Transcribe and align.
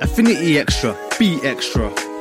Affinity 0.00 0.60
Extra, 0.60 0.96
be 1.18 1.40
extra. 1.42 2.17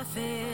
Has 0.00 0.49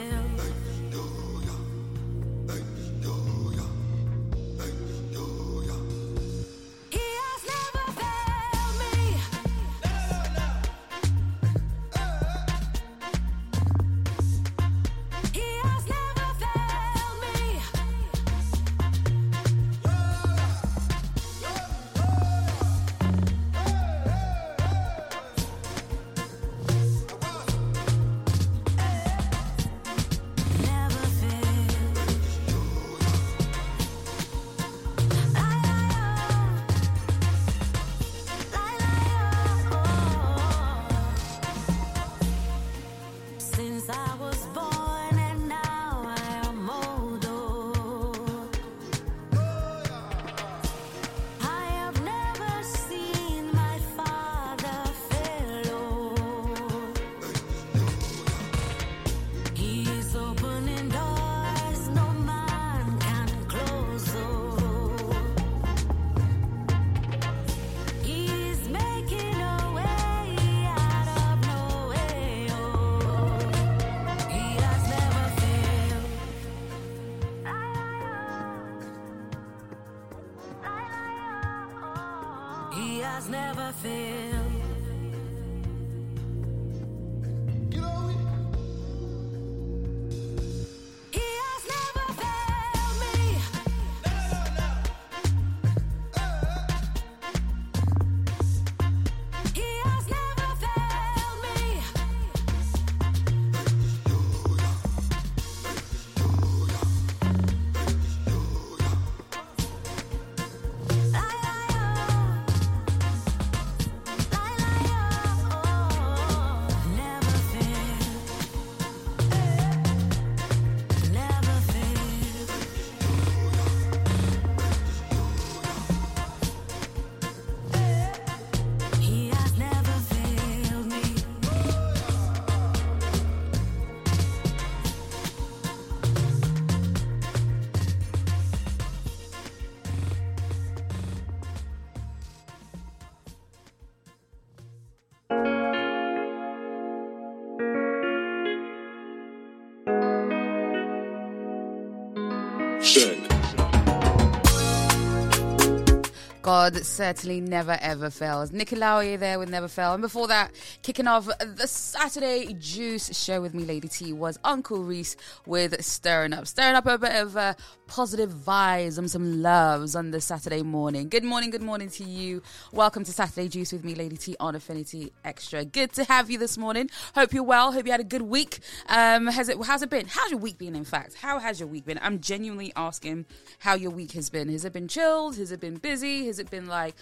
God 156.47 156.77
certainly 156.85 157.41
never 157.41 157.77
ever 157.81 158.09
fails. 158.09 158.53
Nicky 158.53 158.77
Lauer 158.77 159.17
there 159.17 159.37
with 159.37 159.49
Never 159.49 159.67
Fail. 159.67 159.91
And 159.91 160.01
before 160.01 160.29
that, 160.29 160.53
kicking 160.81 161.05
off 161.05 161.25
the 161.25 161.67
Saturday 161.67 162.53
Juice 162.53 163.21
show 163.21 163.41
with 163.41 163.53
me, 163.53 163.65
Lady 163.65 163.89
T, 163.89 164.13
was 164.13 164.39
Uncle 164.45 164.81
Reese 164.81 165.17
with 165.45 165.83
Stirring 165.83 166.31
Up. 166.31 166.47
Stirring 166.47 166.75
up 166.75 166.85
a 166.85 166.97
bit 166.97 167.13
of 167.17 167.35
uh, 167.35 167.53
positive 167.87 168.31
vibes 168.31 168.97
and 168.97 169.11
some 169.11 169.41
loves 169.41 169.93
on 169.93 170.11
the 170.11 170.21
Saturday 170.21 170.63
morning. 170.63 171.09
Good 171.09 171.25
morning, 171.25 171.49
good 171.49 171.61
morning 171.61 171.89
to 171.89 172.05
you. 172.05 172.41
Welcome 172.71 173.03
to 173.03 173.11
Saturday 173.11 173.49
Juice 173.49 173.73
with 173.73 173.83
me, 173.83 173.93
Lady 173.93 174.15
T, 174.15 174.37
on 174.39 174.55
Affinity 174.55 175.11
Extra. 175.25 175.65
Good 175.65 175.91
to 175.93 176.05
have 176.05 176.31
you 176.31 176.37
this 176.37 176.57
morning. 176.57 176.89
Hope 177.13 177.33
you're 177.33 177.43
well. 177.43 177.73
Hope 177.73 177.85
you 177.85 177.91
had 177.91 177.99
a 177.99 178.05
good 178.05 178.21
week. 178.21 178.59
Um, 178.87 179.27
has 179.27 179.49
it? 179.49 179.57
How's 179.65 179.81
it 179.81 179.89
been? 179.89 180.05
How's 180.07 180.31
your 180.31 180.39
week 180.39 180.57
been? 180.57 180.77
In 180.77 180.85
fact, 180.85 181.15
how 181.15 181.39
has 181.39 181.59
your 181.59 181.67
week 181.67 181.83
been? 181.83 181.99
I'm 182.01 182.21
genuinely 182.21 182.71
asking 182.77 183.25
how 183.59 183.75
your 183.75 183.91
week 183.91 184.13
has 184.13 184.29
been. 184.29 184.47
Has 184.47 184.63
it 184.63 184.71
been 184.71 184.87
chilled? 184.87 185.35
Has 185.35 185.51
it 185.51 185.59
been 185.59 185.75
busy? 185.75 186.27
Has 186.27 186.36
it 186.39 186.49
been 186.49 186.67
like, 186.67 186.95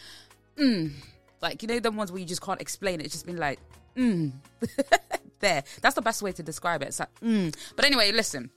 mm, 0.57 0.91
like 1.41 1.61
you 1.61 1.67
know, 1.67 1.79
the 1.79 1.91
ones 1.91 2.11
where 2.11 2.19
you 2.19 2.25
just 2.25 2.41
can't 2.41 2.61
explain 2.61 2.99
it? 2.99 3.05
It's 3.05 3.13
just 3.13 3.25
been 3.25 3.37
like, 3.37 3.59
mm. 3.95 4.31
there. 5.39 5.63
That's 5.81 5.95
the 5.95 6.01
best 6.01 6.21
way 6.21 6.31
to 6.33 6.43
describe 6.43 6.81
it. 6.81 6.89
It's 6.89 6.99
like, 6.99 7.19
mm. 7.21 7.55
But 7.75 7.85
anyway, 7.85 8.11
listen. 8.11 8.49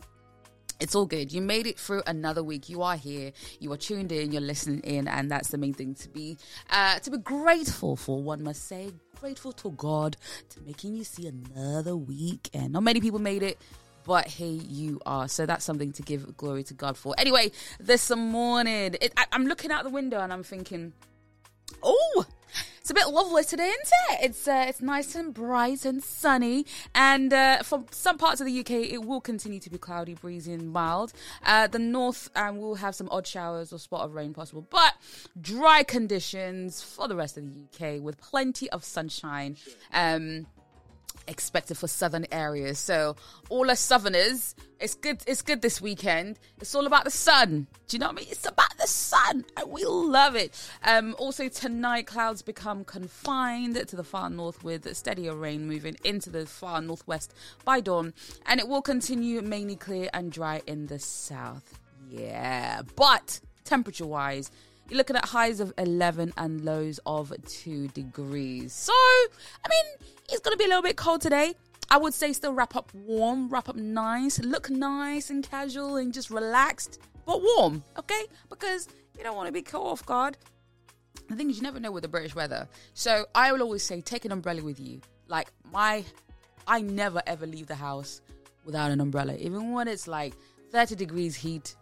It's 0.80 0.94
all 0.94 1.06
good. 1.06 1.32
You 1.32 1.42
made 1.42 1.66
it 1.66 1.76
through 1.76 2.02
another 2.06 2.44
week. 2.44 2.68
You 2.68 2.82
are 2.82 2.94
here. 2.94 3.32
You 3.58 3.72
are 3.72 3.76
tuned 3.76 4.12
in. 4.12 4.30
You're 4.30 4.40
listening 4.40 4.78
in, 4.82 5.08
and 5.08 5.28
that's 5.28 5.48
the 5.48 5.58
main 5.58 5.74
thing 5.74 5.96
to 5.96 6.08
be 6.08 6.38
uh, 6.70 7.00
to 7.00 7.10
be 7.10 7.18
grateful 7.18 7.96
for. 7.96 8.22
One 8.22 8.44
must 8.44 8.68
say, 8.68 8.92
grateful 9.20 9.52
to 9.54 9.72
God 9.72 10.16
to 10.50 10.60
making 10.62 10.94
you 10.94 11.02
see 11.02 11.26
another 11.26 11.96
week. 11.96 12.48
And 12.54 12.72
not 12.72 12.84
many 12.84 13.00
people 13.00 13.18
made 13.18 13.42
it, 13.42 13.58
but 14.08 14.26
here 14.26 14.62
you 14.66 14.98
are. 15.04 15.28
So 15.28 15.44
that's 15.44 15.66
something 15.66 15.92
to 15.92 16.02
give 16.02 16.34
glory 16.38 16.64
to 16.64 16.74
God 16.74 16.96
for. 16.96 17.14
Anyway, 17.18 17.52
this 17.78 18.10
morning, 18.10 18.96
it, 19.02 19.12
I, 19.18 19.26
I'm 19.32 19.46
looking 19.46 19.70
out 19.70 19.84
the 19.84 19.90
window 19.90 20.18
and 20.18 20.32
I'm 20.32 20.42
thinking, 20.42 20.94
oh, 21.82 22.24
it's 22.80 22.88
a 22.90 22.94
bit 22.94 23.08
lovely 23.08 23.44
today, 23.44 23.68
isn't 23.68 23.82
it? 24.12 24.18
It's 24.22 24.48
uh, 24.48 24.64
it's 24.66 24.80
nice 24.80 25.14
and 25.14 25.34
bright 25.34 25.84
and 25.84 26.02
sunny, 26.02 26.64
and 26.94 27.30
uh, 27.34 27.62
for 27.62 27.84
some 27.90 28.16
parts 28.16 28.40
of 28.40 28.46
the 28.46 28.60
UK, 28.60 28.70
it 28.70 29.04
will 29.04 29.20
continue 29.20 29.60
to 29.60 29.68
be 29.68 29.76
cloudy, 29.76 30.14
breezy, 30.14 30.54
and 30.54 30.72
mild. 30.72 31.12
Uh, 31.44 31.66
the 31.66 31.78
north 31.78 32.30
um, 32.34 32.56
will 32.56 32.76
have 32.76 32.94
some 32.94 33.10
odd 33.10 33.26
showers 33.26 33.74
or 33.74 33.78
spot 33.78 34.06
of 34.06 34.14
rain 34.14 34.32
possible, 34.32 34.66
but 34.70 34.94
dry 35.38 35.82
conditions 35.82 36.82
for 36.82 37.08
the 37.08 37.14
rest 37.14 37.36
of 37.36 37.44
the 37.44 37.60
UK 37.60 38.00
with 38.00 38.18
plenty 38.22 38.70
of 38.70 38.82
sunshine. 38.84 39.58
Um, 39.92 40.46
expected 41.28 41.78
for 41.78 41.86
southern 41.86 42.26
areas. 42.32 42.78
So 42.78 43.14
all 43.48 43.70
us 43.70 43.80
southerners, 43.80 44.56
it's 44.80 44.94
good. 44.94 45.22
It's 45.26 45.42
good 45.42 45.62
this 45.62 45.80
weekend. 45.80 46.38
It's 46.60 46.74
all 46.74 46.86
about 46.86 47.04
the 47.04 47.10
sun. 47.10 47.66
Do 47.86 47.96
you 47.96 48.00
know 48.00 48.06
what 48.06 48.16
I 48.16 48.20
mean? 48.20 48.28
It's 48.30 48.46
about 48.46 48.76
the 48.78 48.86
sun, 48.86 49.44
and 49.56 49.70
we 49.70 49.84
love 49.84 50.34
it. 50.36 50.52
Um, 50.84 51.14
also 51.18 51.48
tonight, 51.48 52.06
clouds 52.06 52.42
become 52.42 52.84
confined 52.84 53.76
to 53.88 53.96
the 53.96 54.04
far 54.04 54.30
north 54.30 54.64
with 54.64 54.94
steadier 54.96 55.34
rain 55.34 55.66
moving 55.66 55.96
into 56.04 56.30
the 56.30 56.46
far 56.46 56.80
northwest 56.80 57.34
by 57.64 57.80
dawn, 57.80 58.14
and 58.46 58.60
it 58.60 58.68
will 58.68 58.82
continue 58.82 59.42
mainly 59.42 59.76
clear 59.76 60.08
and 60.12 60.32
dry 60.32 60.62
in 60.66 60.86
the 60.86 60.98
south. 60.98 61.78
Yeah, 62.10 62.82
but 62.96 63.40
temperature-wise. 63.64 64.50
You're 64.88 64.96
looking 64.96 65.16
at 65.16 65.26
highs 65.26 65.60
of 65.60 65.72
11 65.76 66.32
and 66.38 66.64
lows 66.64 66.98
of 67.04 67.32
2 67.46 67.88
degrees. 67.88 68.72
So, 68.72 68.92
I 68.92 69.68
mean, 69.68 69.84
it's 70.30 70.40
going 70.40 70.54
to 70.54 70.58
be 70.58 70.64
a 70.64 70.68
little 70.68 70.82
bit 70.82 70.96
cold 70.96 71.20
today. 71.20 71.54
I 71.90 71.98
would 71.98 72.14
say 72.14 72.32
still 72.32 72.54
wrap 72.54 72.74
up 72.74 72.92
warm, 72.94 73.50
wrap 73.50 73.68
up 73.68 73.76
nice, 73.76 74.38
look 74.38 74.70
nice 74.70 75.28
and 75.28 75.48
casual 75.48 75.96
and 75.96 76.12
just 76.12 76.30
relaxed, 76.30 77.00
but 77.26 77.42
warm, 77.42 77.82
okay? 77.98 78.24
Because 78.48 78.88
you 79.16 79.24
don't 79.24 79.36
want 79.36 79.48
to 79.48 79.52
be 79.52 79.60
caught 79.60 79.86
off 79.86 80.06
guard. 80.06 80.38
The 81.28 81.36
thing 81.36 81.50
is, 81.50 81.58
you 81.58 81.62
never 81.62 81.80
know 81.80 81.92
with 81.92 82.02
the 82.02 82.08
British 82.08 82.34
weather. 82.34 82.66
So 82.94 83.26
I 83.34 83.52
will 83.52 83.62
always 83.62 83.82
say, 83.82 84.00
take 84.00 84.24
an 84.24 84.32
umbrella 84.32 84.62
with 84.62 84.80
you. 84.80 85.02
Like, 85.28 85.48
my, 85.70 86.02
I 86.66 86.80
never 86.80 87.22
ever 87.26 87.46
leave 87.46 87.66
the 87.66 87.74
house 87.74 88.22
without 88.64 88.90
an 88.90 89.02
umbrella. 89.02 89.34
Even 89.36 89.72
when 89.72 89.86
it's 89.86 90.08
like 90.08 90.34
30 90.72 90.94
degrees 90.94 91.36
heat, 91.36 91.74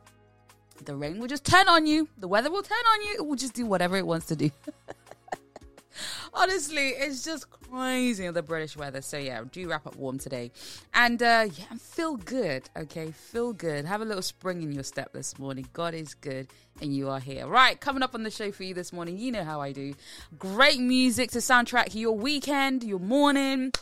the 0.84 0.96
rain 0.96 1.18
will 1.18 1.28
just 1.28 1.44
turn 1.44 1.68
on 1.68 1.86
you. 1.86 2.08
The 2.18 2.28
weather 2.28 2.50
will 2.50 2.62
turn 2.62 2.84
on 2.94 3.02
you. 3.02 3.14
It 3.18 3.26
will 3.26 3.36
just 3.36 3.54
do 3.54 3.66
whatever 3.66 3.96
it 3.96 4.06
wants 4.06 4.26
to 4.26 4.36
do. 4.36 4.50
Honestly, 6.34 6.88
it's 6.88 7.24
just 7.24 7.48
crazy 7.50 8.28
the 8.28 8.42
British 8.42 8.76
weather. 8.76 9.00
So 9.00 9.16
yeah, 9.16 9.42
do 9.50 9.68
wrap 9.68 9.86
up 9.86 9.96
warm 9.96 10.18
today, 10.18 10.50
and 10.92 11.22
uh, 11.22 11.48
yeah, 11.54 11.76
feel 11.78 12.16
good. 12.16 12.68
Okay, 12.76 13.10
feel 13.10 13.52
good. 13.52 13.84
Have 13.84 14.02
a 14.02 14.04
little 14.04 14.22
spring 14.22 14.62
in 14.62 14.72
your 14.72 14.84
step 14.84 15.12
this 15.12 15.38
morning. 15.38 15.66
God 15.72 15.94
is 15.94 16.14
good, 16.14 16.48
and 16.82 16.94
you 16.94 17.08
are 17.08 17.20
here. 17.20 17.46
Right, 17.46 17.80
coming 17.80 18.02
up 18.02 18.14
on 18.14 18.22
the 18.22 18.30
show 18.30 18.52
for 18.52 18.64
you 18.64 18.74
this 18.74 18.92
morning. 18.92 19.18
You 19.18 19.32
know 19.32 19.44
how 19.44 19.60
I 19.60 19.72
do. 19.72 19.94
Great 20.38 20.80
music 20.80 21.30
to 21.30 21.38
soundtrack 21.38 21.94
your 21.94 22.16
weekend, 22.16 22.84
your 22.84 23.00
morning 23.00 23.72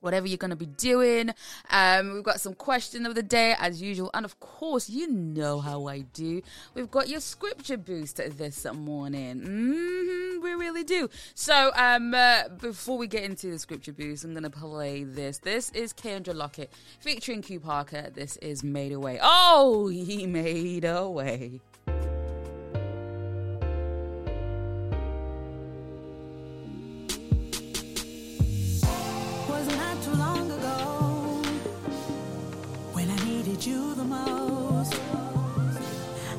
whatever 0.00 0.26
you're 0.26 0.38
going 0.38 0.50
to 0.50 0.56
be 0.56 0.66
doing. 0.66 1.30
Um, 1.70 2.14
we've 2.14 2.22
got 2.22 2.40
some 2.40 2.54
question 2.54 3.06
of 3.06 3.14
the 3.14 3.22
day 3.22 3.54
as 3.58 3.82
usual, 3.82 4.10
and 4.14 4.24
of 4.24 4.38
course, 4.40 4.88
you 4.88 5.08
know 5.08 5.60
how 5.60 5.86
I 5.86 6.00
do. 6.00 6.42
We've 6.74 6.90
got 6.90 7.08
your 7.08 7.20
scripture 7.20 7.76
boost 7.76 8.16
this 8.16 8.66
morning. 8.72 9.40
hmm 9.40 10.18
we 10.40 10.54
really 10.54 10.84
do. 10.84 11.08
So, 11.34 11.70
um, 11.74 12.14
uh, 12.14 12.48
before 12.60 12.98
we 12.98 13.06
get 13.06 13.24
into 13.24 13.50
the 13.50 13.58
scripture 13.58 13.92
boost, 13.92 14.24
I'm 14.24 14.32
going 14.32 14.44
to 14.44 14.50
play 14.50 15.04
this. 15.04 15.38
This 15.38 15.70
is 15.70 15.92
Kendra 15.92 16.34
Lockett 16.34 16.72
featuring 17.00 17.42
Q 17.42 17.60
Parker. 17.60 18.10
This 18.14 18.36
is 18.38 18.62
Made 18.62 18.92
Away. 18.92 19.18
Oh, 19.22 19.88
he 19.92 20.26
made 20.26 20.84
a 20.84 21.67
you 33.66 33.94
the 33.94 34.04
most. 34.04 34.94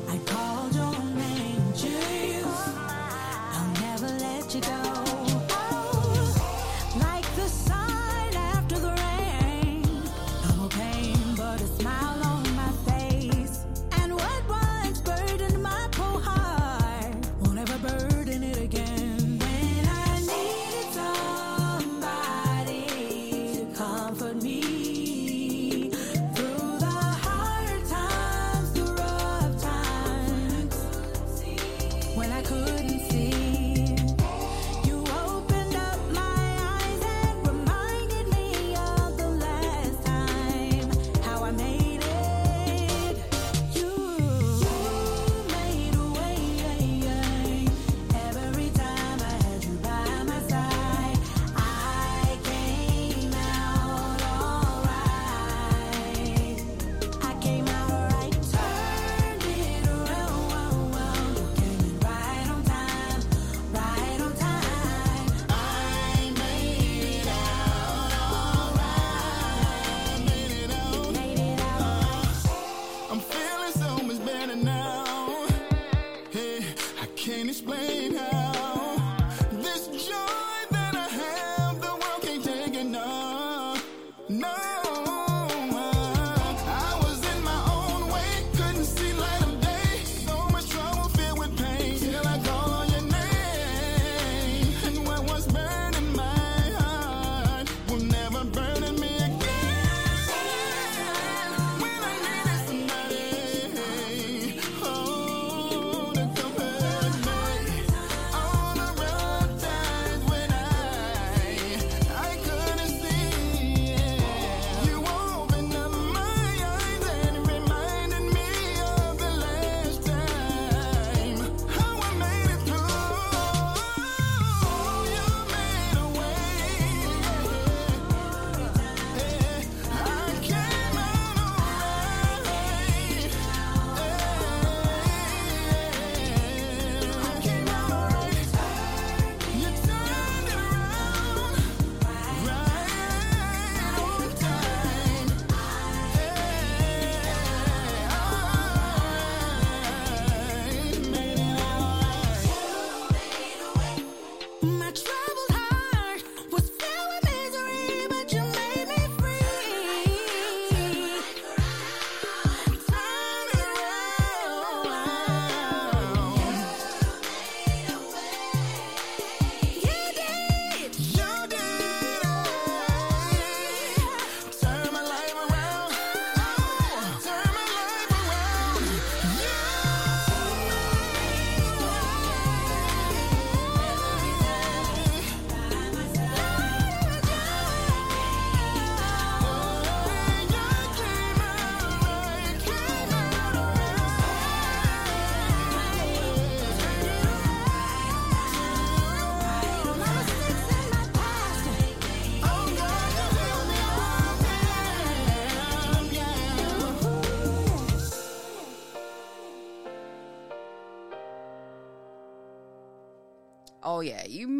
I 0.08 0.18
called 0.24 0.74
your 0.74 0.92
name. 1.14 1.72
I'll 3.52 3.80
never 3.80 4.08
let 4.18 4.54
you 4.54 4.60
go. 4.60 4.89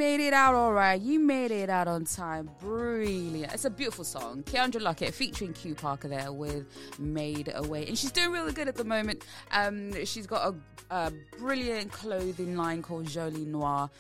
Made 0.00 0.20
it 0.20 0.32
out 0.32 0.54
all 0.54 0.72
right. 0.72 0.98
You 0.98 1.20
made 1.20 1.50
it 1.50 1.68
out 1.68 1.86
on 1.86 2.06
time. 2.06 2.48
Brilliant. 2.58 3.52
It's 3.52 3.66
a 3.66 3.70
beautiful 3.70 4.02
song. 4.02 4.42
Keandra 4.44 4.80
Lockett 4.80 5.12
featuring 5.12 5.52
Q 5.52 5.74
Parker 5.74 6.08
there 6.08 6.32
with 6.32 6.64
Made 6.98 7.52
Away. 7.54 7.86
And 7.86 7.98
she's 7.98 8.10
doing 8.10 8.32
really 8.32 8.54
good 8.54 8.66
at 8.66 8.76
the 8.76 8.84
moment. 8.84 9.26
Um, 9.52 9.92
she's 10.06 10.26
got 10.26 10.54
a, 10.90 10.94
a 10.94 11.12
brilliant 11.38 11.92
clothing 11.92 12.56
line 12.56 12.80
called 12.80 13.08
Jolie 13.08 13.44
Noir. 13.44 13.90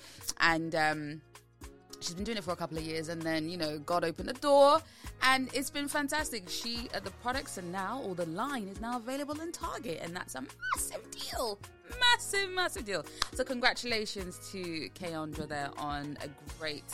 And 0.40 0.74
um, 0.74 1.20
she's 2.00 2.14
been 2.14 2.24
doing 2.24 2.38
it 2.38 2.44
for 2.44 2.52
a 2.52 2.56
couple 2.56 2.76
of 2.78 2.84
years 2.84 3.08
and 3.08 3.20
then 3.22 3.48
you 3.48 3.56
know 3.56 3.78
god 3.80 4.04
opened 4.04 4.28
the 4.28 4.34
door 4.34 4.80
and 5.22 5.48
it's 5.54 5.70
been 5.70 5.88
fantastic. 5.88 6.48
She 6.48 6.88
uh, 6.94 7.00
the 7.00 7.10
products 7.22 7.58
are 7.58 7.62
now 7.62 8.02
or 8.04 8.14
the 8.14 8.26
line 8.26 8.68
is 8.68 8.80
now 8.80 8.96
available 8.96 9.40
in 9.40 9.52
target 9.52 10.00
and 10.02 10.14
that's 10.14 10.34
a 10.34 10.42
massive 10.74 11.10
deal. 11.10 11.58
Massive 12.00 12.50
massive 12.50 12.84
deal. 12.84 13.04
So 13.34 13.44
congratulations 13.44 14.38
to 14.52 14.88
Keandra 14.90 15.48
there 15.48 15.70
on 15.78 16.16
a 16.22 16.28
great 16.58 16.84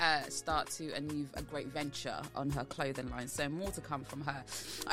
uh, 0.00 0.22
start 0.28 0.70
to 0.70 0.92
a 0.92 1.00
new 1.00 1.28
a 1.34 1.42
great 1.42 1.68
venture 1.68 2.20
on 2.34 2.50
her 2.50 2.64
clothing 2.64 3.10
line. 3.10 3.28
So 3.28 3.48
more 3.48 3.70
to 3.70 3.80
come 3.80 4.04
from 4.04 4.20
her. 4.22 4.44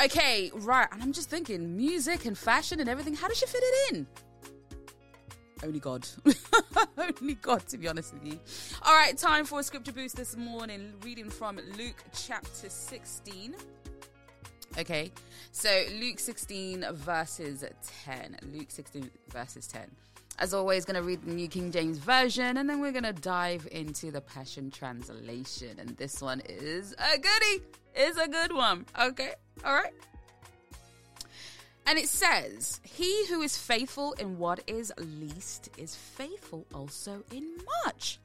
Okay 0.05 0.51
right 0.53 0.87
and 0.91 1.01
i'm 1.01 1.13
just 1.13 1.29
thinking 1.29 1.75
music 1.75 2.25
and 2.25 2.37
fashion 2.37 2.79
and 2.79 2.89
everything 2.89 3.15
how 3.15 3.27
does 3.27 3.37
she 3.37 3.45
fit 3.45 3.61
it 3.63 3.95
in 3.95 4.07
only 5.63 5.79
God. 5.79 6.07
Only 6.97 7.35
God, 7.35 7.65
to 7.67 7.77
be 7.77 7.87
honest 7.87 8.13
with 8.13 8.25
you. 8.25 8.39
All 8.83 8.93
right, 8.93 9.17
time 9.17 9.45
for 9.45 9.59
a 9.59 9.63
scripture 9.63 9.91
boost 9.91 10.15
this 10.15 10.35
morning. 10.35 10.93
Reading 11.03 11.29
from 11.29 11.57
Luke 11.77 12.03
chapter 12.13 12.69
16. 12.69 13.55
Okay, 14.77 15.11
so 15.51 15.83
Luke 15.99 16.19
16 16.19 16.85
verses 16.91 17.63
10. 18.03 18.37
Luke 18.53 18.69
16 18.69 19.09
verses 19.29 19.67
10. 19.67 19.89
As 20.39 20.53
always, 20.53 20.85
going 20.85 20.95
to 20.95 21.01
read 21.01 21.23
the 21.23 21.33
New 21.33 21.47
King 21.47 21.71
James 21.71 21.97
Version 21.97 22.57
and 22.57 22.69
then 22.69 22.79
we're 22.79 22.91
going 22.91 23.03
to 23.03 23.13
dive 23.13 23.67
into 23.71 24.11
the 24.11 24.21
Passion 24.21 24.69
Translation. 24.69 25.79
And 25.79 25.89
this 25.97 26.21
one 26.21 26.41
is 26.47 26.93
a 26.93 27.17
goodie. 27.17 27.63
Is 27.95 28.17
a 28.17 28.27
good 28.27 28.53
one. 28.53 28.85
Okay, 28.99 29.33
all 29.65 29.73
right. 29.73 29.93
And 31.87 31.97
it 31.97 32.09
says, 32.09 32.81
He 32.83 33.25
who 33.27 33.41
is 33.41 33.57
faithful 33.57 34.11
in 34.19 34.37
what 34.37 34.59
is 34.67 34.91
least 34.97 35.69
is 35.77 35.95
faithful 35.95 36.65
also 36.73 37.23
in 37.31 37.47
much. 37.85 38.19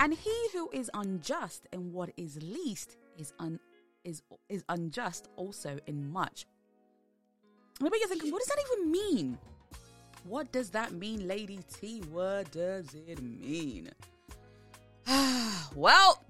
And 0.00 0.12
he 0.12 0.48
who 0.52 0.68
is 0.72 0.90
unjust 0.92 1.66
in 1.72 1.92
what 1.92 2.10
is 2.16 2.36
least 2.42 2.96
is 3.16 3.32
un- 3.38 3.60
is 4.04 4.22
is 4.48 4.64
unjust 4.68 5.28
also 5.36 5.78
in 5.86 6.10
much. 6.10 6.46
Maybe 7.80 7.98
you're 8.00 8.08
thinking, 8.08 8.32
what 8.32 8.40
does 8.40 8.48
that 8.48 8.64
even 8.72 8.90
mean? 8.90 9.38
What 10.24 10.50
does 10.50 10.70
that 10.70 10.92
mean, 10.92 11.28
Lady 11.28 11.60
T? 11.80 12.02
What 12.10 12.50
does 12.50 12.94
it 12.94 13.22
mean? 13.22 13.90
well, 15.76 16.24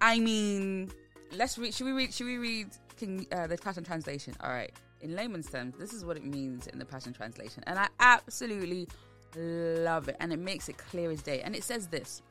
I 0.00 0.20
mean, 0.20 0.90
let's 1.32 1.58
read. 1.58 1.74
Should 1.74 1.86
we 1.86 1.92
read? 1.92 2.14
Should 2.14 2.26
we 2.26 2.38
read 2.38 2.68
King, 2.96 3.26
uh, 3.32 3.48
the 3.48 3.58
Passion 3.58 3.82
Translation? 3.82 4.34
All 4.40 4.50
right. 4.50 4.72
In 5.04 5.14
layman's 5.14 5.50
terms, 5.50 5.74
this 5.78 5.92
is 5.92 6.02
what 6.02 6.16
it 6.16 6.24
means 6.24 6.66
in 6.66 6.78
the 6.78 6.84
Passion 6.86 7.12
Translation, 7.12 7.62
and 7.66 7.78
I 7.78 7.88
absolutely 8.00 8.88
love 9.36 10.08
it, 10.08 10.16
and 10.18 10.32
it 10.32 10.38
makes 10.38 10.70
it 10.70 10.78
clear 10.78 11.10
as 11.10 11.20
day. 11.20 11.42
And 11.42 11.54
it 11.54 11.62
says 11.62 11.88
this: 11.88 12.22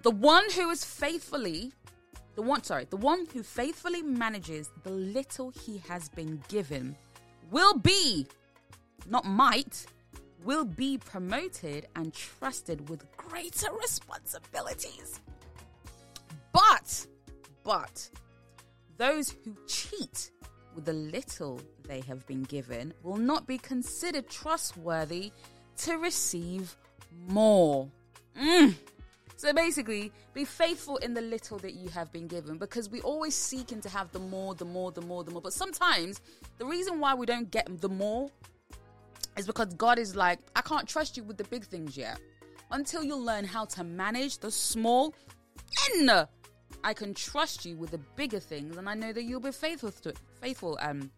the 0.00 0.10
one 0.10 0.50
who 0.52 0.70
is 0.70 0.82
faithfully, 0.86 1.70
the 2.34 2.40
one, 2.40 2.64
sorry, 2.64 2.86
the 2.88 2.96
one 2.96 3.26
who 3.34 3.42
faithfully 3.42 4.00
manages 4.00 4.70
the 4.84 4.90
little 4.90 5.50
he 5.50 5.82
has 5.86 6.08
been 6.08 6.42
given, 6.48 6.96
will 7.50 7.76
be, 7.76 8.26
not 9.06 9.26
might, 9.26 9.84
will 10.44 10.64
be 10.64 10.96
promoted 10.96 11.88
and 11.94 12.14
trusted 12.14 12.88
with 12.88 13.04
greater 13.18 13.70
responsibilities. 13.82 15.20
But, 16.52 17.06
but, 17.62 18.08
those 18.96 19.34
who 19.44 19.54
cheat 19.66 20.30
the 20.80 20.92
little 20.92 21.60
they 21.86 22.00
have 22.00 22.26
been 22.26 22.42
given 22.42 22.92
will 23.02 23.16
not 23.16 23.46
be 23.46 23.58
considered 23.58 24.28
trustworthy 24.28 25.32
to 25.78 25.98
receive 25.98 26.76
more. 27.28 27.88
Mm. 28.40 28.74
So 29.36 29.52
basically, 29.52 30.12
be 30.32 30.44
faithful 30.44 30.96
in 30.98 31.12
the 31.12 31.20
little 31.20 31.58
that 31.58 31.74
you 31.74 31.88
have 31.90 32.12
been 32.12 32.28
given 32.28 32.56
because 32.56 32.88
we 32.88 33.00
always 33.00 33.34
seeking 33.34 33.80
to 33.80 33.88
have 33.88 34.10
the 34.12 34.20
more, 34.20 34.54
the 34.54 34.64
more, 34.64 34.92
the 34.92 35.02
more, 35.02 35.24
the 35.24 35.32
more. 35.32 35.42
But 35.42 35.52
sometimes 35.52 36.20
the 36.58 36.64
reason 36.64 37.00
why 37.00 37.14
we 37.14 37.26
don't 37.26 37.50
get 37.50 37.80
the 37.80 37.88
more 37.88 38.30
is 39.36 39.46
because 39.46 39.74
God 39.74 39.98
is 39.98 40.14
like, 40.14 40.38
I 40.54 40.62
can't 40.62 40.88
trust 40.88 41.16
you 41.16 41.24
with 41.24 41.36
the 41.36 41.44
big 41.44 41.64
things 41.64 41.96
yet. 41.96 42.20
Until 42.70 43.02
you 43.02 43.16
learn 43.16 43.44
how 43.44 43.64
to 43.66 43.84
manage 43.84 44.38
the 44.38 44.50
small, 44.50 45.14
then 45.98 46.26
I 46.82 46.94
can 46.94 47.14
trust 47.14 47.64
you 47.64 47.76
with 47.76 47.90
the 47.90 48.00
bigger 48.16 48.40
things, 48.40 48.76
and 48.76 48.88
I 48.88 48.94
know 48.94 49.12
that 49.12 49.22
you'll 49.22 49.40
be 49.40 49.52
faithful 49.52 49.90
to 49.90 50.10
it, 50.10 50.18
faithful 50.44 50.78
um 50.80 51.10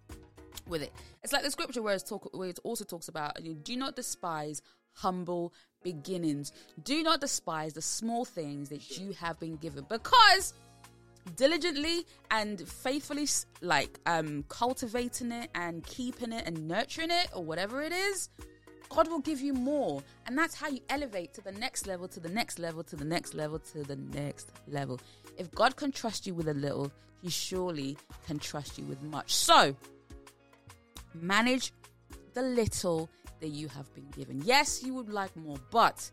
with 0.68 0.82
it. 0.82 0.92
It's 1.22 1.32
like 1.32 1.42
the 1.42 1.50
scripture 1.50 1.82
where, 1.82 1.98
talk, 1.98 2.28
where 2.32 2.48
it 2.48 2.58
also 2.64 2.84
talks 2.84 3.08
about 3.08 3.42
you 3.42 3.54
do 3.54 3.76
not 3.76 3.96
despise 3.96 4.62
humble 4.92 5.52
beginnings. 5.82 6.52
Do 6.82 7.02
not 7.02 7.20
despise 7.20 7.72
the 7.74 7.82
small 7.82 8.24
things 8.24 8.68
that 8.70 8.98
you 8.98 9.12
have 9.12 9.38
been 9.38 9.56
given 9.56 9.84
because 9.88 10.54
diligently 11.34 12.06
and 12.30 12.68
faithfully 12.68 13.26
like 13.60 13.98
um 14.06 14.44
cultivating 14.48 15.32
it 15.32 15.50
and 15.56 15.84
keeping 15.84 16.32
it 16.32 16.44
and 16.46 16.68
nurturing 16.68 17.10
it 17.10 17.28
or 17.34 17.42
whatever 17.42 17.82
it 17.82 17.92
is 17.92 18.28
god 18.90 19.08
will 19.08 19.18
give 19.18 19.40
you 19.40 19.52
more 19.52 20.00
and 20.26 20.38
that's 20.38 20.54
how 20.54 20.68
you 20.68 20.78
elevate 20.88 21.34
to 21.34 21.40
the 21.40 21.50
next 21.50 21.88
level 21.88 22.06
to 22.06 22.20
the 22.20 22.28
next 22.28 22.60
level 22.60 22.84
to 22.84 22.94
the 22.94 23.04
next 23.04 23.34
level 23.34 23.58
to 23.58 23.82
the 23.82 23.96
next 23.96 24.52
level 24.68 25.00
if 25.36 25.50
god 25.54 25.76
can 25.76 25.92
trust 25.92 26.26
you 26.26 26.34
with 26.34 26.48
a 26.48 26.54
little 26.54 26.90
he 27.22 27.30
surely 27.30 27.96
can 28.26 28.38
trust 28.38 28.78
you 28.78 28.84
with 28.84 29.02
much 29.02 29.34
so 29.34 29.74
manage 31.14 31.72
the 32.34 32.42
little 32.42 33.08
that 33.40 33.48
you 33.48 33.68
have 33.68 33.92
been 33.94 34.08
given 34.16 34.40
yes 34.44 34.82
you 34.82 34.94
would 34.94 35.08
like 35.08 35.34
more 35.36 35.58
but 35.70 36.10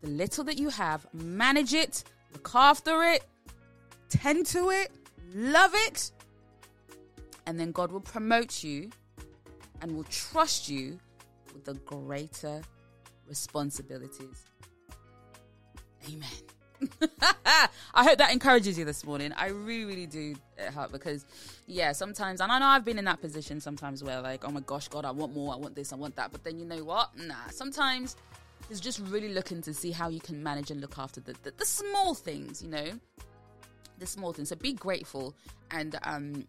the 0.00 0.08
little 0.08 0.44
that 0.44 0.58
you 0.58 0.68
have 0.68 1.06
manage 1.12 1.74
it 1.74 2.04
look 2.32 2.50
after 2.54 3.02
it 3.02 3.24
tend 4.12 4.44
to 4.44 4.68
it, 4.70 4.90
love 5.34 5.72
it, 5.74 6.12
and 7.46 7.58
then 7.58 7.72
God 7.72 7.90
will 7.90 8.00
promote 8.00 8.62
you 8.62 8.90
and 9.80 9.96
will 9.96 10.04
trust 10.04 10.68
you 10.68 10.98
with 11.54 11.64
the 11.64 11.74
greater 11.74 12.60
responsibilities. 13.26 14.44
Amen. 16.08 16.51
I 17.94 18.04
hope 18.04 18.18
that 18.18 18.32
encourages 18.32 18.78
you 18.78 18.84
this 18.84 19.04
morning. 19.04 19.32
I 19.36 19.48
really, 19.48 19.84
really 19.84 20.06
do 20.06 20.34
it 20.58 20.72
heart 20.72 20.92
because, 20.92 21.24
yeah, 21.66 21.92
sometimes, 21.92 22.40
and 22.40 22.50
I 22.50 22.58
know 22.58 22.66
I've 22.66 22.84
been 22.84 22.98
in 22.98 23.04
that 23.06 23.20
position 23.20 23.60
sometimes 23.60 24.02
where, 24.02 24.20
like, 24.20 24.44
oh 24.44 24.50
my 24.50 24.60
gosh, 24.60 24.88
God, 24.88 25.04
I 25.04 25.10
want 25.10 25.34
more, 25.34 25.52
I 25.52 25.56
want 25.56 25.74
this, 25.74 25.92
I 25.92 25.96
want 25.96 26.16
that. 26.16 26.32
But 26.32 26.44
then 26.44 26.58
you 26.58 26.64
know 26.64 26.84
what? 26.84 27.16
Nah, 27.16 27.48
sometimes 27.50 28.16
it's 28.70 28.80
just 28.80 29.00
really 29.00 29.28
looking 29.28 29.62
to 29.62 29.74
see 29.74 29.90
how 29.90 30.08
you 30.08 30.20
can 30.20 30.42
manage 30.42 30.70
and 30.70 30.80
look 30.80 30.98
after 30.98 31.20
the, 31.20 31.34
the, 31.42 31.52
the 31.56 31.66
small 31.66 32.14
things, 32.14 32.62
you 32.62 32.68
know? 32.70 32.92
the 34.02 34.06
small 34.06 34.32
things. 34.32 34.50
So 34.50 34.56
be 34.56 34.72
grateful 34.72 35.34
and 35.70 35.98
um, 36.02 36.44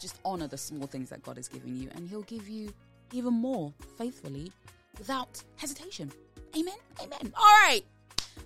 just 0.00 0.18
honor 0.24 0.48
the 0.48 0.58
small 0.58 0.86
things 0.86 1.10
that 1.10 1.22
God 1.22 1.36
has 1.36 1.46
given 1.46 1.76
you, 1.76 1.88
and 1.94 2.08
He'll 2.08 2.22
give 2.22 2.48
you 2.48 2.72
even 3.12 3.34
more 3.34 3.72
faithfully 3.96 4.50
without 4.98 5.42
hesitation. 5.56 6.10
Amen. 6.56 6.74
Amen. 7.00 7.32
All 7.36 7.54
right. 7.62 7.82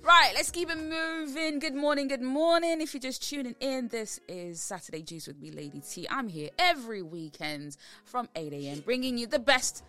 Right, 0.03 0.33
let's 0.35 0.51
keep 0.51 0.71
it 0.71 0.79
moving. 0.79 1.59
Good 1.59 1.75
morning, 1.75 2.09
good 2.09 2.23
morning. 2.23 2.81
If 2.81 2.95
you're 2.95 3.01
just 3.01 3.29
tuning 3.29 3.57
in, 3.61 3.89
this 3.89 4.21
is 4.29 4.61
Saturday 4.61 5.03
Juice 5.03 5.27
with 5.27 5.41
me, 5.41 5.51
Lady 5.51 5.81
T. 5.81 6.07
I'm 6.09 6.29
here 6.29 6.51
every 6.59 7.03
weekend 7.03 7.77
from 8.05 8.29
8 8.37 8.53
a.m., 8.53 8.81
bringing 8.81 9.19
you 9.19 9.27
the 9.27 9.39
best 9.41 9.83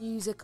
music 0.00 0.42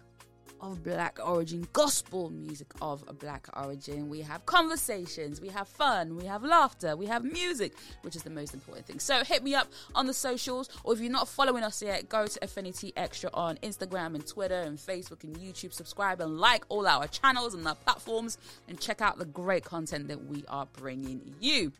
of 0.61 0.83
black 0.83 1.19
origin, 1.25 1.67
gospel 1.73 2.31
music 2.31 2.69
of 2.81 3.05
black 3.19 3.49
origin. 3.57 4.09
We 4.09 4.21
have 4.23 4.45
conversations, 4.47 5.41
we 5.41 5.49
have 5.49 5.69
fun, 5.69 6.17
we 6.17 6.27
have 6.27 6.43
laughter, 6.43 6.97
we 6.97 7.07
have 7.07 7.25
music, 7.25 7.75
which 8.03 8.17
is 8.17 8.23
the 8.23 8.31
most 8.31 8.55
important 8.55 8.87
thing. 8.87 8.99
So 8.99 9.25
hit 9.25 9.43
me 9.43 9.55
up 9.55 9.69
on 9.95 10.07
the 10.07 10.15
socials, 10.15 10.69
or 10.85 10.95
if 10.95 11.01
you're 11.01 11.11
not 11.11 11.29
following 11.29 11.65
us 11.65 11.83
yet, 11.83 12.09
go 12.09 12.27
to 12.27 12.45
Affinity 12.45 12.93
Extra 12.97 13.31
on 13.33 13.57
Instagram 13.59 14.15
and 14.15 14.27
Twitter 14.27 14.61
and 14.61 14.79
Facebook 14.79 15.25
and 15.25 15.37
YouTube. 15.37 15.73
Subscribe 15.73 16.21
and 16.21 16.39
like 16.39 16.65
all 16.69 16.87
our 16.87 17.07
channels 17.07 17.55
and 17.55 17.67
our 17.67 17.75
platforms, 17.75 18.39
and 18.69 18.81
check 18.81 19.01
out 19.01 19.19
the 19.19 19.25
great 19.25 19.65
content 19.65 20.09
that 20.09 20.25
we 20.27 20.45
are 20.49 20.67
bringing 20.67 21.35
you. 21.41 21.73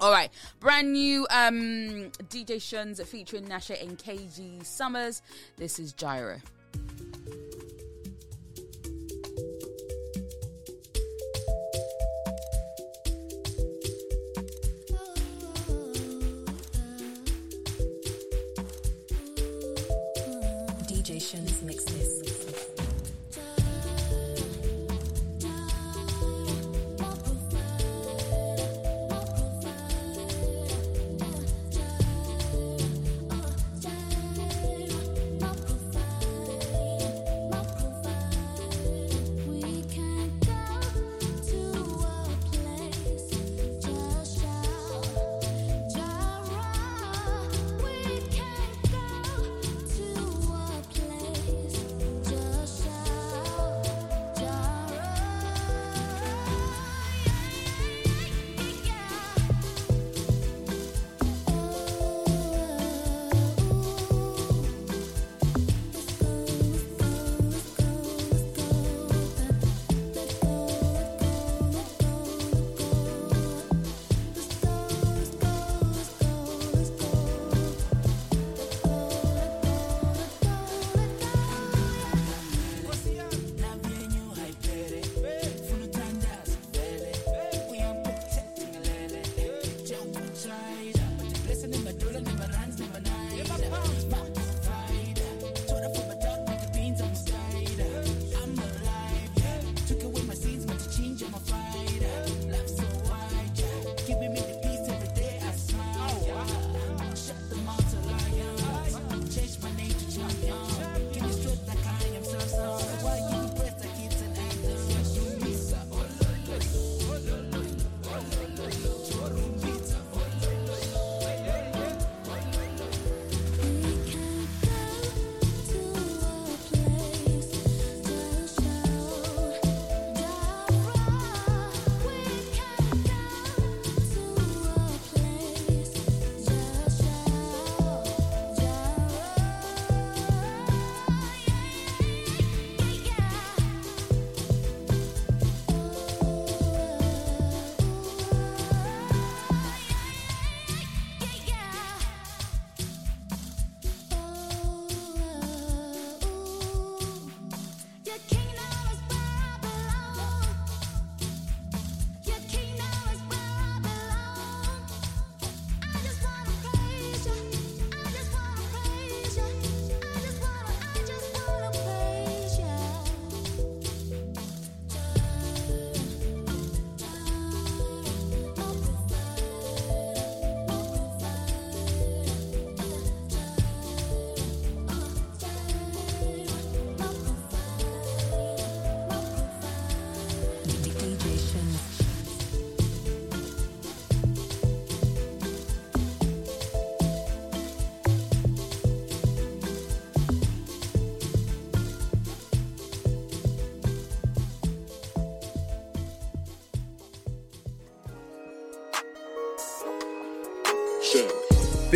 All 0.00 0.10
right, 0.10 0.30
brand 0.60 0.92
new 0.94 1.26
um, 1.30 2.10
DJ 2.30 2.56
Shuns 2.56 3.04
featuring 3.06 3.46
Nasha 3.46 3.80
and 3.82 3.98
KG 3.98 4.64
Summers. 4.64 5.20
This 5.58 5.78
is 5.78 5.92
Gyra. 5.92 6.40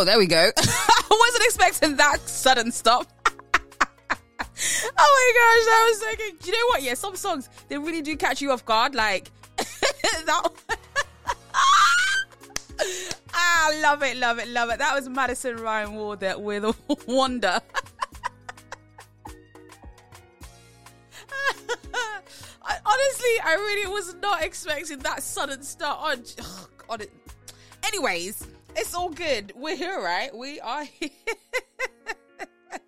Oh, 0.00 0.04
there 0.04 0.16
we 0.16 0.28
go. 0.28 0.36
I 0.56 1.06
wasn't 1.10 1.44
expecting 1.44 1.96
that 1.96 2.20
sudden 2.20 2.70
stop. 2.70 3.04
oh 3.26 4.12
my 4.12 5.32
gosh, 5.34 5.64
that 5.66 5.86
was 5.88 5.98
so 5.98 6.16
good. 6.16 6.38
Do 6.38 6.46
you 6.46 6.52
know 6.52 6.66
what? 6.68 6.84
Yeah, 6.84 6.94
some 6.94 7.16
songs 7.16 7.48
they 7.66 7.78
really 7.78 8.00
do 8.00 8.16
catch 8.16 8.40
you 8.40 8.52
off 8.52 8.64
guard. 8.64 8.94
Like 8.94 9.28
that. 9.56 10.50
ah, 13.34 13.72
love 13.82 14.04
it, 14.04 14.16
love 14.18 14.38
it, 14.38 14.46
love 14.46 14.70
it. 14.70 14.78
That 14.78 14.94
was 14.94 15.08
Madison 15.08 15.56
Ryann 15.56 15.94
Ward 15.94 16.22
with 16.38 16.76
Wonder. 17.08 17.58
I, 22.62 22.76
honestly, 22.86 23.40
I 23.44 23.54
really 23.54 23.92
was 23.92 24.14
not 24.22 24.44
expecting 24.44 25.00
that 25.00 25.24
sudden 25.24 25.64
start 25.64 25.98
on. 26.00 26.22
Oh, 26.40 26.68
God, 26.86 27.02
it, 27.02 27.12
anyways, 27.82 28.46
it's 28.78 28.94
all 28.94 29.10
good. 29.10 29.52
We're 29.56 29.76
here, 29.76 30.00
right? 30.00 30.34
We 30.34 30.60
are 30.60 30.84
here. 30.84 31.10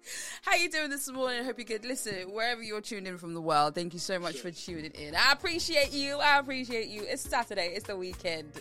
How 0.42 0.54
you 0.54 0.70
doing 0.70 0.88
this 0.88 1.10
morning? 1.10 1.40
I 1.40 1.44
hope 1.44 1.58
you're 1.58 1.64
good. 1.64 1.84
Listen, 1.84 2.32
wherever 2.32 2.62
you're 2.62 2.80
tuned 2.80 3.08
in 3.08 3.18
from 3.18 3.34
the 3.34 3.40
world, 3.40 3.74
thank 3.74 3.92
you 3.92 3.98
so 3.98 4.18
much 4.18 4.36
for 4.38 4.50
tuning 4.52 4.92
in. 4.92 5.14
I 5.16 5.32
appreciate 5.32 5.92
you. 5.92 6.18
I 6.18 6.38
appreciate 6.38 6.88
you. 6.88 7.02
It's 7.02 7.22
Saturday. 7.22 7.72
It's 7.74 7.86
the 7.86 7.96
weekend. 7.96 8.52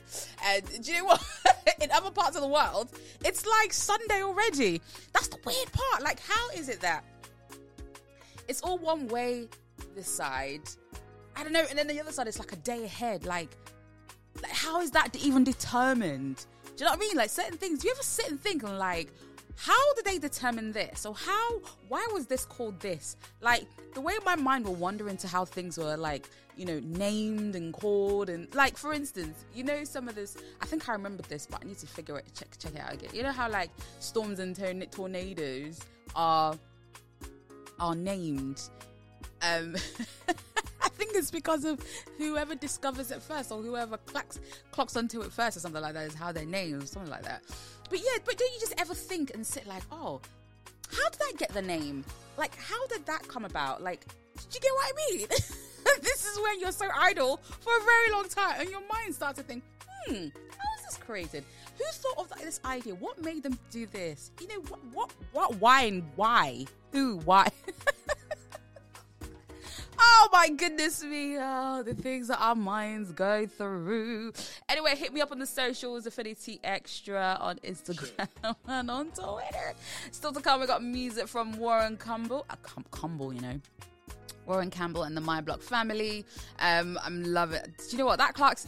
And 0.43 0.83
do 0.83 0.91
you 0.91 0.99
know 0.99 1.05
what? 1.05 1.23
in 1.81 1.91
other 1.91 2.09
parts 2.09 2.35
of 2.35 2.41
the 2.41 2.47
world, 2.47 2.89
it's 3.23 3.45
like 3.45 3.73
Sunday 3.73 4.23
already. 4.23 4.81
That's 5.13 5.27
the 5.27 5.37
weird 5.45 5.71
part. 5.71 6.01
Like, 6.01 6.19
how 6.19 6.49
is 6.55 6.67
it 6.67 6.81
that 6.81 7.03
it's 8.47 8.61
all 8.61 8.79
one 8.79 9.07
way 9.07 9.47
this 9.95 10.07
side? 10.07 10.61
I 11.35 11.43
don't 11.43 11.53
know. 11.53 11.65
And 11.69 11.77
then 11.77 11.87
the 11.87 12.01
other 12.01 12.11
side, 12.11 12.27
it's 12.27 12.39
like 12.39 12.53
a 12.53 12.57
day 12.57 12.85
ahead. 12.85 13.25
Like, 13.25 13.55
like 14.41 14.51
how 14.51 14.81
is 14.81 14.91
that 14.91 15.15
even 15.15 15.43
determined? 15.43 16.45
You 16.79 16.85
know 16.85 16.91
what 16.91 16.99
I 16.99 17.01
mean? 17.01 17.17
Like 17.17 17.29
certain 17.29 17.57
things. 17.57 17.79
Do 17.79 17.87
you 17.87 17.93
ever 17.93 18.03
sit 18.03 18.29
and 18.29 18.39
think 18.39 18.63
and 18.63 18.77
like, 18.77 19.09
how 19.57 19.93
did 19.95 20.05
they 20.05 20.17
determine 20.17 20.71
this? 20.71 21.05
Or 21.05 21.13
how? 21.13 21.59
Why 21.89 22.07
was 22.13 22.27
this 22.27 22.45
called 22.45 22.79
this? 22.79 23.17
Like 23.41 23.65
the 23.93 24.01
way 24.01 24.13
my 24.25 24.35
mind 24.35 24.65
will 24.65 24.75
wander 24.75 25.09
into 25.09 25.27
how 25.27 25.43
things 25.43 25.77
were 25.77 25.97
like, 25.97 26.29
you 26.55 26.65
know, 26.65 26.79
named 26.83 27.55
and 27.55 27.73
called 27.73 28.29
and 28.29 28.53
like, 28.55 28.77
for 28.77 28.93
instance, 28.93 29.45
you 29.53 29.63
know, 29.63 29.83
some 29.83 30.07
of 30.07 30.15
this. 30.15 30.37
I 30.61 30.65
think 30.65 30.87
I 30.87 30.93
remembered 30.93 31.25
this, 31.25 31.45
but 31.45 31.61
I 31.63 31.67
need 31.67 31.79
to 31.79 31.87
figure 31.87 32.17
it, 32.17 32.25
check 32.33 32.49
check 32.57 32.75
it 32.75 32.79
out 32.81 32.93
again. 32.93 33.09
You 33.13 33.23
know 33.23 33.31
how 33.31 33.49
like 33.49 33.71
storms 33.99 34.39
and 34.39 34.55
torn- 34.55 34.85
tornadoes 34.91 35.79
are 36.15 36.55
are 37.79 37.95
named. 37.95 38.61
Um, 39.41 39.75
I 40.83 40.89
think 40.89 41.11
it's 41.15 41.31
because 41.31 41.65
of 41.65 41.79
whoever 42.17 42.55
discovers 42.55 43.11
it 43.11 43.21
first 43.21 43.51
or 43.51 43.61
whoever 43.61 43.97
clocks 43.97 44.39
clocks 44.71 44.95
onto 44.95 45.21
it 45.21 45.31
first 45.31 45.57
or 45.57 45.59
something 45.59 45.81
like 45.81 45.93
that 45.93 46.07
is 46.07 46.15
how 46.15 46.31
they're 46.31 46.45
named 46.45 46.83
or 46.83 46.85
something 46.85 47.11
like 47.11 47.23
that. 47.23 47.43
But 47.89 47.99
yeah, 47.99 48.19
but 48.23 48.37
don't 48.37 48.53
you 48.53 48.59
just 48.59 48.79
ever 48.79 48.93
think 48.93 49.31
and 49.33 49.45
sit 49.45 49.65
like, 49.67 49.83
oh, 49.91 50.21
how 50.91 51.09
did 51.09 51.21
I 51.21 51.33
get 51.37 51.49
the 51.49 51.61
name? 51.61 52.05
Like, 52.37 52.55
how 52.55 52.87
did 52.87 53.05
that 53.05 53.27
come 53.27 53.45
about? 53.45 53.81
Like, 53.81 54.05
did 54.35 54.55
you 54.55 54.61
get 54.61 54.71
what 54.73 54.93
I 54.93 55.11
mean? 55.11 55.27
this 56.01 56.25
is 56.25 56.39
when 56.41 56.59
you're 56.59 56.71
so 56.71 56.87
idle 56.97 57.37
for 57.59 57.75
a 57.75 57.83
very 57.83 58.11
long 58.11 58.29
time 58.29 58.61
and 58.61 58.69
your 58.69 58.81
mind 58.91 59.13
starts 59.13 59.37
to 59.39 59.43
think, 59.43 59.63
hmm, 60.05 60.13
how 60.13 60.67
was 60.75 60.85
this 60.85 60.97
created? 60.97 61.43
Who 61.77 61.83
thought 61.91 62.31
of 62.31 62.39
this 62.39 62.59
idea? 62.65 62.95
What 62.95 63.21
made 63.23 63.43
them 63.43 63.57
do 63.71 63.85
this? 63.85 64.31
You 64.39 64.47
know, 64.47 64.61
what, 64.67 64.79
what, 64.93 65.11
what, 65.31 65.55
why, 65.55 65.83
and 65.83 66.03
why? 66.15 66.65
Who, 66.91 67.17
why? 67.19 67.49
Oh 70.01 70.29
my 70.31 70.49
goodness 70.49 71.03
me. 71.03 71.37
Oh, 71.39 71.83
the 71.83 71.93
things 71.93 72.27
that 72.29 72.39
our 72.39 72.55
minds 72.55 73.11
go 73.11 73.45
through. 73.45 74.33
Anyway, 74.69 74.95
hit 74.95 75.13
me 75.13 75.21
up 75.21 75.31
on 75.31 75.39
the 75.39 75.45
socials, 75.45 76.05
Affinity 76.05 76.59
Extra 76.63 77.37
on 77.39 77.57
Instagram 77.57 78.27
and 78.67 78.89
on 78.89 79.07
Twitter. 79.07 79.73
Still 80.11 80.31
to 80.33 80.41
come, 80.41 80.61
we 80.61 80.67
got 80.67 80.83
music 80.83 81.27
from 81.27 81.57
Warren 81.57 81.97
Campbell. 81.97 82.45
Uh, 82.49 82.55
Cam- 82.63 82.85
Campbell, 82.91 83.33
you 83.33 83.41
know. 83.41 83.59
Warren 84.45 84.71
Campbell 84.71 85.03
and 85.03 85.15
the 85.15 85.21
My 85.21 85.41
Block 85.41 85.61
family. 85.61 86.25
Um, 86.59 86.97
I'm 87.03 87.23
loving 87.23 87.57
it. 87.57 87.77
Do 87.77 87.83
you 87.91 87.97
know 87.99 88.05
what? 88.05 88.17
That 88.17 88.33
Clark's 88.33 88.65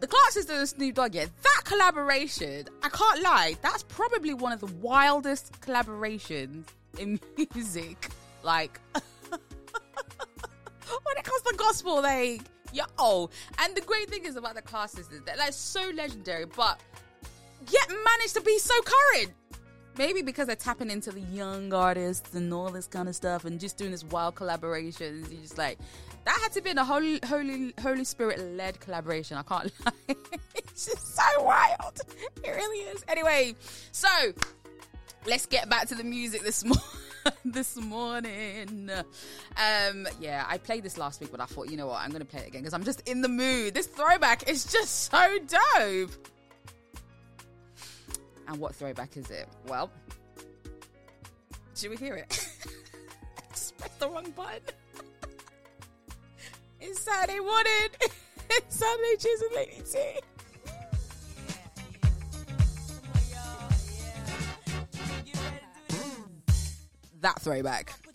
the 0.00 0.06
Clark 0.06 0.30
sisters 0.30 0.58
and 0.58 0.68
Snoop 0.68 0.94
Dogg, 0.94 1.14
yeah, 1.14 1.24
that 1.24 1.62
collaboration, 1.64 2.66
I 2.84 2.88
can't 2.88 3.20
lie, 3.20 3.56
that's 3.62 3.82
probably 3.82 4.32
one 4.32 4.52
of 4.52 4.60
the 4.60 4.72
wildest 4.80 5.60
collaborations 5.60 6.66
in 6.98 7.18
music. 7.54 8.10
Like, 8.44 8.80
when 11.04 11.16
it 11.16 11.24
comes 11.24 11.42
to 11.42 11.54
gospel, 11.56 12.02
like, 12.02 12.42
yo. 12.72 13.30
And 13.58 13.74
the 13.76 13.80
great 13.82 14.08
thing 14.10 14.24
is 14.24 14.36
about 14.36 14.54
the 14.54 14.62
Clark 14.62 14.90
sisters, 14.90 15.22
they're 15.24 15.36
like 15.36 15.52
so 15.52 15.90
legendary, 15.94 16.46
but 16.46 16.80
yet 17.70 17.88
managed 17.88 18.34
to 18.34 18.40
be 18.42 18.58
so 18.58 18.74
current. 18.82 19.32
maybe 19.98 20.22
because 20.22 20.46
they're 20.46 20.56
tapping 20.56 20.90
into 20.90 21.10
the 21.10 21.20
young 21.20 21.72
artists 21.74 22.34
and 22.34 22.54
all 22.54 22.70
this 22.70 22.86
kind 22.86 23.08
of 23.08 23.16
stuff 23.16 23.44
and 23.44 23.58
just 23.58 23.76
doing 23.76 23.90
this 23.90 24.04
wild 24.04 24.34
collaborations. 24.36 25.30
You're 25.30 25.42
just 25.42 25.58
like 25.58 25.78
that 26.24 26.38
had 26.42 26.52
to 26.52 26.62
be 26.62 26.70
a 26.70 26.84
holy, 26.84 27.20
holy, 27.26 27.72
Holy 27.80 28.04
Spirit 28.04 28.38
led 28.56 28.78
collaboration. 28.80 29.36
I 29.38 29.42
can't 29.42 29.72
lie. 29.84 30.14
it's 30.54 30.86
just 30.86 31.16
so 31.16 31.42
wild. 31.42 32.00
It 32.44 32.50
really 32.50 32.78
is. 32.90 33.04
Anyway, 33.08 33.54
so 33.92 34.08
let's 35.26 35.46
get 35.46 35.68
back 35.68 35.88
to 35.88 35.94
the 35.94 36.04
music 36.04 36.42
this 36.42 36.64
morning. 36.66 36.82
this 37.44 37.76
morning. 37.76 38.90
Um, 38.90 40.08
yeah, 40.20 40.44
I 40.48 40.58
played 40.58 40.82
this 40.82 40.98
last 40.98 41.20
week, 41.20 41.30
but 41.30 41.40
I 41.40 41.46
thought, 41.46 41.70
you 41.70 41.76
know 41.76 41.86
what, 41.86 42.00
I'm 42.00 42.10
gonna 42.10 42.24
play 42.24 42.40
it 42.40 42.48
again 42.48 42.62
because 42.62 42.74
I'm 42.74 42.84
just 42.84 43.08
in 43.08 43.20
the 43.20 43.28
mood. 43.28 43.74
This 43.74 43.86
throwback 43.86 44.48
is 44.48 44.64
just 44.64 45.10
so 45.12 45.38
dope. 45.46 46.28
And 48.46 48.58
what 48.58 48.74
throwback 48.74 49.16
is 49.16 49.30
it? 49.30 49.46
Well, 49.66 49.90
should 51.74 51.90
we 51.90 51.96
hear 51.96 52.14
it? 52.16 52.28
Just 53.50 53.76
pressed 53.76 54.00
the 54.00 54.08
wrong 54.08 54.32
button. 54.34 54.62
it's 56.80 57.00
Saturday 57.00 57.38
morning. 57.40 57.90
it's 58.50 58.76
Saturday 58.76 59.16
Juice 59.20 59.42
and 59.42 59.54
Lady 59.54 59.82
T. 59.84 60.37
That 67.20 67.40
throwback. 67.40 68.07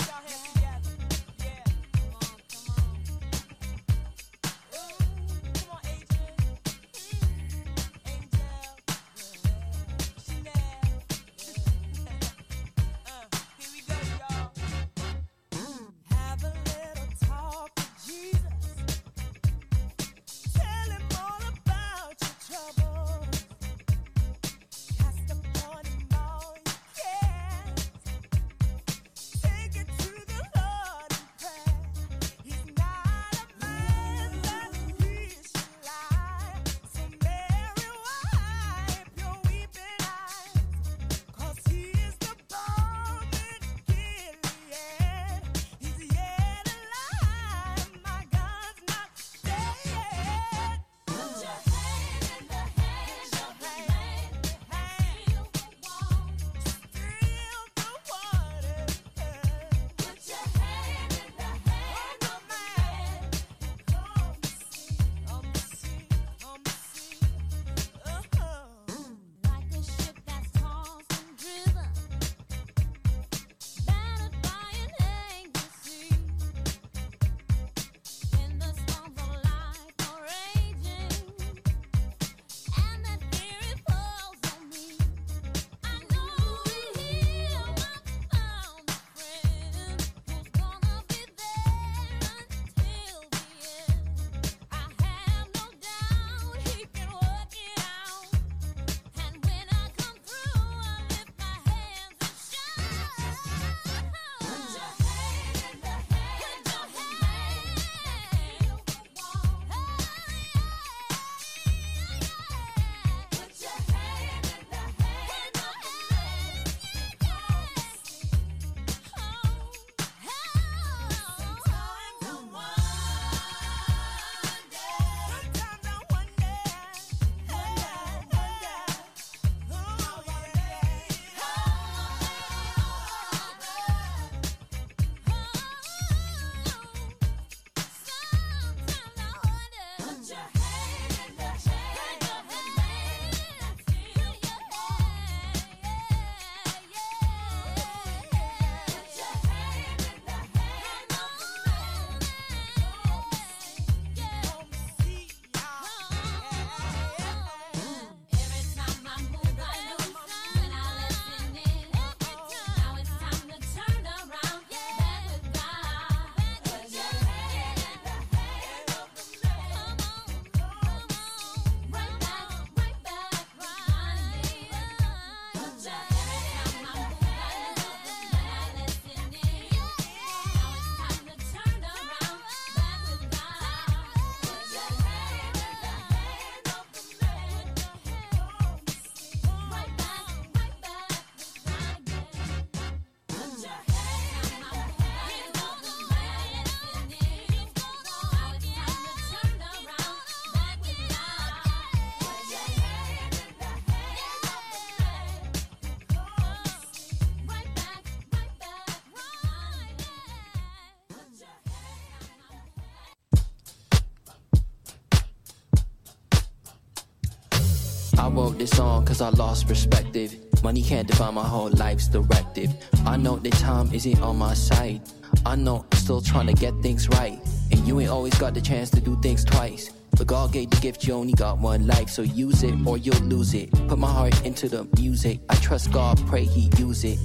Wrote 218.33 218.57
this 218.57 218.71
song 218.71 219.05
cause 219.05 219.21
I 219.21 219.29
lost 219.29 219.67
perspective. 219.67 220.35
Money 220.63 220.81
can't 220.81 221.07
define 221.07 221.33
my 221.35 221.43
whole 221.43 221.69
life's 221.69 222.07
directive. 222.07 222.71
I 223.05 223.17
know 223.17 223.35
that 223.37 223.53
time 223.53 223.93
isn't 223.93 224.21
on 224.21 224.37
my 224.37 224.53
side. 224.53 225.01
I 225.45 225.55
know 225.55 225.85
I'm 225.91 225.97
still 225.97 226.21
trying 226.21 226.47
to 226.47 226.53
get 226.53 226.73
things 226.81 227.07
right. 227.09 227.39
And 227.71 227.87
you 227.87 227.99
ain't 227.99 228.09
always 228.09 228.33
got 228.35 228.53
the 228.53 228.61
chance 228.61 228.89
to 228.91 229.01
do 229.01 229.19
things 229.21 229.43
twice. 229.43 229.91
But 230.17 230.27
God 230.27 230.51
gave 230.51 230.69
the 230.69 230.77
gift, 230.77 231.05
you 231.05 231.13
only 231.13 231.33
got 231.33 231.57
one 231.57 231.87
life, 231.87 232.09
so 232.09 232.21
use 232.21 232.63
it 232.63 232.75
or 232.85 232.97
you'll 232.97 233.23
lose 233.23 233.53
it. 233.53 233.71
Put 233.87 233.99
my 233.99 234.11
heart 234.11 234.45
into 234.45 234.69
the 234.69 234.87
music. 234.95 235.39
I 235.49 235.55
trust 235.55 235.91
God, 235.91 236.19
pray 236.27 236.43
He 236.45 236.69
use 236.77 237.03
it. 237.03 237.19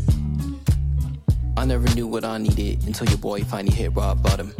I 1.56 1.64
never 1.64 1.92
knew 1.94 2.06
what 2.06 2.24
I 2.24 2.38
needed 2.38 2.84
until 2.86 3.08
your 3.08 3.18
boy 3.18 3.42
finally 3.44 3.74
hit 3.74 3.94
rock 3.94 4.22
bottom. 4.22 4.54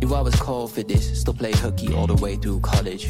Knew 0.00 0.14
I 0.14 0.20
was 0.20 0.34
called 0.36 0.72
for 0.72 0.82
this, 0.82 1.20
still 1.20 1.34
play 1.34 1.52
hooky 1.52 1.94
all 1.94 2.06
the 2.06 2.16
way 2.16 2.36
through 2.36 2.60
college. 2.60 3.08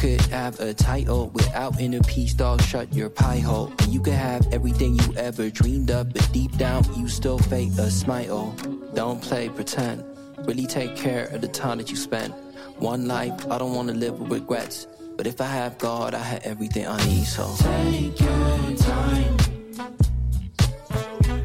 Could 0.00 0.22
have 0.32 0.58
a 0.60 0.72
title 0.72 1.28
without 1.34 1.78
inner 1.78 2.00
peace, 2.00 2.32
dog. 2.32 2.62
Shut 2.62 2.90
your 2.94 3.10
pie 3.10 3.40
hole. 3.40 3.70
And 3.80 3.92
you 3.92 4.00
could 4.00 4.14
have 4.14 4.50
everything 4.50 4.94
you 4.94 5.14
ever 5.14 5.50
dreamed 5.50 5.90
of, 5.90 6.14
but 6.14 6.26
deep 6.32 6.56
down 6.56 6.84
you 6.96 7.06
still 7.06 7.36
fake 7.36 7.72
a 7.78 7.90
smile. 7.90 8.56
Don't 8.94 9.20
play 9.20 9.50
pretend. 9.50 10.02
Really 10.46 10.64
take 10.64 10.96
care 10.96 11.26
of 11.26 11.42
the 11.42 11.48
time 11.48 11.76
that 11.76 11.90
you 11.90 11.96
spend. 11.96 12.32
One 12.78 13.08
life, 13.08 13.46
I 13.50 13.58
don't 13.58 13.74
wanna 13.74 13.92
live 13.92 14.18
with 14.18 14.32
regrets. 14.32 14.86
But 15.18 15.26
if 15.26 15.38
I 15.38 15.48
have 15.48 15.76
God, 15.76 16.14
I 16.14 16.22
have 16.22 16.44
everything 16.44 16.86
I 16.86 16.96
need. 17.04 17.26
So 17.26 17.54
take 17.58 18.18
your 18.18 18.76
time. 18.78 19.36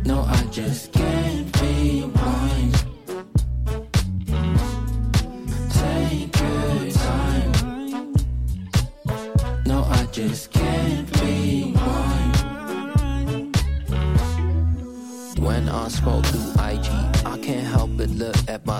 No, 0.06 0.22
I 0.22 0.42
just 0.50 0.94
can't 0.94 1.62
rewind. 1.62 2.15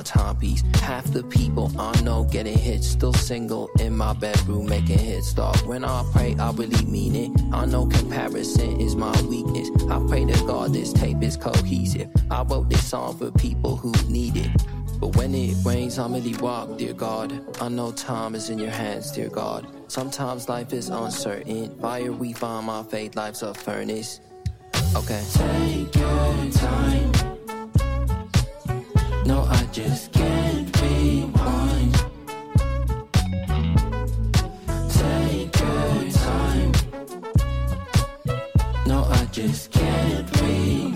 Timepiece. 0.06 0.64
Half 0.76 1.06
the 1.06 1.24
people 1.24 1.72
I 1.78 2.00
know 2.02 2.24
getting 2.24 2.58
hits, 2.58 2.88
still 2.88 3.14
single 3.14 3.70
in 3.80 3.98
my 3.98 4.14
bedroom 4.14 4.68
making 4.68 5.00
hits. 5.00 5.34
Dog, 5.34 5.58
when 5.66 5.84
I 5.84 6.06
pray, 6.14 6.36
I 6.40 6.52
really 6.52 6.86
mean 6.86 7.16
it. 7.16 7.32
I 7.54 7.66
know 7.66 7.88
comparison 7.88 8.80
is 8.80 8.96
my 8.96 9.20
weakness. 9.24 9.70
I 9.90 10.00
pray 10.08 10.26
to 10.26 10.46
God 10.46 10.74
this 10.74 10.94
tape 10.94 11.22
is 11.22 11.36
cohesive. 11.36 12.10
I 12.32 12.44
wrote 12.44 12.70
this 12.70 12.88
song 12.88 13.18
for 13.18 13.32
people 13.32 13.76
who 13.76 13.92
need 14.08 14.38
it. 14.38 14.52
But 15.00 15.16
when 15.18 15.36
it 15.36 15.56
rains, 15.66 16.00
I'm 16.00 16.14
really 16.14 16.36
walk, 16.36 16.78
dear 16.78 16.94
God. 16.94 17.62
I 17.62 17.68
know 17.68 17.92
time 17.92 18.34
is 18.34 18.50
in 18.50 18.60
your 18.60 18.72
hands, 18.72 19.12
dear 19.12 19.30
God. 19.30 19.68
Sometimes 19.88 20.48
life 20.48 20.72
is 20.74 20.90
uncertain. 20.90 21.78
Fire, 21.80 22.12
we 22.12 22.34
find 22.34 22.68
my 22.68 22.84
faith, 22.84 23.16
life's 23.16 23.42
a 23.42 23.54
furnace. 23.54 24.22
Okay. 24.96 25.24
Take 25.34 25.96
your 25.96 26.52
time. 26.52 27.35
No, 29.26 29.42
I 29.50 29.64
just 29.72 30.12
can't 30.12 30.82
rewind. 30.82 31.96
Take 34.90 35.60
your 35.60 36.12
time. 36.12 36.72
No, 38.86 39.04
I 39.10 39.28
just 39.32 39.72
can't 39.72 40.42
rewind. 40.42 40.95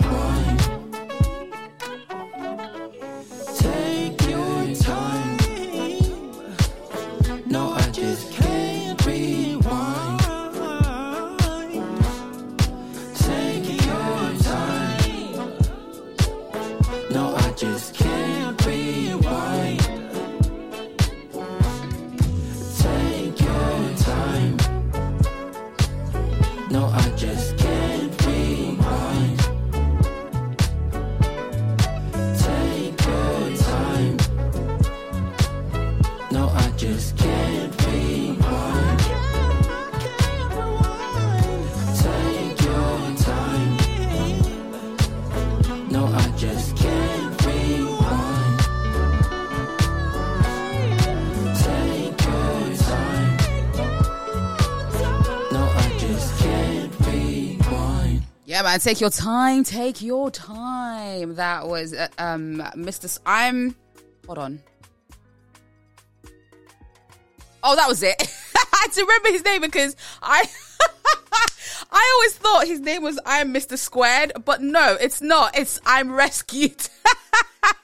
Man, 58.70 58.78
take 58.80 59.00
your 59.00 59.10
time. 59.10 59.64
Take 59.64 60.00
your 60.00 60.30
time. 60.30 61.34
That 61.34 61.66
was 61.66 61.92
uh, 61.92 62.08
um 62.18 62.58
Mr. 62.76 63.04
S- 63.06 63.18
I'm. 63.26 63.74
Hold 64.26 64.38
on. 64.38 64.62
Oh, 67.62 67.76
that 67.76 67.88
was 67.88 68.02
it. 68.02 68.14
I 68.56 68.82
had 68.82 68.92
to 68.92 69.00
remember 69.02 69.28
his 69.30 69.44
name 69.44 69.60
because 69.60 69.96
I. 70.22 70.48
I 71.92 72.12
always 72.14 72.36
thought 72.36 72.66
his 72.68 72.78
name 72.78 73.02
was 73.02 73.18
I'm 73.26 73.52
Mr. 73.52 73.76
Squared, 73.76 74.32
but 74.44 74.62
no, 74.62 74.96
it's 75.00 75.20
not. 75.20 75.58
It's 75.58 75.80
I'm 75.84 76.12
Rescued. 76.12 76.88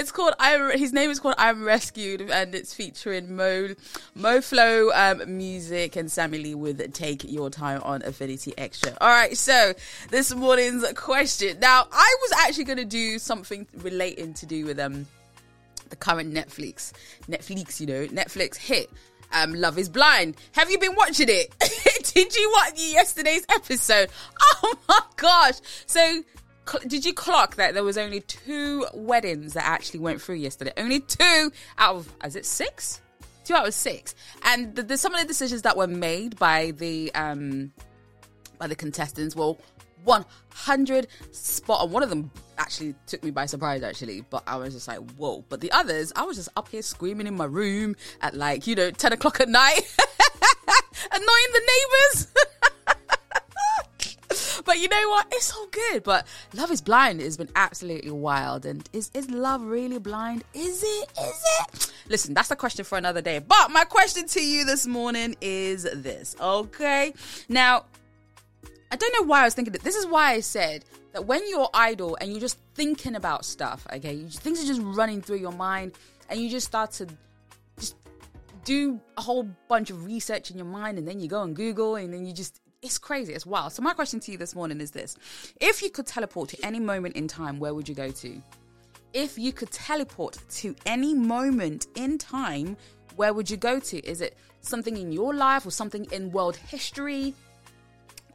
it's 0.00 0.10
called 0.10 0.34
I'm. 0.40 0.76
His 0.78 0.92
name 0.92 1.10
is 1.10 1.20
called 1.20 1.34
I'm 1.36 1.62
Rescued, 1.62 2.22
and 2.22 2.54
it's 2.54 2.72
featuring 2.72 3.36
Mo, 3.36 3.74
Mo 4.14 4.40
Flow, 4.40 4.90
um, 4.94 5.36
music, 5.36 5.94
and 5.94 6.10
Sammy 6.10 6.38
Lee 6.38 6.54
with 6.54 6.92
"Take 6.94 7.30
Your 7.30 7.50
Time" 7.50 7.82
on 7.82 8.02
Affinity 8.02 8.54
Extra. 8.56 8.96
All 9.00 9.08
right, 9.08 9.36
so 9.36 9.74
this 10.10 10.34
morning's 10.34 10.90
question. 10.94 11.60
Now, 11.60 11.86
I 11.92 12.16
was 12.22 12.32
actually 12.46 12.64
going 12.64 12.78
to 12.78 12.84
do 12.86 13.18
something 13.18 13.66
relating 13.76 14.32
to 14.34 14.46
do 14.46 14.64
with 14.64 14.80
um 14.80 15.06
the 15.90 15.96
current 15.96 16.32
Netflix, 16.32 16.92
Netflix, 17.28 17.78
you 17.78 17.86
know, 17.86 18.06
Netflix 18.06 18.56
hit. 18.56 18.90
Um, 19.32 19.54
Love 19.54 19.78
is 19.78 19.88
Blind. 19.88 20.36
Have 20.52 20.72
you 20.72 20.78
been 20.78 20.96
watching 20.96 21.28
it? 21.28 21.54
did 22.14 22.34
you 22.34 22.50
watch 22.52 22.72
yesterday's 22.76 23.44
episode? 23.54 24.08
Oh 24.40 24.74
my 24.88 25.00
gosh! 25.16 25.60
So, 25.86 26.22
did 26.86 27.04
you 27.04 27.12
clock 27.12 27.56
that 27.56 27.74
there 27.74 27.84
was 27.84 27.98
only 27.98 28.20
two 28.20 28.86
weddings 28.94 29.54
that 29.54 29.64
actually 29.64 30.00
went 30.00 30.20
through 30.20 30.36
yesterday? 30.36 30.72
Only 30.76 31.00
two 31.00 31.52
out 31.78 31.96
of 31.96 32.12
is 32.24 32.36
it 32.36 32.46
six? 32.46 33.00
Two 33.44 33.54
out 33.54 33.66
of 33.66 33.74
six. 33.74 34.14
And 34.44 34.74
the, 34.74 34.82
the, 34.82 34.96
some 34.98 35.14
of 35.14 35.20
the 35.20 35.26
decisions 35.26 35.62
that 35.62 35.76
were 35.76 35.86
made 35.86 36.38
by 36.38 36.72
the 36.72 37.12
um 37.14 37.72
by 38.58 38.66
the 38.66 38.76
contestants 38.76 39.34
were 39.34 39.54
100 40.04 41.06
spot 41.32 41.80
on. 41.80 41.90
One 41.90 42.02
of 42.02 42.10
them 42.10 42.30
actually 42.58 42.94
took 43.06 43.24
me 43.24 43.30
by 43.30 43.46
surprise, 43.46 43.82
actually, 43.82 44.22
but 44.28 44.42
I 44.46 44.56
was 44.56 44.74
just 44.74 44.86
like, 44.86 44.98
whoa. 45.12 45.44
But 45.48 45.60
the 45.60 45.72
others, 45.72 46.12
I 46.14 46.22
was 46.22 46.36
just 46.36 46.50
up 46.56 46.68
here 46.68 46.82
screaming 46.82 47.26
in 47.26 47.36
my 47.36 47.46
room 47.46 47.96
at 48.20 48.34
like, 48.34 48.66
you 48.66 48.74
know, 48.74 48.90
10 48.90 49.12
o'clock 49.12 49.40
at 49.40 49.48
night, 49.48 49.80
annoying 51.12 51.50
the 51.52 51.62
neighbors. 51.72 52.28
but 54.64 54.78
you 54.78 54.88
know 54.88 55.08
what? 55.08 55.26
It's 55.32 55.54
all 55.56 55.66
good. 55.66 56.02
But 56.02 56.26
Love 56.54 56.70
is 56.70 56.80
Blind 56.80 57.20
has 57.20 57.36
been 57.36 57.50
absolutely 57.56 58.10
wild. 58.10 58.66
And 58.66 58.88
is, 58.92 59.10
is 59.14 59.30
love 59.30 59.62
really 59.62 59.98
blind? 59.98 60.44
Is 60.54 60.82
it? 60.82 61.10
Is 61.20 61.42
it? 61.60 61.92
Listen, 62.08 62.34
that's 62.34 62.50
a 62.50 62.56
question 62.56 62.84
for 62.84 62.98
another 62.98 63.20
day. 63.20 63.38
But 63.38 63.70
my 63.70 63.84
question 63.84 64.26
to 64.28 64.44
you 64.44 64.64
this 64.64 64.86
morning 64.86 65.36
is 65.40 65.84
this, 65.84 66.34
okay? 66.40 67.14
Now, 67.48 67.84
I 68.90 68.96
don't 68.96 69.14
know 69.14 69.26
why 69.26 69.42
I 69.42 69.44
was 69.44 69.54
thinking 69.54 69.72
that. 69.72 69.82
This 69.82 69.94
is 69.94 70.06
why 70.06 70.32
I 70.32 70.40
said 70.40 70.84
that 71.12 71.24
when 71.26 71.48
you're 71.48 71.68
idle 71.72 72.16
and 72.20 72.30
you're 72.30 72.40
just 72.40 72.58
thinking 72.74 73.14
about 73.14 73.44
stuff, 73.44 73.86
okay, 73.92 74.24
things 74.24 74.62
are 74.62 74.66
just 74.66 74.82
running 74.82 75.22
through 75.22 75.38
your 75.38 75.52
mind, 75.52 75.92
and 76.28 76.40
you 76.40 76.50
just 76.50 76.66
start 76.66 76.90
to 76.92 77.06
just 77.78 77.94
do 78.64 79.00
a 79.16 79.22
whole 79.22 79.48
bunch 79.68 79.90
of 79.90 80.04
research 80.04 80.50
in 80.50 80.56
your 80.56 80.66
mind, 80.66 80.98
and 80.98 81.06
then 81.06 81.20
you 81.20 81.28
go 81.28 81.40
on 81.40 81.54
Google, 81.54 81.96
and 81.96 82.12
then 82.12 82.26
you 82.26 82.32
just. 82.32 82.60
It's 82.82 82.96
crazy. 82.96 83.34
It's 83.34 83.44
wild. 83.44 83.74
So 83.74 83.82
my 83.82 83.92
question 83.92 84.20
to 84.20 84.32
you 84.32 84.38
this 84.38 84.54
morning 84.54 84.80
is 84.80 84.90
this: 84.90 85.14
If 85.60 85.82
you 85.82 85.90
could 85.90 86.06
teleport 86.06 86.48
to 86.50 86.64
any 86.64 86.80
moment 86.80 87.14
in 87.14 87.28
time, 87.28 87.58
where 87.58 87.74
would 87.74 87.86
you 87.86 87.94
go 87.94 88.10
to? 88.10 88.42
If 89.12 89.38
you 89.38 89.52
could 89.52 89.70
teleport 89.70 90.38
to 90.48 90.74
any 90.86 91.12
moment 91.12 91.88
in 91.94 92.16
time, 92.16 92.78
where 93.16 93.34
would 93.34 93.50
you 93.50 93.58
go 93.58 93.80
to? 93.80 93.98
Is 93.98 94.22
it 94.22 94.34
something 94.62 94.96
in 94.96 95.12
your 95.12 95.34
life 95.34 95.66
or 95.66 95.70
something 95.70 96.06
in 96.06 96.32
world 96.32 96.56
history? 96.56 97.34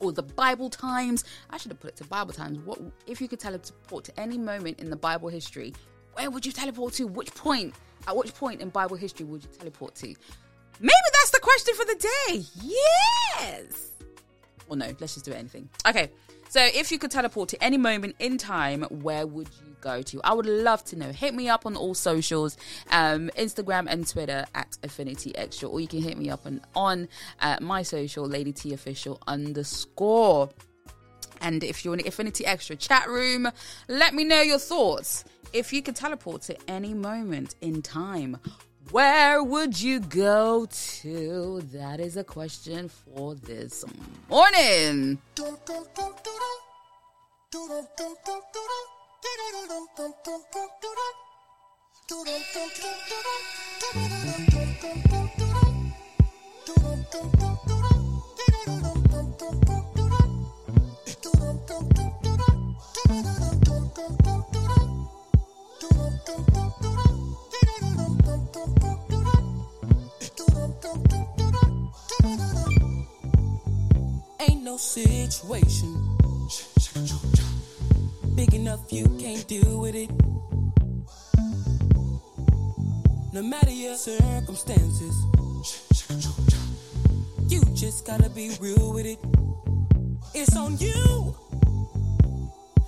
or 0.02 0.12
the 0.12 0.22
Bible 0.22 0.70
times. 0.70 1.24
I 1.50 1.58
should 1.58 1.72
have 1.72 1.80
put 1.80 1.92
it 1.92 1.96
to 1.96 2.04
Bible 2.04 2.34
times. 2.34 2.60
What 2.60 2.82
if 3.08 3.22
you 3.22 3.30
could 3.30 3.40
teleport 3.40 4.04
to 4.04 4.20
any 4.20 4.38
moment 4.38 4.82
in 4.82 4.90
the 4.90 4.96
Bible 4.98 5.30
history? 5.30 5.74
Where 6.16 6.30
would 6.30 6.46
you 6.46 6.52
teleport 6.52 6.94
to? 6.96 7.08
Which 7.08 7.34
point? 7.34 7.74
At 8.06 8.18
which 8.18 8.34
point 8.34 8.60
in 8.60 8.70
Bible 8.70 8.98
history 8.98 9.26
would 9.26 9.42
you 9.42 9.50
teleport 9.58 9.96
to? 9.96 10.08
Maybe 10.08 11.10
that's 11.14 11.32
the 11.32 11.40
question 11.40 11.76
for 11.76 11.86
the 11.86 12.10
day. 12.28 12.44
Yes. 12.62 13.96
Well, 14.68 14.78
no. 14.78 14.88
Let's 15.00 15.14
just 15.14 15.26
do 15.26 15.34
anything. 15.34 15.70
Okay. 15.88 16.12
So, 16.50 16.62
if 16.62 16.92
you 16.92 17.00
could 17.00 17.12
teleport 17.12 17.50
to 17.50 17.64
any 17.64 17.78
moment 17.78 18.16
in 18.20 18.38
time, 18.38 18.84
where 18.84 19.26
would 19.26 19.50
you 19.66 19.76
go 19.82 20.02
to? 20.04 20.22
I 20.24 20.34
would 20.34 20.46
love 20.46 20.84
to 20.86 20.96
know. 20.96 21.12
Hit 21.12 21.34
me 21.34 21.50
up 21.50 21.66
on 21.66 21.76
all 21.76 21.94
socials, 21.94 22.56
um, 22.92 23.30
Instagram 23.38 23.88
and 23.90 24.08
Twitter 24.08 24.46
at 24.54 24.78
Affinity 24.84 25.36
Extra, 25.36 25.68
or 25.68 25.80
you 25.80 25.88
can 25.88 26.02
hit 26.02 26.18
me 26.18 26.30
up 26.30 26.46
on, 26.46 26.62
on 26.76 27.08
uh, 27.42 27.58
my 27.62 27.82
social, 27.82 28.28
Lady 28.28 28.54
T 28.54 28.74
Official 28.74 29.20
underscore. 29.28 30.50
And 31.42 31.64
if 31.64 31.84
you're 31.84 31.94
in 31.94 32.00
the 32.00 32.08
Affinity 32.08 32.46
Extra 32.46 32.76
chat 32.76 33.10
room, 33.10 33.50
let 33.88 34.14
me 34.14 34.24
know 34.24 34.42
your 34.42 34.60
thoughts. 34.60 35.26
If 35.52 35.74
you 35.74 35.82
could 35.82 35.96
teleport 35.96 36.44
to 36.44 36.58
any 36.70 36.94
moment 36.94 37.56
in 37.62 37.82
time, 37.82 38.38
Where 38.92 39.44
would 39.44 39.82
you 39.82 40.00
go 40.00 40.68
to? 40.70 41.62
That 41.74 42.00
is 42.00 42.18
a 42.18 42.24
question 42.24 42.90
for 42.90 43.36
this 43.36 43.84
morning. 44.30 45.20
No 74.76 74.80
situation 74.80 76.18
big 78.36 78.54
enough 78.54 78.82
you 78.92 79.08
can't 79.18 79.48
deal 79.48 79.80
with 79.80 79.96
it. 79.96 80.10
No 83.32 83.42
matter 83.42 83.72
your 83.72 83.96
circumstances, 83.96 85.16
you 87.48 87.62
just 87.74 88.06
gotta 88.06 88.30
be 88.30 88.52
real 88.60 88.92
with 88.94 89.06
it. 89.06 89.20
It's 90.34 90.58
on 90.58 90.78
you. 90.80 91.34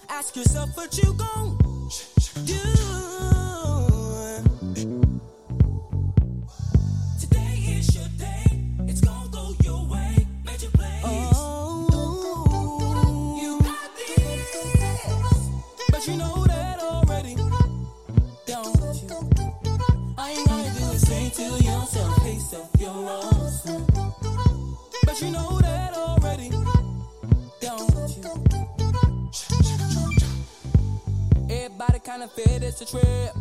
Ask 0.09 0.35
yourself 0.35 0.75
what 0.75 0.97
you 0.97 1.13
gon' 1.13 1.57
do. 2.43 2.76
It's 32.80 32.93
a 32.93 32.97
trip. 32.99 33.34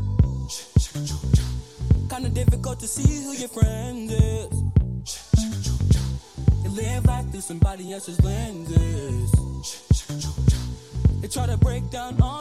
Kinda 2.09 2.29
difficult 2.31 2.81
to 2.81 2.87
see 2.87 3.25
who 3.25 3.33
your 3.33 3.49
friend 3.49 4.11
is. 4.11 4.53
You 6.65 6.71
live 6.71 7.05
life 7.05 7.31
through 7.31 7.43
somebody 7.43 7.93
else's 7.93 8.21
lenses. 8.23 9.33
They 11.21 11.29
try 11.29 11.47
to 11.47 11.57
break 11.59 11.91
down 11.91 12.21
all 12.23 12.36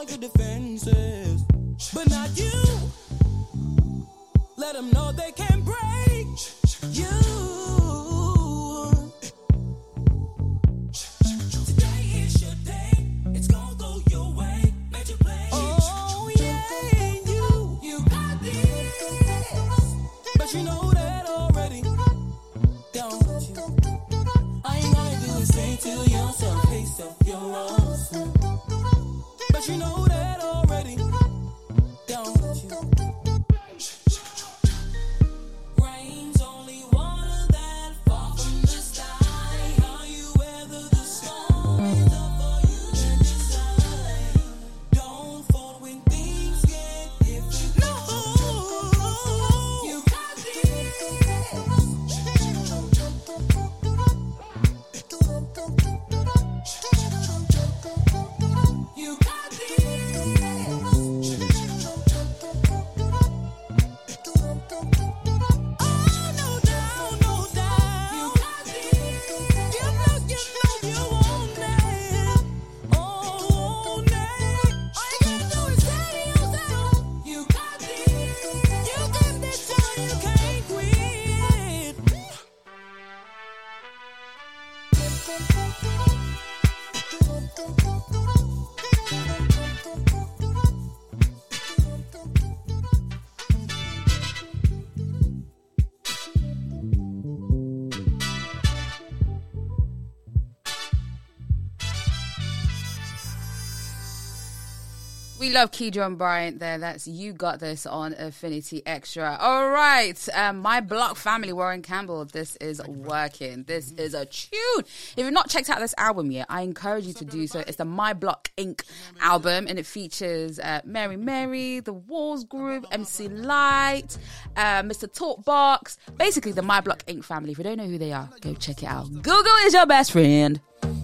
We 105.45 105.51
love 105.51 105.69
Kedra 105.69 106.07
and 106.07 106.17
Bryant 106.17 106.57
there. 106.57 106.79
That's 106.79 107.07
You 107.07 107.31
Got 107.31 107.59
This 107.59 107.85
on 107.85 108.13
Affinity 108.13 108.81
Extra. 108.83 109.37
All 109.39 109.69
right. 109.69 110.17
Um, 110.33 110.57
my 110.57 110.81
block 110.81 111.17
family, 111.17 111.49
Warryn 111.49 111.83
Campbell. 111.83 112.25
This 112.25 112.55
is 112.55 112.81
working. 112.87 113.61
This 113.61 113.91
is 113.91 114.15
a 114.15 114.25
tune. 114.25 114.79
If 114.79 115.13
you've 115.17 115.31
not 115.31 115.47
checked 115.47 115.69
out 115.69 115.77
this 115.77 115.93
album 115.99 116.31
yet, 116.31 116.47
I 116.49 116.61
encourage 116.61 117.05
you 117.05 117.13
to 117.13 117.25
do 117.25 117.45
so. 117.45 117.59
It's 117.59 117.75
the 117.75 117.85
My 117.85 118.13
Block 118.13 118.49
Inc. 118.57 118.81
album 119.21 119.67
and 119.67 119.77
it 119.77 119.85
features 119.85 120.57
uh, 120.57 120.81
Mary 120.83 121.15
Mary, 121.15 121.79
The 121.79 121.93
Walls 121.93 122.43
Group, 122.43 122.87
MC 122.91 123.27
Lyte, 123.27 124.17
uh, 124.57 124.81
Mr. 124.81 125.07
Talkbox. 125.07 125.97
Basically, 126.17 126.53
the 126.53 126.63
My 126.63 126.81
Block 126.81 127.05
Inc. 127.05 127.23
family. 127.23 127.51
If 127.51 127.59
you 127.59 127.65
don't 127.65 127.77
know 127.77 127.85
who 127.85 127.99
they 127.99 128.13
are, 128.13 128.31
go 128.41 128.55
check 128.55 128.81
it 128.81 128.87
out. 128.87 129.11
Google 129.21 129.55
is 129.65 129.75
your 129.75 129.85
best 129.85 130.11
friend. 130.11 130.59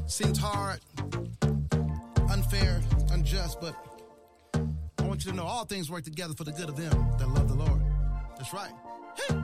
Seems 0.07 0.39
hard, 0.39 0.79
unfair, 2.27 2.81
unjust, 3.11 3.61
but 3.61 3.75
want 5.11 5.25
you 5.25 5.31
to 5.31 5.35
know 5.35 5.43
all 5.43 5.65
things 5.65 5.91
work 5.91 6.05
together 6.05 6.33
for 6.33 6.45
the 6.45 6.53
good 6.53 6.69
of 6.69 6.77
them 6.77 7.11
that 7.19 7.27
love 7.27 7.49
the 7.49 7.53
Lord. 7.53 7.81
That's 8.37 8.53
right. 8.53 8.71
Hey, 9.27 9.35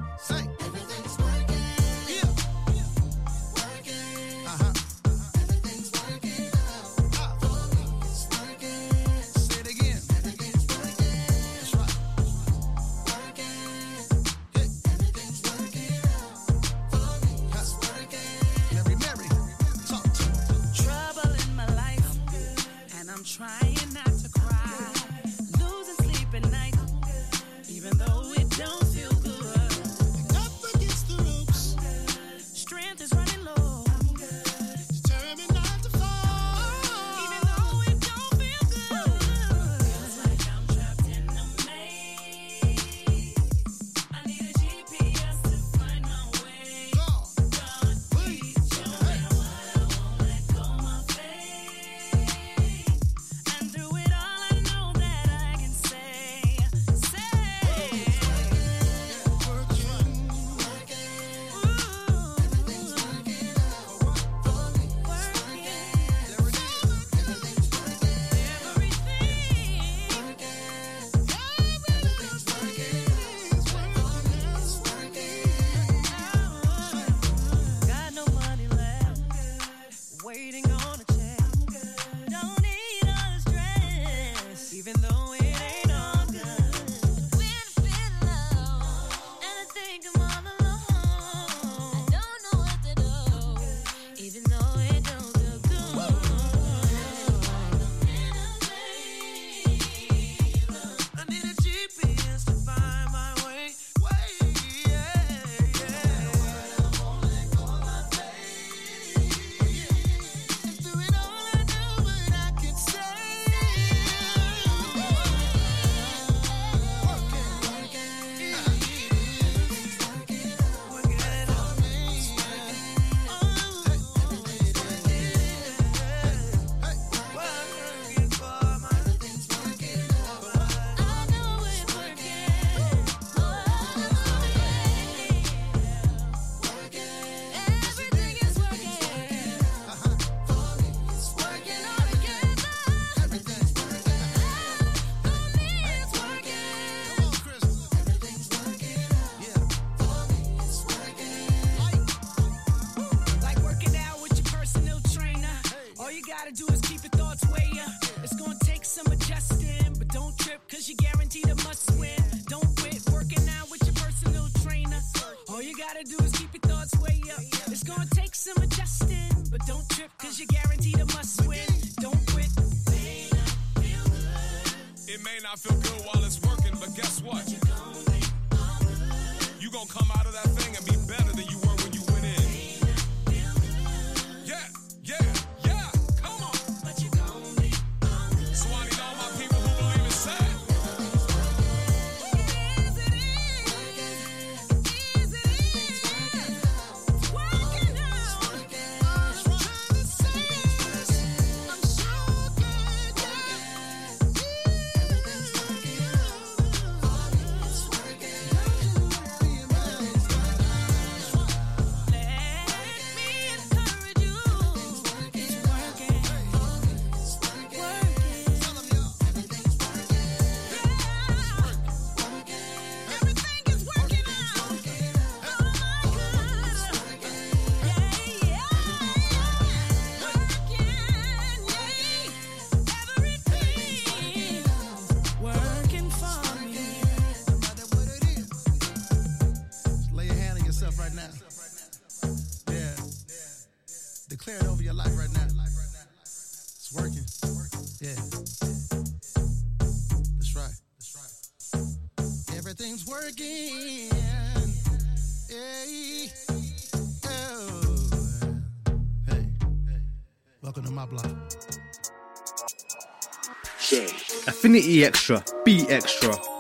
Affinity 264.78 265.04
Extra. 265.06 265.44
Be 265.66 265.86
extra. 265.90 266.57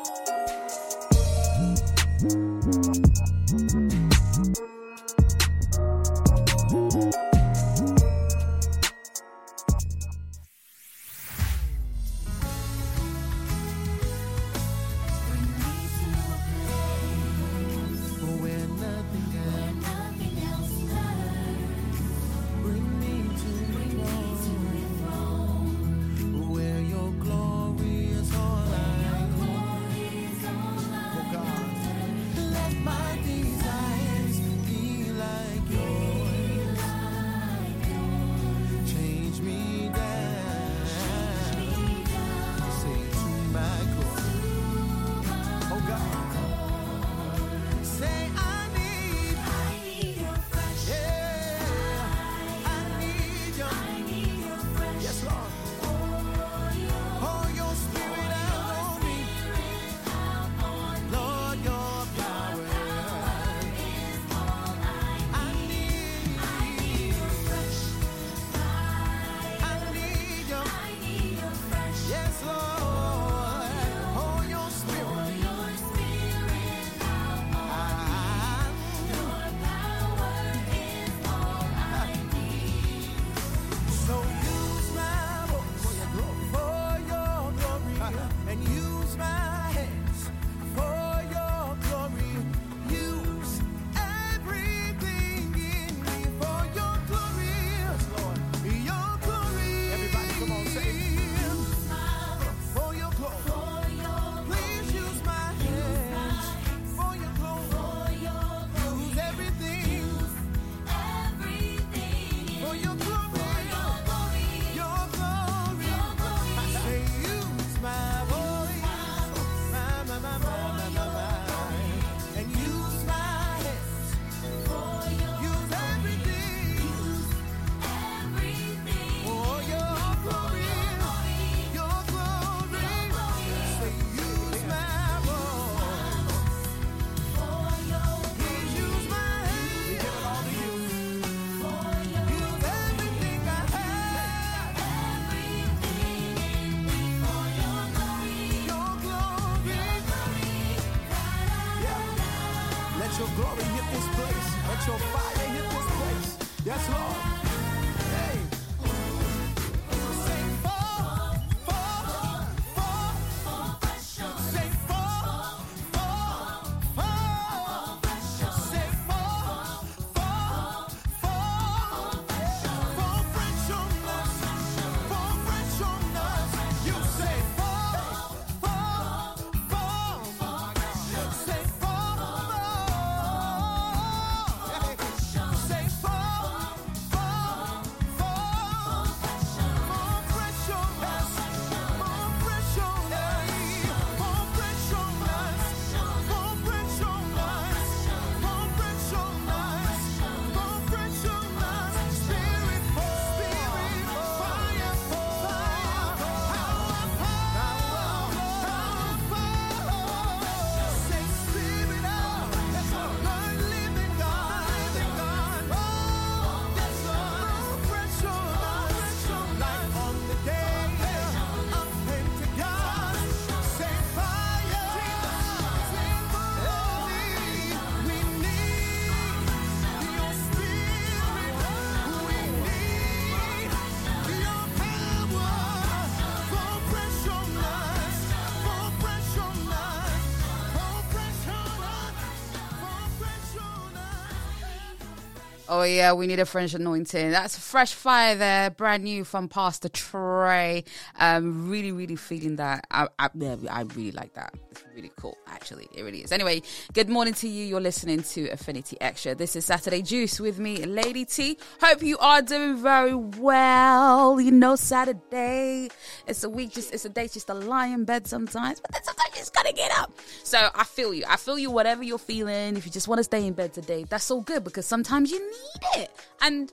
Oh 245.79 245.83
yeah, 245.83 246.13
we 246.13 246.25
need 246.25 246.39
a 246.39 246.45
French 246.47 246.73
anointing. 246.73 247.29
That's 247.29 247.55
fresh 247.55 247.93
fire 247.93 248.33
there, 248.33 248.71
brand 248.71 249.03
new 249.03 249.23
from 249.23 249.47
Pastor 249.47 249.89
Trey. 249.89 250.83
Um, 251.19 251.69
really, 251.69 251.91
really 251.91 252.15
feeling 252.15 252.55
that. 252.55 252.86
I, 252.97 253.07
I, 253.19 253.29
I 253.69 253.81
really 253.93 254.11
like 254.11 254.33
that. 254.33 254.55
It's 254.71 254.83
really 254.95 255.11
cool, 255.17 255.37
actually. 255.45 255.87
It 255.93 256.01
really 256.01 256.23
is. 256.23 256.31
Anyway, 256.31 256.63
good 256.93 257.09
morning 257.09 257.35
to 257.35 257.47
you. 257.47 257.63
You're 257.63 257.79
listening 257.79 258.23
to 258.23 258.49
Affinity 258.49 258.97
Extra. 258.99 259.35
This 259.35 259.55
is 259.55 259.65
Saturday 259.65 260.01
Juice 260.01 260.39
with 260.39 260.57
me, 260.57 260.83
Lady 260.83 261.23
T. 261.23 261.59
Hope 261.79 262.01
you 262.01 262.17
are 262.17 262.41
doing 262.41 262.77
very 262.77 263.13
well. 263.13 264.41
You 264.41 264.49
know, 264.49 264.75
Saturday. 264.75 265.89
It's 266.25 266.43
a 266.43 266.49
week, 266.49 266.71
just 266.71 266.91
it's 266.91 267.05
a 267.05 267.09
day 267.09 267.27
just 267.27 267.45
to 267.47 267.53
lie 267.53 267.85
in 267.85 268.03
bed 268.03 268.25
sometimes, 268.25 268.79
but 268.79 268.91
then 268.91 269.03
sometimes 269.03 269.29
you 269.33 269.41
just 269.41 269.53
gotta 269.53 269.73
get 269.73 269.91
up. 269.99 270.11
So 270.43 270.69
I 270.73 270.83
feel 270.83 271.13
you. 271.13 271.23
I 271.29 271.37
feel 271.37 271.59
you. 271.59 271.69
Whatever 271.69 272.01
you're 272.01 272.17
feeling, 272.17 272.77
if 272.77 272.85
you 272.87 272.91
just 272.91 273.07
want 273.07 273.19
to 273.19 273.23
stay 273.23 273.45
in 273.45 273.53
bed 273.53 273.73
today, 273.73 274.05
that's 274.09 274.31
all 274.31 274.41
good 274.41 274.63
because 274.63 274.87
sometimes 274.87 275.29
you 275.29 275.39
need 275.39 276.01
it. 276.01 276.11
And 276.41 276.71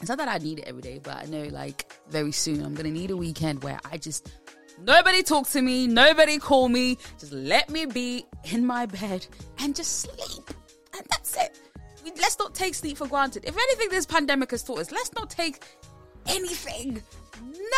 it's 0.00 0.08
not 0.08 0.18
that 0.18 0.28
I 0.28 0.38
need 0.38 0.60
it 0.60 0.66
every 0.68 0.82
day, 0.82 1.00
but 1.02 1.16
I 1.16 1.24
know 1.24 1.44
like 1.44 1.92
very 2.10 2.30
soon 2.30 2.64
I'm 2.64 2.74
gonna 2.74 2.92
need 2.92 3.10
a 3.10 3.16
weekend 3.16 3.64
where 3.64 3.80
I 3.90 3.96
just 3.96 4.30
nobody 4.82 5.22
talk 5.22 5.48
to 5.50 5.62
me, 5.62 5.86
nobody 5.86 6.38
call 6.38 6.68
me, 6.68 6.98
just 7.18 7.32
let 7.32 7.70
me 7.70 7.86
be 7.86 8.26
in 8.52 8.66
my 8.66 8.86
bed 8.86 9.26
and 9.58 9.74
just 9.74 10.00
sleep. 10.00 10.50
And 10.96 11.06
that's 11.10 11.36
it. 11.36 11.58
We- 12.04 12.12
Let's 12.16 12.38
not 12.38 12.54
take 12.54 12.74
sleep 12.74 12.98
for 12.98 13.06
granted. 13.06 13.44
If 13.44 13.56
anything 13.56 13.88
this 13.88 14.06
pandemic 14.06 14.50
has 14.52 14.62
taught 14.62 14.78
us, 14.78 14.90
let's 14.90 15.12
not 15.14 15.30
take 15.30 15.62
anything. 16.26 17.02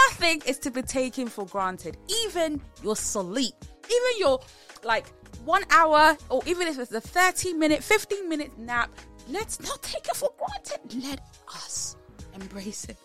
Nothing 0.09 0.43
is 0.47 0.59
to 0.61 0.71
be 0.71 0.83
taken 0.83 1.29
for 1.29 1.47
granted. 1.47 1.97
Even 2.25 2.61
your 2.83 2.97
sleep. 2.97 3.55
Even 3.85 4.19
your 4.19 4.41
like 4.85 5.07
one 5.45 5.65
hour 5.71 6.17
or 6.29 6.43
even 6.47 6.69
if 6.69 6.79
it's 6.79 6.93
a 6.93 7.01
30 7.01 7.55
minute, 7.55 7.83
15 7.83 8.29
minute 8.29 8.57
nap, 8.59 8.91
let's 9.29 9.61
not 9.61 9.83
take 9.83 10.07
it 10.07 10.17
for 10.17 10.31
granted. 10.39 11.03
Let 11.03 11.21
us 11.49 11.97
embrace 12.35 12.85
it. 12.85 12.97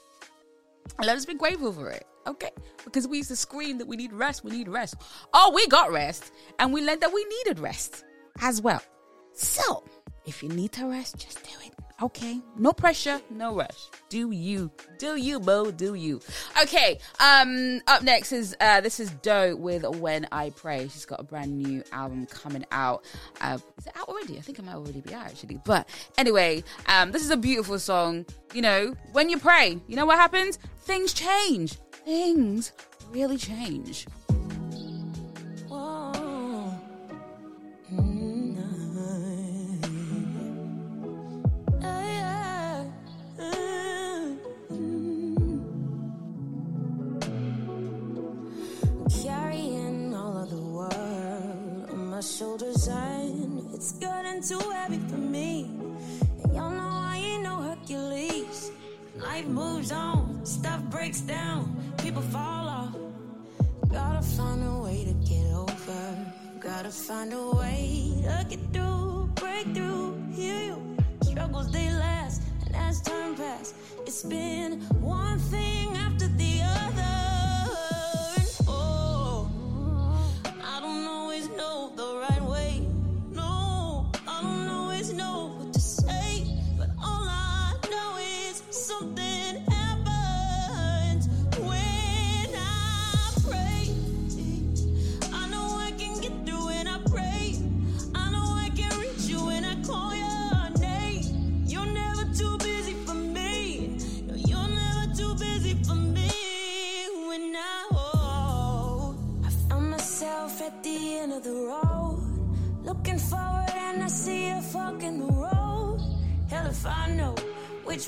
Let 1.01 1.17
us 1.17 1.25
be 1.25 1.33
grateful 1.33 1.73
for 1.73 1.89
it. 1.89 2.05
Okay? 2.27 2.51
Because 2.83 3.07
we 3.07 3.17
used 3.17 3.29
to 3.29 3.35
scream 3.35 3.77
that 3.79 3.87
we 3.87 3.97
need 3.97 4.13
rest, 4.13 4.43
we 4.43 4.51
need 4.51 4.67
rest. 4.67 4.95
Oh, 5.33 5.51
we 5.53 5.67
got 5.67 5.91
rest. 5.91 6.31
And 6.59 6.71
we 6.71 6.85
learned 6.85 7.01
that 7.01 7.13
we 7.13 7.23
needed 7.25 7.59
rest 7.59 8.03
as 8.41 8.61
well. 8.61 8.81
So, 9.33 9.83
if 10.25 10.43
you 10.43 10.49
need 10.49 10.71
to 10.73 10.87
rest, 10.87 11.17
just 11.17 11.43
do 11.43 11.51
it. 11.65 11.73
Okay? 12.03 12.41
No 12.57 12.73
pressure, 12.73 13.21
no 13.29 13.55
rush. 13.55 13.87
Do 14.09 14.31
you. 14.31 14.69
Do 14.99 15.15
you, 15.15 15.39
Bo. 15.39 15.71
Do 15.71 15.93
you. 15.93 16.19
Okay. 16.61 16.99
Um, 17.21 17.79
up 17.87 18.03
next 18.03 18.33
is 18.33 18.57
uh 18.59 18.81
this 18.81 18.99
is 18.99 19.09
Doe 19.21 19.55
with 19.55 19.85
When 19.99 20.27
I 20.29 20.49
Pray. 20.49 20.89
She's 20.89 21.05
got 21.05 21.21
a 21.21 21.23
brand 21.23 21.57
new 21.57 21.81
album 21.93 22.25
coming 22.25 22.65
out. 22.73 23.05
Uh, 23.39 23.57
is 23.77 23.87
it 23.87 23.93
out 23.95 24.09
already? 24.09 24.37
I 24.37 24.41
think 24.41 24.59
it 24.59 24.65
might 24.65 24.75
already 24.75 24.99
be 24.99 25.13
out 25.13 25.27
actually. 25.27 25.61
But 25.63 25.87
anyway, 26.17 26.65
um, 26.87 27.13
this 27.13 27.23
is 27.23 27.29
a 27.29 27.37
beautiful 27.37 27.79
song. 27.79 28.25
You 28.53 28.63
know, 28.63 28.95
when 29.13 29.29
you 29.29 29.39
pray, 29.39 29.79
you 29.87 29.95
know 29.95 30.05
what 30.05 30.19
happens? 30.19 30.59
Things 30.81 31.13
change. 31.13 31.75
Things 32.03 32.73
really 33.11 33.37
change. 33.37 34.07
Shoulders, 52.43 52.87
and 52.89 53.73
it's 53.73 53.93
getting 53.93 54.41
too 54.41 54.59
heavy 54.71 54.99
for 55.09 55.21
me. 55.35 55.71
And 56.43 56.53
y'all 56.55 56.71
know 56.79 56.91
I 57.13 57.15
ain't 57.23 57.43
no 57.43 57.55
Hercules. 57.67 58.71
Life 59.15 59.45
moves 59.45 59.91
on, 59.93 60.45
stuff 60.45 60.81
breaks 60.95 61.21
down, 61.21 61.61
people 61.99 62.21
fall 62.35 62.67
off. 62.79 62.95
Gotta 63.89 64.21
find 64.35 64.61
a 64.61 64.75
way 64.83 65.05
to 65.09 65.13
get 65.31 65.45
over. 65.63 66.03
Gotta 66.59 66.89
find 66.89 67.31
a 67.31 67.45
way 67.61 68.11
to 68.25 68.45
get 68.49 68.61
through, 68.73 69.29
break 69.35 69.65
through, 69.75 70.07
heal 70.35 70.59
you. 70.69 70.97
Struggles 71.21 71.71
they 71.71 71.89
last, 71.91 72.41
and 72.65 72.75
as 72.75 72.99
time 73.01 73.35
pass, 73.35 73.73
it's 74.05 74.23
been 74.23 74.81
one 74.99 75.39
thing 75.53 75.95
after 76.05 76.27
the 76.27 76.53
other. 76.75 77.02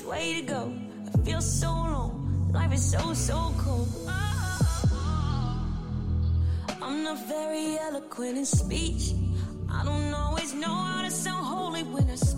Way 0.02 0.40
to 0.40 0.42
go. 0.42 0.72
I 1.14 1.24
feel 1.24 1.40
so 1.40 1.70
alone. 1.70 2.50
Life 2.52 2.72
is 2.72 2.90
so 2.90 3.14
so 3.14 3.52
cold. 3.58 3.88
I'm 6.82 7.02
not 7.02 7.18
very 7.26 7.78
eloquent 7.78 8.38
in 8.38 8.46
speech. 8.46 9.14
I 9.70 9.84
don't 9.84 10.14
always 10.14 10.54
know 10.54 10.74
how 10.74 11.02
to 11.02 11.10
sound 11.10 11.44
holy 11.46 11.82
when 11.82 12.08
I 12.10 12.14
speak. 12.14 12.35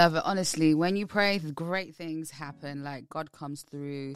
Love 0.00 0.14
it. 0.14 0.22
Honestly, 0.24 0.72
when 0.72 0.96
you 0.96 1.06
pray, 1.06 1.38
great 1.54 1.94
things 1.94 2.30
happen. 2.30 2.82
Like 2.82 3.06
God 3.10 3.30
comes 3.32 3.66
through, 3.70 4.14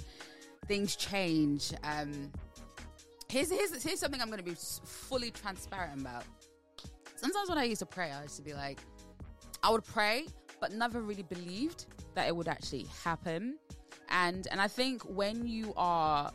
things 0.66 0.97
change. 0.97 1.74
Um, 1.85 2.32
here's 3.28 3.51
here's 3.51 3.82
here's 3.82 4.01
something 4.01 4.18
I'm 4.22 4.28
going 4.28 4.39
to 4.39 4.45
be 4.45 4.57
fully 4.87 5.30
transparent 5.30 6.01
about. 6.01 6.24
Sometimes 7.16 7.51
when 7.51 7.59
I 7.59 7.64
used 7.64 7.80
to 7.80 7.87
pray, 7.87 8.11
I 8.11 8.22
used 8.22 8.37
to 8.37 8.43
be 8.43 8.55
like, 8.55 8.80
I 9.62 9.68
would 9.68 9.85
pray, 9.85 10.24
but 10.59 10.72
never 10.72 11.03
really 11.03 11.22
believed 11.24 11.85
that 12.14 12.28
it 12.28 12.35
would 12.35 12.49
actually 12.49 12.87
happen. 13.05 13.59
And 14.09 14.49
and 14.51 14.62
I 14.62 14.68
think 14.68 15.03
when 15.03 15.47
you 15.47 15.74
are 15.76 16.32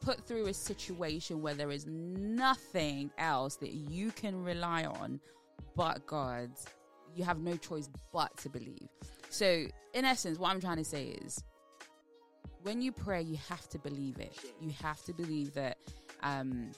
put 0.00 0.26
through 0.26 0.46
a 0.46 0.54
situation 0.54 1.42
where 1.42 1.52
there 1.52 1.70
is 1.70 1.84
nothing 1.86 3.10
else 3.18 3.56
that 3.56 3.74
you 3.74 4.12
can 4.12 4.42
rely 4.42 4.84
on 4.84 5.20
but 5.76 6.06
God, 6.06 6.50
you 7.14 7.24
have 7.24 7.38
no 7.38 7.56
choice 7.56 7.88
but 8.12 8.36
to 8.38 8.48
believe. 8.48 8.88
So, 9.30 9.66
in 9.94 10.04
essence, 10.04 10.38
what 10.38 10.50
I'm 10.50 10.60
trying 10.60 10.76
to 10.78 10.84
say 10.84 11.06
is 11.24 11.42
when 12.62 12.80
you 12.80 12.92
pray, 12.92 13.22
you 13.22 13.36
have 13.48 13.68
to 13.70 13.78
believe 13.78 14.18
it. 14.18 14.36
You 14.60 14.70
have 14.82 15.02
to 15.04 15.12
believe 15.12 15.54
that 15.54 15.78
um, 16.22 16.72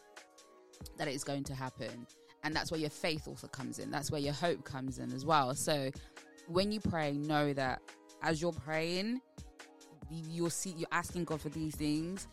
that 0.99 1.09
it 1.09 1.15
is 1.15 1.25
going 1.25 1.45
to 1.45 1.55
happen, 1.55 2.07
and 2.43 2.55
that's 2.55 2.71
where 2.71 2.81
your 2.81 2.91
faith 2.91 3.29
also 3.29 3.47
comes 3.47 3.79
in. 3.79 3.91
That's 3.91 4.11
where 4.11 4.21
your 4.21 4.33
hope 4.35 4.65
comes 4.65 4.99
in 4.99 5.13
as 5.13 5.25
well. 5.25 5.55
So, 5.55 5.91
when 6.49 6.73
you 6.73 6.81
pray, 6.81 7.13
know 7.13 7.53
that 7.53 7.81
as 8.23 8.41
you're 8.41 8.53
praying, 8.53 9.21
you- 10.11 10.25
you'll 10.29 10.51
see 10.51 10.71
you're 10.71 10.89
asking 10.93 11.25
God 11.25 11.41
for 11.41 11.49
these 11.49 11.75
things. 11.75 12.27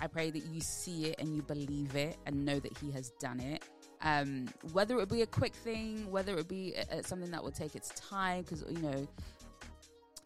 I 0.00 0.06
pray 0.06 0.30
that 0.30 0.44
you 0.46 0.60
see 0.60 1.06
it 1.06 1.20
and 1.20 1.34
you 1.34 1.42
believe 1.42 1.94
it 1.94 2.16
and 2.26 2.44
know 2.44 2.58
that 2.58 2.76
He 2.78 2.90
has 2.92 3.10
done 3.20 3.40
it. 3.40 3.62
Um, 4.02 4.48
whether 4.72 4.98
it 4.98 5.08
be 5.08 5.22
a 5.22 5.26
quick 5.26 5.54
thing, 5.54 6.10
whether 6.10 6.36
it 6.36 6.48
be 6.48 6.74
uh, 6.76 6.96
uh, 6.96 7.02
something 7.02 7.30
that 7.30 7.42
will 7.42 7.52
take 7.52 7.76
its 7.76 7.90
time, 7.90 8.42
because 8.42 8.64
you 8.68 8.78
know 8.78 9.06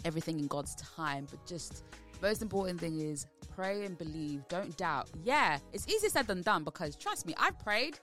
everything 0.05 0.39
in 0.39 0.47
God's 0.47 0.75
time. 0.77 1.27
But 1.31 1.45
just 1.47 1.85
most 2.23 2.43
important 2.43 2.81
thing 2.81 3.01
is 3.01 3.27
pray 3.55 3.85
and 3.85 3.97
believe. 3.99 4.47
Don't 4.49 4.77
doubt. 4.77 5.09
Yeah, 5.25 5.59
it's 5.73 5.87
easier 5.89 6.11
said 6.11 6.27
than 6.27 6.43
done 6.43 6.65
because 6.65 6.97
trust 6.97 7.27
me, 7.27 7.35
I've 7.39 7.59
prayed 7.59 7.99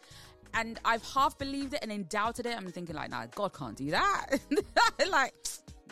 and 0.54 0.80
I've 0.86 1.04
half 1.04 1.38
believed 1.38 1.74
it 1.74 1.80
and 1.82 1.92
then 1.92 2.06
doubted 2.10 2.46
it. 2.46 2.56
I'm 2.56 2.68
thinking 2.68 2.96
like, 2.96 3.10
nah, 3.10 3.26
God 3.34 3.54
can't 3.54 3.76
do 3.76 3.92
that. 3.92 4.40
like, 5.10 5.34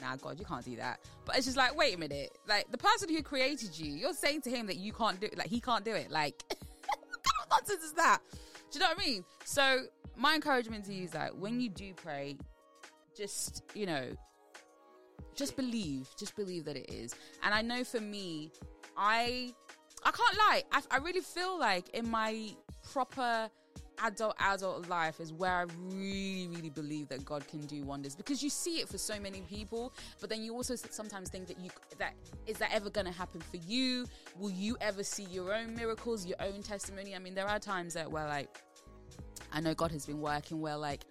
nah, 0.01 0.15
God, 0.17 0.39
you 0.39 0.45
can't 0.45 0.65
do 0.65 0.75
that. 0.77 0.99
But 1.25 1.38
it's 1.38 1.45
just 1.45 1.57
like, 1.57 1.75
wait 1.75 1.95
a 1.95 1.97
minute. 1.99 2.38
Like 2.47 2.71
the 2.71 2.77
person 2.77 3.09
who 3.09 3.21
created 3.23 3.77
you, 3.77 3.93
you're 3.93 4.13
saying 4.13 4.41
to 4.41 4.49
him 4.49 4.67
that 4.67 4.77
you 4.77 4.93
can't 4.93 5.19
do 5.19 5.27
it. 5.27 5.38
Like 5.38 5.47
he 5.47 5.59
can't 5.59 5.86
do 5.86 5.93
it. 5.93 6.11
Like, 6.11 6.43
what 6.49 7.23
kind 7.23 7.43
of 7.43 7.49
nonsense 7.49 7.84
is 7.84 7.93
that? 7.93 8.19
Do 8.72 8.80
you 8.80 8.80
know 8.80 8.89
what 8.89 8.99
I 8.99 9.05
mean? 9.05 9.26
So 9.43 9.84
my 10.15 10.36
encouragement 10.36 10.86
to 10.86 10.93
you 10.93 11.03
is 11.03 11.11
that 11.11 11.38
when 11.38 11.59
you 11.59 11.69
do 11.69 11.93
pray, 11.93 12.38
just 13.15 13.63
you 13.74 13.86
know, 13.86 14.07
just 15.36 15.55
believe 15.55 16.07
just 16.17 16.36
believe 16.36 16.65
that 16.65 16.76
it 16.76 16.89
is 16.91 17.15
and 17.43 17.53
i 17.53 17.61
know 17.61 17.84
for 17.84 17.99
me 17.99 18.51
i 18.97 19.53
i 20.03 20.11
can't 20.11 20.38
lie 20.38 20.63
i, 20.72 20.82
I 20.91 20.97
really 20.97 21.22
feel 21.22 21.57
like 21.57 21.89
in 21.89 22.09
my 22.09 22.51
proper 22.91 23.49
adult 24.04 24.36
adult 24.39 24.88
life 24.89 25.20
is 25.20 25.34
where 25.34 25.52
i 25.52 25.66
really 25.86 26.47
really 26.47 26.70
believe 26.70 27.08
that 27.08 27.24
god 27.26 27.47
can 27.47 27.60
do 27.62 27.84
wonders 27.84 28.16
because 28.16 28.41
you 28.41 28.49
see 28.49 28.80
it 28.80 28.88
for 28.88 28.97
so 28.97 29.20
many 29.20 29.41
people 29.41 29.93
but 30.20 30.30
then 30.30 30.43
you 30.43 30.54
also 30.54 30.76
sometimes 30.76 31.30
think 31.30 31.47
that 31.47 31.60
you 31.60 31.70
that 31.97 32.14
is 32.47 32.58
that 32.58 32.72
ever 32.74 32.89
going 32.89 33.06
to 33.06 33.12
happen 33.12 33.41
for 33.41 33.58
you? 33.58 34.06
Will 34.39 34.52
you 34.52 34.78
ever 34.82 35.04
see 35.04 35.24
your 35.24 35.54
own 35.54 35.76
miracles 35.76 36.26
your 36.26 36.38
own 36.41 36.62
testimony? 36.62 37.16
I 37.16 37.20
mean 37.20 37.36
there 37.36 37.47
are 37.47 37.60
times 37.60 37.93
that 37.93 38.10
where 38.12 38.28
like 38.28 38.49
I 39.52 39.60
know 39.62 39.74
God 39.74 39.91
has 39.91 40.06
been 40.06 40.22
working 40.22 40.62
where 40.62 40.78
Like, 40.78 41.04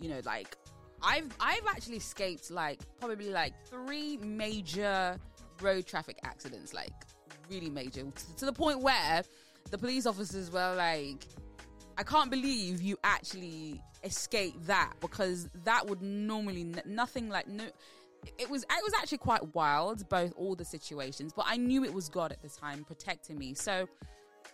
you 0.00 0.08
know, 0.08 0.20
like 0.24 0.56
I've 1.02 1.28
I've 1.40 1.66
actually 1.68 1.96
escaped 1.96 2.50
like 2.50 2.80
probably 2.98 3.30
like 3.30 3.54
three 3.66 4.16
major 4.18 5.18
road 5.60 5.86
traffic 5.86 6.18
accidents, 6.24 6.72
like 6.72 6.92
really 7.50 7.70
major, 7.70 8.02
to, 8.02 8.36
to 8.36 8.44
the 8.44 8.52
point 8.52 8.80
where 8.80 9.22
the 9.70 9.78
police 9.78 10.06
officers 10.06 10.50
were 10.50 10.74
like, 10.76 11.26
"I 11.98 12.04
can't 12.04 12.30
believe 12.30 12.80
you 12.80 12.96
actually 13.02 13.82
escaped 14.04 14.66
that 14.68 14.94
because 15.00 15.48
that 15.64 15.86
would 15.88 16.00
normally 16.00 16.62
n- 16.62 16.82
nothing 16.86 17.28
like 17.28 17.48
no." 17.48 17.64
It 18.38 18.48
was 18.48 18.62
it 18.62 18.84
was 18.84 18.92
actually 19.00 19.18
quite 19.18 19.54
wild, 19.54 20.08
both 20.08 20.32
all 20.36 20.54
the 20.54 20.64
situations, 20.64 21.32
but 21.34 21.44
I 21.48 21.56
knew 21.56 21.84
it 21.84 21.92
was 21.92 22.08
God 22.08 22.32
at 22.32 22.40
the 22.40 22.48
time 22.48 22.84
protecting 22.84 23.36
me. 23.36 23.54
So 23.54 23.88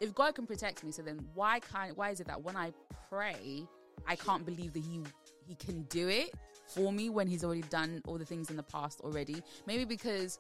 if 0.01 0.15
God 0.15 0.35
can 0.35 0.47
protect 0.47 0.83
me, 0.85 0.91
so 0.91 1.03
then 1.03 1.25
why 1.35 1.61
can't 1.61 1.97
why 1.97 2.11
is 2.11 2.21
it 2.21 2.27
that 2.27 2.43
when 2.43 2.57
I 2.57 2.73
pray, 3.09 3.67
I 4.07 4.17
can't 4.17 4.45
believe 4.45 4.73
that 4.73 4.83
He 4.83 5.03
He 5.47 5.55
can 5.55 5.83
do 5.85 6.09
it 6.09 6.35
for 6.67 6.93
me 6.93 7.11
when 7.11 7.27
He's 7.27 7.45
already 7.45 7.63
done 7.63 8.03
all 8.07 8.19
the 8.19 8.25
things 8.25 8.51
in 8.51 8.57
the 8.57 8.63
past 8.63 9.01
already? 9.01 9.43
Maybe 9.67 9.85
because 9.85 10.39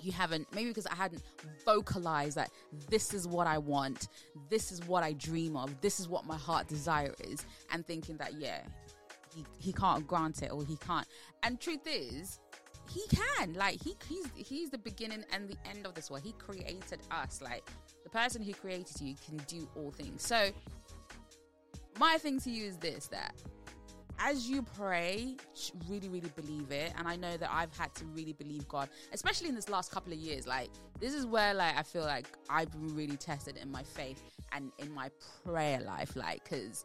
you 0.00 0.12
haven't 0.12 0.46
maybe 0.54 0.68
because 0.68 0.86
I 0.86 0.94
hadn't 0.94 1.22
vocalized 1.64 2.36
that 2.36 2.50
this 2.90 3.14
is 3.14 3.26
what 3.26 3.46
I 3.46 3.58
want, 3.58 4.08
this 4.48 4.72
is 4.72 4.80
what 4.86 5.02
I 5.02 5.12
dream 5.12 5.56
of, 5.56 5.80
this 5.80 6.00
is 6.00 6.08
what 6.08 6.26
my 6.26 6.36
heart 6.36 6.68
desire 6.68 7.14
is, 7.24 7.44
and 7.72 7.86
thinking 7.86 8.16
that 8.18 8.34
yeah, 8.34 8.60
he 9.34 9.44
he 9.58 9.72
can't 9.72 10.06
grant 10.06 10.42
it 10.42 10.50
or 10.52 10.64
he 10.64 10.76
can't. 10.76 11.06
And 11.42 11.60
truth 11.60 11.86
is, 11.86 12.38
he 12.90 13.02
can. 13.08 13.54
Like 13.54 13.82
he 13.82 13.96
he's 14.08 14.26
he's 14.34 14.70
the 14.70 14.78
beginning 14.78 15.24
and 15.32 15.48
the 15.48 15.56
end 15.68 15.86
of 15.86 15.94
this 15.94 16.10
world. 16.10 16.22
He 16.24 16.32
created 16.32 17.00
us. 17.10 17.40
Like 17.42 17.68
the 18.04 18.10
person 18.10 18.42
who 18.42 18.52
created 18.54 19.00
you 19.00 19.14
can 19.26 19.38
do 19.46 19.68
all 19.76 19.90
things. 19.90 20.22
So 20.22 20.50
my 21.98 22.18
thing 22.18 22.40
to 22.40 22.50
you 22.50 22.66
is 22.66 22.76
this 22.76 23.08
that 23.08 23.34
as 24.18 24.48
you 24.48 24.62
pray, 24.62 25.36
really, 25.88 26.08
really 26.08 26.30
believe 26.34 26.70
it. 26.70 26.92
And 26.96 27.06
I 27.06 27.16
know 27.16 27.36
that 27.36 27.50
I've 27.52 27.76
had 27.76 27.94
to 27.96 28.04
really 28.06 28.32
believe 28.32 28.66
God, 28.68 28.88
especially 29.12 29.48
in 29.48 29.54
this 29.54 29.68
last 29.68 29.92
couple 29.92 30.12
of 30.12 30.18
years. 30.18 30.46
Like, 30.46 30.70
this 31.00 31.14
is 31.14 31.26
where, 31.26 31.54
like, 31.54 31.76
I 31.76 31.82
feel 31.82 32.04
like 32.04 32.26
I've 32.48 32.70
been 32.70 32.94
really 32.94 33.16
tested 33.16 33.56
in 33.56 33.70
my 33.70 33.82
faith 33.82 34.22
and 34.52 34.72
in 34.78 34.92
my 34.92 35.10
prayer 35.44 35.80
life. 35.80 36.16
Like, 36.16 36.44
because 36.44 36.84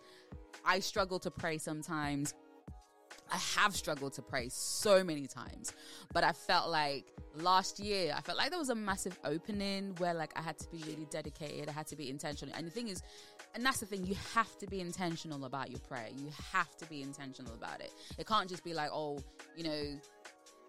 I 0.66 0.80
struggle 0.80 1.20
to 1.20 1.32
pray 1.32 1.58
sometimes. 1.58 2.34
I 3.34 3.38
have 3.62 3.74
struggled 3.76 4.12
to 4.14 4.22
pray 4.22 4.50
so 4.50 5.06
many 5.06 5.26
times, 5.26 5.72
but 6.14 6.26
I 6.26 6.34
felt 6.34 6.70
like 6.70 7.06
last 7.38 7.80
year, 7.80 8.14
I 8.16 8.20
felt 8.20 8.38
like 8.38 8.50
there 8.50 8.60
was 8.60 8.70
a 8.70 8.76
massive 8.76 9.18
opening 9.24 9.96
where 10.00 10.14
like 10.14 10.34
I 10.38 10.42
had 10.42 10.58
to 10.60 10.70
be 10.70 10.84
really 10.86 11.08
dedicated. 11.10 11.70
I 11.70 11.72
had 11.72 11.88
to 11.88 11.96
be 11.96 12.10
intentional. 12.10 12.54
And 12.58 12.68
the 12.68 12.72
thing 12.72 12.90
is, 12.90 13.02
and 13.54 13.66
that's 13.66 13.80
the 13.80 13.86
thing, 13.86 14.06
you 14.06 14.16
have 14.34 14.58
to 14.60 14.68
be 14.68 14.80
intentional 14.80 15.46
about 15.46 15.70
your 15.70 15.80
prayer. 15.80 16.08
You 16.16 16.30
have 16.54 16.76
to 16.78 16.86
be 16.86 17.02
intentional 17.02 17.54
about 17.54 17.82
it. 17.82 17.92
It 18.18 18.28
can't 18.28 18.50
just 18.50 18.64
be 18.64 18.74
like, 18.74 18.90
oh, 18.94 19.20
you 19.56 19.64
know, 19.64 20.00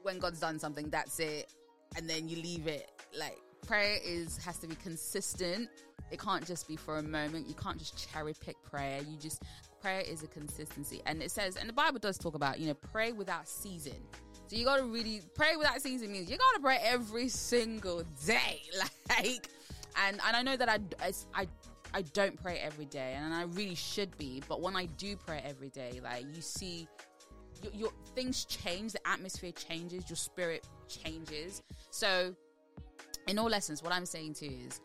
when 0.02 0.18
God's 0.18 0.40
done 0.40 0.58
something, 0.58 0.90
that's 0.90 1.20
it, 1.20 1.52
and 1.96 2.08
then 2.08 2.28
you 2.28 2.36
leave 2.36 2.66
it. 2.66 2.90
Like 3.16 3.38
prayer 3.66 3.98
is 4.04 4.36
has 4.44 4.58
to 4.58 4.66
be 4.66 4.74
consistent. 4.76 5.68
It 6.10 6.20
can't 6.20 6.46
just 6.46 6.68
be 6.68 6.76
for 6.76 6.98
a 6.98 7.02
moment. 7.02 7.48
You 7.48 7.54
can't 7.54 7.78
just 7.78 8.10
cherry 8.12 8.34
pick 8.38 8.56
prayer. 8.62 9.00
You 9.08 9.16
just 9.16 9.42
prayer 9.80 10.00
is 10.00 10.22
a 10.22 10.26
consistency, 10.26 11.02
and 11.06 11.22
it 11.22 11.30
says, 11.30 11.56
and 11.56 11.68
the 11.68 11.72
Bible 11.72 11.98
does 11.98 12.18
talk 12.18 12.34
about 12.34 12.58
you 12.58 12.66
know 12.66 12.74
pray 12.74 13.12
without 13.12 13.48
season. 13.48 14.00
So 14.48 14.56
you 14.56 14.64
gotta 14.64 14.84
really 14.84 15.22
pray 15.34 15.56
without 15.56 15.80
season 15.80 16.12
means 16.12 16.30
you 16.30 16.36
gotta 16.36 16.60
pray 16.60 16.78
every 16.82 17.28
single 17.28 18.02
day, 18.26 18.60
like. 19.08 19.48
And 20.06 20.18
and 20.26 20.36
I 20.36 20.42
know 20.42 20.56
that 20.56 20.68
I 20.68 20.78
I. 21.00 21.12
I 21.34 21.46
I 21.94 22.02
don't 22.02 22.40
pray 22.42 22.58
every 22.58 22.86
day, 22.86 23.14
and 23.16 23.34
I 23.34 23.42
really 23.42 23.74
should 23.74 24.16
be. 24.18 24.42
But 24.48 24.60
when 24.60 24.76
I 24.76 24.86
do 24.86 25.16
pray 25.16 25.42
every 25.44 25.68
day, 25.68 26.00
like 26.02 26.24
you 26.34 26.40
see, 26.40 26.88
your, 27.62 27.72
your 27.72 27.92
things 28.14 28.44
change, 28.44 28.92
the 28.92 29.06
atmosphere 29.06 29.52
changes, 29.52 30.08
your 30.08 30.16
spirit 30.16 30.66
changes. 30.88 31.62
So, 31.90 32.34
in 33.28 33.38
all 33.38 33.48
lessons, 33.48 33.82
what 33.82 33.92
I'm 33.92 34.06
saying 34.06 34.34
to 34.34 34.48
you 34.48 34.66
is 34.66 34.80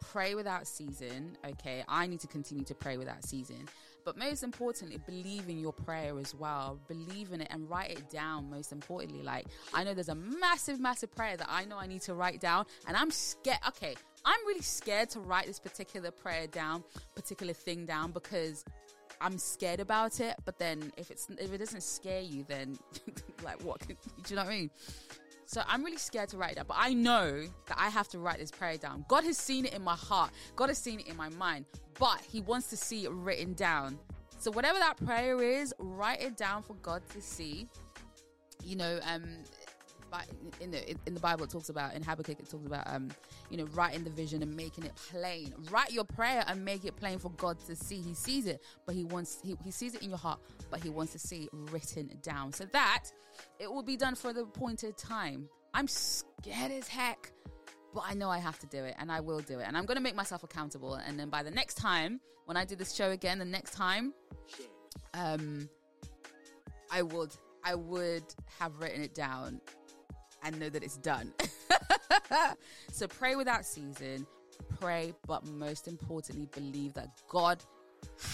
pray 0.00 0.34
without 0.34 0.66
season. 0.66 1.36
Okay, 1.46 1.84
I 1.88 2.06
need 2.06 2.20
to 2.20 2.26
continue 2.26 2.64
to 2.64 2.74
pray 2.74 2.96
without 2.96 3.24
season. 3.24 3.68
But 4.04 4.16
most 4.16 4.42
importantly, 4.42 4.98
believe 5.06 5.48
in 5.48 5.58
your 5.58 5.72
prayer 5.72 6.18
as 6.18 6.34
well. 6.34 6.80
Believe 6.88 7.32
in 7.32 7.42
it 7.42 7.48
and 7.50 7.68
write 7.68 7.90
it 7.90 8.08
down. 8.08 8.48
Most 8.50 8.72
importantly, 8.72 9.22
like 9.22 9.46
I 9.74 9.84
know 9.84 9.94
there's 9.94 10.08
a 10.08 10.14
massive, 10.14 10.80
massive 10.80 11.14
prayer 11.14 11.36
that 11.36 11.48
I 11.50 11.64
know 11.64 11.76
I 11.76 11.86
need 11.86 12.02
to 12.02 12.14
write 12.14 12.40
down, 12.40 12.66
and 12.86 12.96
I'm 12.96 13.10
scared. 13.10 13.58
Okay, 13.68 13.94
I'm 14.24 14.46
really 14.46 14.62
scared 14.62 15.10
to 15.10 15.20
write 15.20 15.46
this 15.46 15.58
particular 15.58 16.10
prayer 16.10 16.46
down, 16.46 16.84
particular 17.14 17.52
thing 17.52 17.86
down 17.86 18.12
because 18.12 18.64
I'm 19.20 19.38
scared 19.38 19.80
about 19.80 20.20
it. 20.20 20.36
But 20.44 20.58
then 20.58 20.92
if 20.96 21.10
it's 21.10 21.28
if 21.30 21.52
it 21.52 21.58
doesn't 21.58 21.82
scare 21.82 22.22
you, 22.22 22.44
then 22.48 22.78
like 23.44 23.62
what? 23.62 23.80
Can, 23.80 23.96
do 24.22 24.22
you 24.28 24.36
know 24.36 24.42
what 24.42 24.52
I 24.52 24.56
mean? 24.56 24.70
So 25.46 25.62
I'm 25.66 25.82
really 25.82 25.96
scared 25.96 26.28
to 26.28 26.36
write 26.36 26.52
it 26.52 26.56
down, 26.56 26.66
but 26.68 26.76
I 26.78 26.92
know 26.92 27.44
that 27.66 27.76
I 27.76 27.88
have 27.88 28.06
to 28.10 28.20
write 28.20 28.38
this 28.38 28.52
prayer 28.52 28.76
down. 28.76 29.04
God 29.08 29.24
has 29.24 29.36
seen 29.36 29.64
it 29.64 29.74
in 29.74 29.82
my 29.82 29.96
heart. 29.96 30.30
God 30.54 30.68
has 30.68 30.78
seen 30.78 31.00
it 31.00 31.08
in 31.08 31.16
my 31.16 31.28
mind, 31.30 31.64
but 31.98 32.20
He 32.20 32.40
wants 32.40 32.68
to 32.68 32.76
see 32.76 33.04
it 33.04 33.10
written 33.10 33.54
down. 33.54 33.98
So 34.38 34.52
whatever 34.52 34.78
that 34.78 34.96
prayer 35.04 35.42
is, 35.42 35.74
write 35.80 36.22
it 36.22 36.36
down 36.36 36.62
for 36.62 36.74
God 36.74 37.02
to 37.14 37.20
see. 37.20 37.68
You 38.62 38.76
know, 38.76 39.00
um, 39.02 39.24
in 40.60 40.70
the 40.70 40.90
in 41.06 41.14
the 41.14 41.20
Bible 41.20 41.44
it 41.44 41.50
talks 41.50 41.68
about 41.68 41.94
in 41.94 42.02
Habakkuk 42.02 42.40
it 42.40 42.50
talks 42.50 42.66
about 42.66 42.84
um 42.86 43.10
you 43.50 43.56
know 43.56 43.64
writing 43.72 44.04
the 44.04 44.10
vision 44.10 44.42
and 44.42 44.54
making 44.54 44.84
it 44.84 44.92
plain. 45.10 45.54
Write 45.70 45.92
your 45.92 46.04
prayer 46.04 46.44
and 46.46 46.64
make 46.64 46.84
it 46.84 46.96
plain 46.96 47.18
for 47.18 47.30
God 47.30 47.58
to 47.66 47.76
see. 47.76 48.00
He 48.00 48.14
sees 48.14 48.46
it, 48.46 48.62
but 48.86 48.94
he 48.94 49.04
wants 49.04 49.38
he, 49.42 49.56
he 49.64 49.70
sees 49.70 49.94
it 49.94 50.02
in 50.02 50.10
your 50.10 50.18
heart, 50.18 50.40
but 50.70 50.82
he 50.82 50.90
wants 50.90 51.12
to 51.12 51.18
see 51.18 51.44
it 51.44 51.50
written 51.52 52.10
down 52.22 52.52
so 52.52 52.64
that 52.72 53.04
it 53.58 53.70
will 53.70 53.82
be 53.82 53.96
done 53.96 54.14
for 54.14 54.32
the 54.32 54.42
appointed 54.42 54.96
time. 54.96 55.48
I'm 55.72 55.86
scared 55.86 56.72
as 56.72 56.88
heck 56.88 57.32
but 57.94 58.04
I 58.06 58.14
know 58.14 58.30
I 58.30 58.38
have 58.38 58.58
to 58.60 58.66
do 58.66 58.84
it 58.84 58.94
and 58.98 59.10
I 59.10 59.20
will 59.20 59.40
do 59.40 59.58
it. 59.58 59.64
And 59.66 59.76
I'm 59.76 59.84
going 59.84 59.96
to 59.96 60.02
make 60.02 60.14
myself 60.14 60.42
accountable. 60.42 60.94
And 60.94 61.18
then 61.18 61.28
by 61.28 61.42
the 61.42 61.50
next 61.50 61.74
time, 61.74 62.20
when 62.46 62.56
I 62.56 62.64
do 62.64 62.76
this 62.76 62.94
show 62.94 63.10
again, 63.10 63.38
the 63.38 63.44
next 63.44 63.72
time, 63.72 64.14
um, 65.14 65.68
I 66.90 67.02
would, 67.02 67.34
I 67.64 67.74
would 67.74 68.24
have 68.58 68.78
written 68.78 69.02
it 69.02 69.14
down 69.14 69.60
and 70.42 70.58
know 70.58 70.68
that 70.68 70.82
it's 70.82 70.96
done. 70.96 71.32
so 72.92 73.06
pray 73.06 73.36
without 73.36 73.64
season, 73.64 74.26
pray, 74.80 75.12
but 75.26 75.46
most 75.46 75.88
importantly, 75.88 76.48
believe 76.52 76.94
that 76.94 77.08
God 77.28 77.62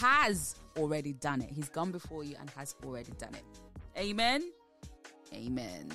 has 0.01 0.57
already 0.77 1.13
done 1.13 1.43
it. 1.43 1.51
He's 1.51 1.69
gone 1.69 1.91
before 1.91 2.25
you 2.25 2.37
and 2.41 2.49
has 2.51 2.75
already 2.85 3.13
done 3.19 3.35
it. 3.35 3.45
Amen. 3.99 4.43
Amen. 5.33 5.91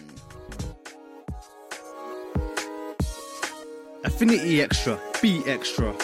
Affinity 4.03 4.61
Extra, 4.61 4.99
be 5.21 5.43
extra. 5.45 5.95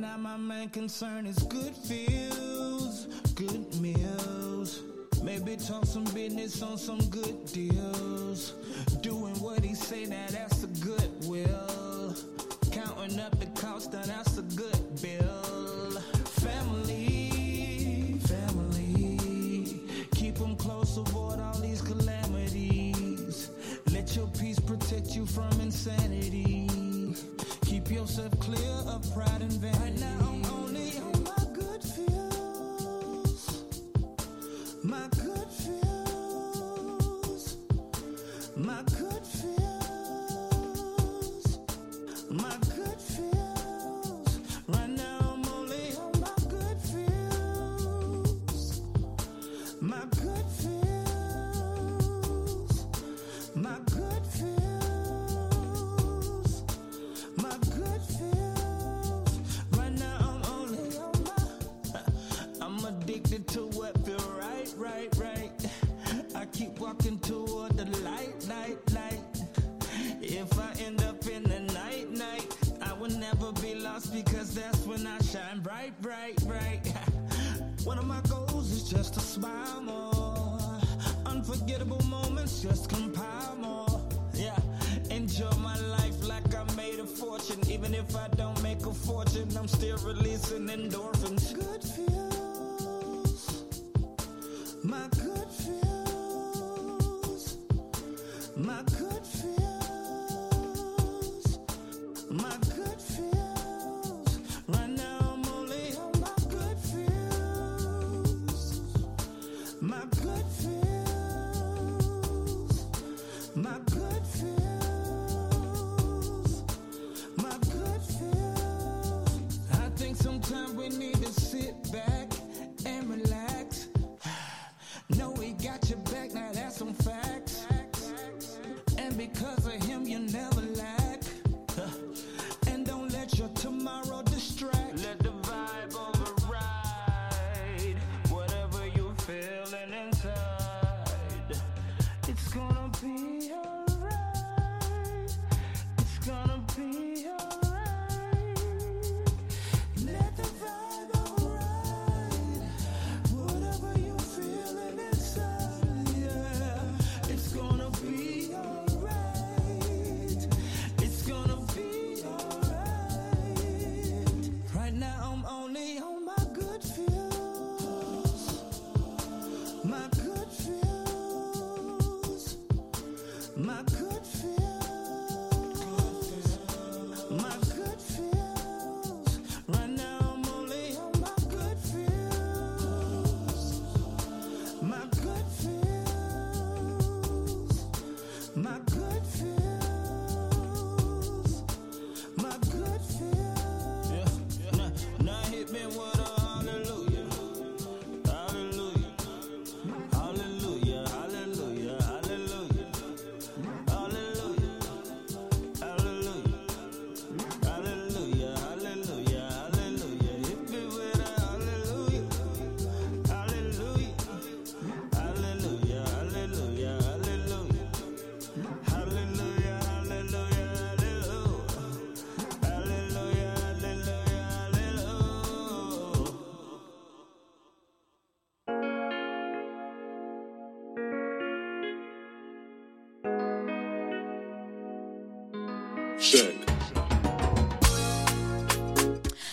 Now 0.00 0.16
my 0.16 0.38
main 0.38 0.70
concern 0.70 1.26
is 1.26 1.38
good 1.40 1.76
feels, 1.76 3.04
good 3.34 3.80
meals. 3.82 4.80
Maybe 5.22 5.56
talk 5.56 5.84
some 5.84 6.04
business 6.04 6.62
on 6.62 6.78
some 6.78 7.00
good 7.10 7.44
deals. 7.44 8.54
Doing 9.02 9.38
what 9.40 9.62
he 9.62 9.74
say, 9.74 10.06
now 10.06 10.24
that's 10.30 10.64
a 10.64 10.68
good 10.82 11.10
will. 11.24 12.16
Counting 12.72 13.20
up 13.20 13.38
the 13.38 13.60
cost, 13.60 13.92
now 13.92 14.00
that's 14.06 14.38
a 14.38 14.42
good 14.56 15.02
bill. 15.02 15.69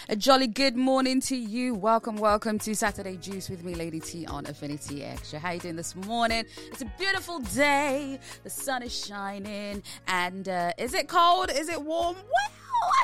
A 0.10 0.16
jolly 0.16 0.48
good 0.48 0.78
morning 0.78 1.20
to 1.20 1.36
you. 1.36 1.76
Welcome, 1.76 2.16
welcome 2.16 2.58
to 2.60 2.74
Saturday 2.74 3.18
Juice 3.18 3.50
with 3.50 3.66
me, 3.66 3.76
Lady 3.76 4.00
T 4.00 4.26
on 4.26 4.46
Affinity 4.46 5.04
Extra. 5.04 5.38
How 5.38 5.52
you 5.52 5.60
doing 5.60 5.76
this 5.76 5.98
morning? 5.98 6.46
It's 6.72 6.82
a 6.82 6.90
beautiful 6.98 7.40
day. 7.40 8.18
The 8.46 8.50
sun 8.50 8.84
is 8.84 9.06
shining, 9.06 9.84
and 10.08 10.48
uh, 10.48 10.72
is 10.78 10.94
it 10.94 11.10
cold? 11.10 11.52
Is 11.52 11.68
it 11.68 11.82
warm? 11.82 12.16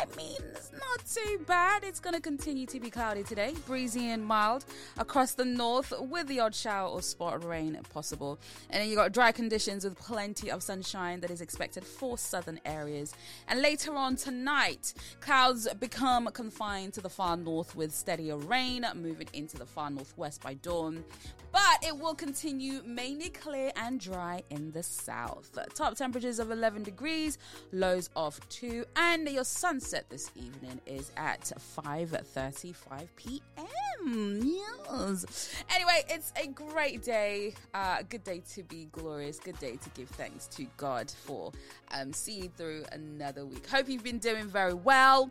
I 0.03 0.17
mean, 0.17 0.35
it's 0.53 0.71
not 0.73 1.05
too 1.05 1.39
bad. 1.45 1.85
It's 1.85 2.01
going 2.01 2.13
to 2.13 2.19
continue 2.19 2.65
to 2.65 2.79
be 2.79 2.89
cloudy 2.89 3.23
today, 3.23 3.53
breezy 3.65 4.09
and 4.09 4.25
mild 4.25 4.65
across 4.97 5.33
the 5.33 5.45
north, 5.45 5.93
with 5.97 6.27
the 6.27 6.41
odd 6.41 6.53
shower 6.53 6.89
or 6.89 7.01
spot 7.01 7.35
of 7.35 7.45
rain 7.45 7.79
possible. 7.93 8.37
And 8.69 8.81
then 8.81 8.89
you've 8.89 8.97
got 8.97 9.13
dry 9.13 9.31
conditions 9.31 9.85
with 9.85 9.97
plenty 9.97 10.51
of 10.51 10.61
sunshine 10.61 11.21
that 11.21 11.31
is 11.31 11.39
expected 11.39 11.85
for 11.85 12.17
southern 12.17 12.59
areas. 12.65 13.13
And 13.47 13.61
later 13.61 13.95
on 13.95 14.17
tonight, 14.17 14.93
clouds 15.21 15.69
become 15.79 16.27
confined 16.33 16.93
to 16.95 17.01
the 17.01 17.09
far 17.09 17.37
north 17.37 17.73
with 17.73 17.93
steadier 17.93 18.35
rain 18.35 18.85
moving 18.95 19.29
into 19.31 19.57
the 19.57 19.65
far 19.65 19.89
northwest 19.89 20.43
by 20.43 20.55
dawn. 20.55 21.05
But 21.53 21.85
it 21.87 21.95
will 21.95 22.15
continue 22.15 22.81
mainly 22.83 23.29
clear 23.29 23.71
and 23.75 23.99
dry 23.99 24.41
in 24.49 24.71
the 24.71 24.81
south. 24.81 25.51
Top 25.75 25.95
temperatures 25.95 26.39
of 26.39 26.49
11 26.49 26.81
degrees, 26.81 27.37
lows 27.71 28.09
of 28.15 28.39
2, 28.49 28.83
and 28.95 29.29
your 29.29 29.43
sunset 29.43 29.92
this 30.01 30.31
evening 30.35 30.81
is 30.85 31.11
at 31.17 31.51
5:35 31.77 33.07
p.m. 33.15 34.39
Yes. 34.43 35.63
Anyway, 35.73 36.03
it's 36.09 36.33
a 36.35 36.47
great 36.47 37.03
day. 37.03 37.53
Uh, 37.73 38.01
good 38.09 38.23
day 38.23 38.41
to 38.53 38.63
be 38.63 38.85
glorious. 38.91 39.39
Good 39.39 39.59
day 39.59 39.77
to 39.77 39.89
give 39.91 40.09
thanks 40.09 40.47
to 40.47 40.65
God 40.77 41.11
for 41.11 41.51
um, 41.91 42.11
seeing 42.11 42.49
through 42.57 42.85
another 42.91 43.45
week. 43.45 43.67
Hope 43.67 43.87
you've 43.87 44.03
been 44.03 44.19
doing 44.19 44.47
very 44.47 44.73
well. 44.73 45.29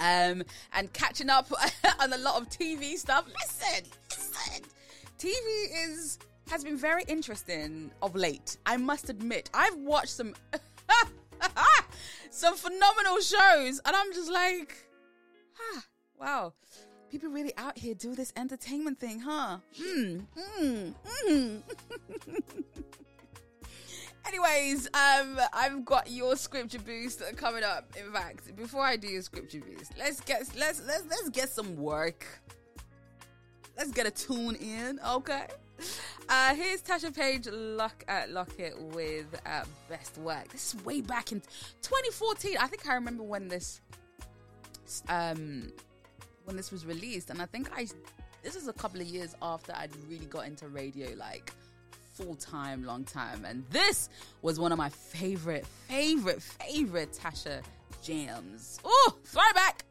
Um, 0.00 0.42
and 0.72 0.92
catching 0.92 1.30
up 1.30 1.50
on 2.00 2.12
a 2.12 2.18
lot 2.18 2.40
of 2.40 2.48
TV 2.48 2.96
stuff. 2.96 3.24
Listen, 3.26 3.84
listen. 4.10 4.64
TV 5.18 5.88
is 5.88 6.18
has 6.50 6.62
been 6.64 6.76
very 6.76 7.04
interesting 7.08 7.90
of 8.02 8.14
late. 8.14 8.58
I 8.66 8.76
must 8.76 9.08
admit, 9.08 9.48
I've 9.54 9.76
watched 9.76 10.10
some 10.10 10.34
some 12.32 12.56
phenomenal 12.56 13.20
shows, 13.20 13.80
and 13.84 13.94
I'm 13.94 14.12
just 14.12 14.30
like, 14.30 14.74
ah, 15.74 15.84
wow. 16.18 16.52
People 17.10 17.28
really 17.28 17.52
out 17.58 17.76
here 17.76 17.94
do 17.94 18.14
this 18.14 18.32
entertainment 18.36 18.98
thing, 18.98 19.20
huh? 19.20 19.58
Mm, 19.78 20.24
mm, 20.58 20.94
mm. 21.28 21.62
Anyways, 24.26 24.86
um, 24.94 25.38
I've 25.52 25.84
got 25.84 26.10
your 26.10 26.36
scripture 26.36 26.78
boost 26.78 27.22
coming 27.36 27.64
up. 27.64 27.92
In 28.02 28.10
fact, 28.12 28.56
before 28.56 28.82
I 28.82 28.96
do 28.96 29.08
your 29.08 29.20
scripture 29.20 29.60
boost, 29.60 29.92
let's 29.98 30.20
get 30.22 30.48
let's 30.58 30.80
let's 30.86 31.04
let's 31.10 31.28
get 31.28 31.50
some 31.50 31.76
work. 31.76 32.24
Let's 33.76 33.90
get 33.90 34.06
a 34.06 34.10
tune 34.10 34.54
in, 34.54 34.98
okay? 35.06 35.48
Uh, 36.28 36.54
here's 36.54 36.80
Tasha 36.80 37.14
Page 37.14 37.46
Lock 37.50 38.04
at 38.08 38.30
Lockhart 38.30 38.80
with 38.94 39.26
uh, 39.44 39.64
Best 39.88 40.16
Work. 40.16 40.48
This 40.48 40.72
is 40.72 40.84
way 40.84 41.02
back 41.02 41.30
in 41.32 41.40
2014. 41.82 42.56
I 42.58 42.68
think 42.68 42.88
I 42.88 42.94
remember 42.94 43.22
when 43.22 43.48
this 43.48 43.82
um 45.08 45.70
when 46.44 46.56
this 46.56 46.70
was 46.70 46.86
released, 46.86 47.28
and 47.28 47.42
I 47.42 47.46
think 47.46 47.70
I 47.76 47.86
this 48.42 48.56
is 48.56 48.68
a 48.68 48.72
couple 48.72 49.00
of 49.00 49.06
years 49.08 49.34
after 49.42 49.74
I'd 49.76 49.90
really 50.08 50.26
got 50.26 50.46
into 50.46 50.68
radio, 50.68 51.10
like 51.16 51.52
full 52.14 52.36
time, 52.36 52.84
long 52.84 53.04
time, 53.04 53.44
and 53.44 53.64
this 53.70 54.08
was 54.40 54.58
one 54.58 54.72
of 54.72 54.78
my 54.78 54.88
favorite, 54.88 55.66
favorite, 55.88 56.40
favorite 56.40 57.12
Tasha 57.12 57.62
jams. 58.02 58.80
Oh, 58.84 59.16
throwback. 59.24 59.84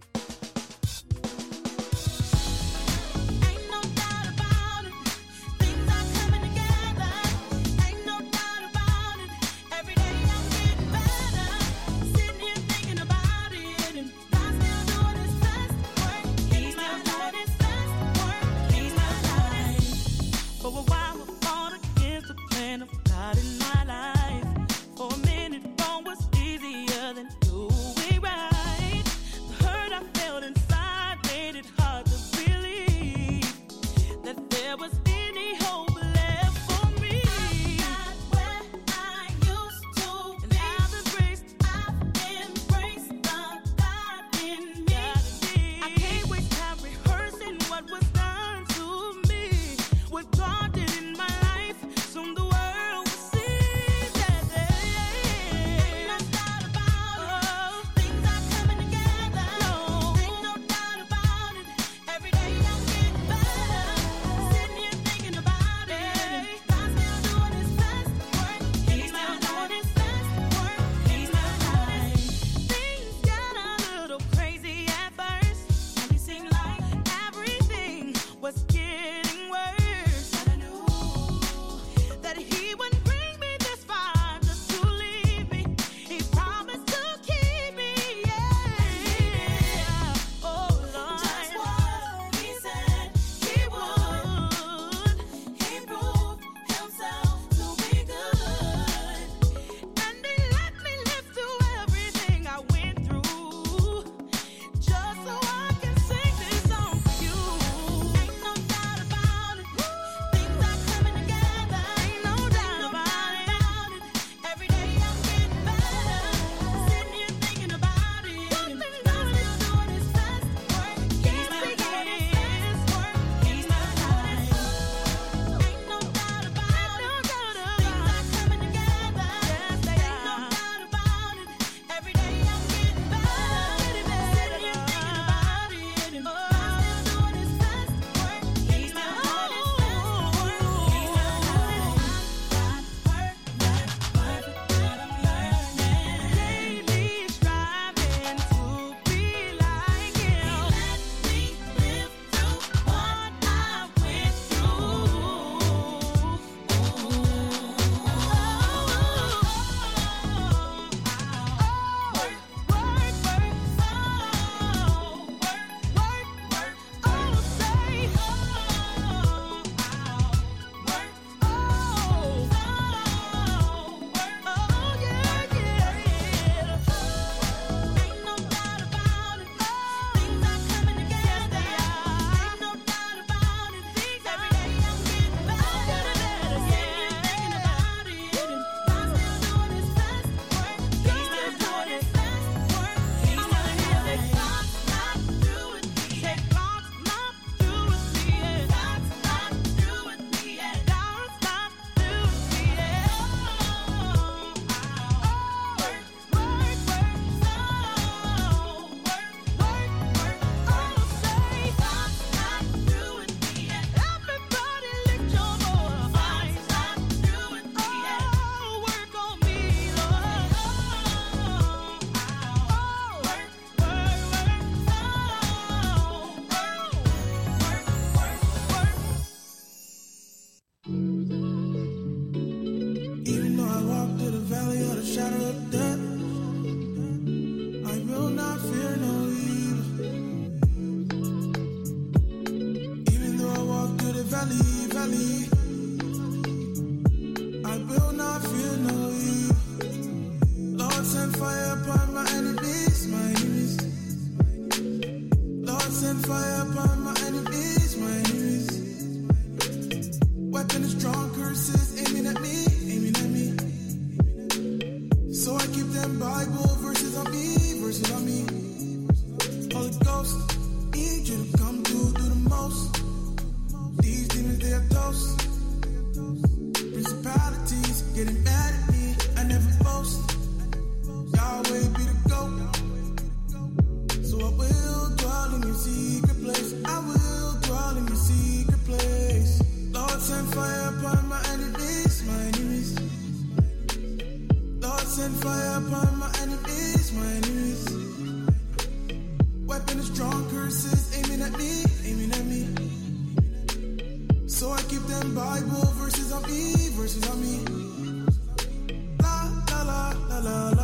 la 310.43 310.71
la. 310.75 310.80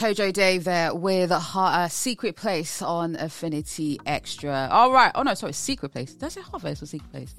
Kojo 0.00 0.32
Dave 0.32 0.64
there 0.64 0.94
with 0.94 1.30
a 1.30 1.88
Secret 1.90 2.34
Place 2.34 2.80
on 2.80 3.16
Affinity 3.16 4.00
Extra. 4.06 4.66
All 4.70 4.90
right. 4.90 5.12
Oh, 5.14 5.22
no, 5.22 5.34
sorry. 5.34 5.52
Secret 5.52 5.92
Place. 5.92 6.14
Did 6.14 6.24
I 6.24 6.28
say 6.30 6.40
Hot 6.40 6.62
Place 6.62 6.82
or 6.82 6.86
Secret 6.86 7.12
Place? 7.12 7.34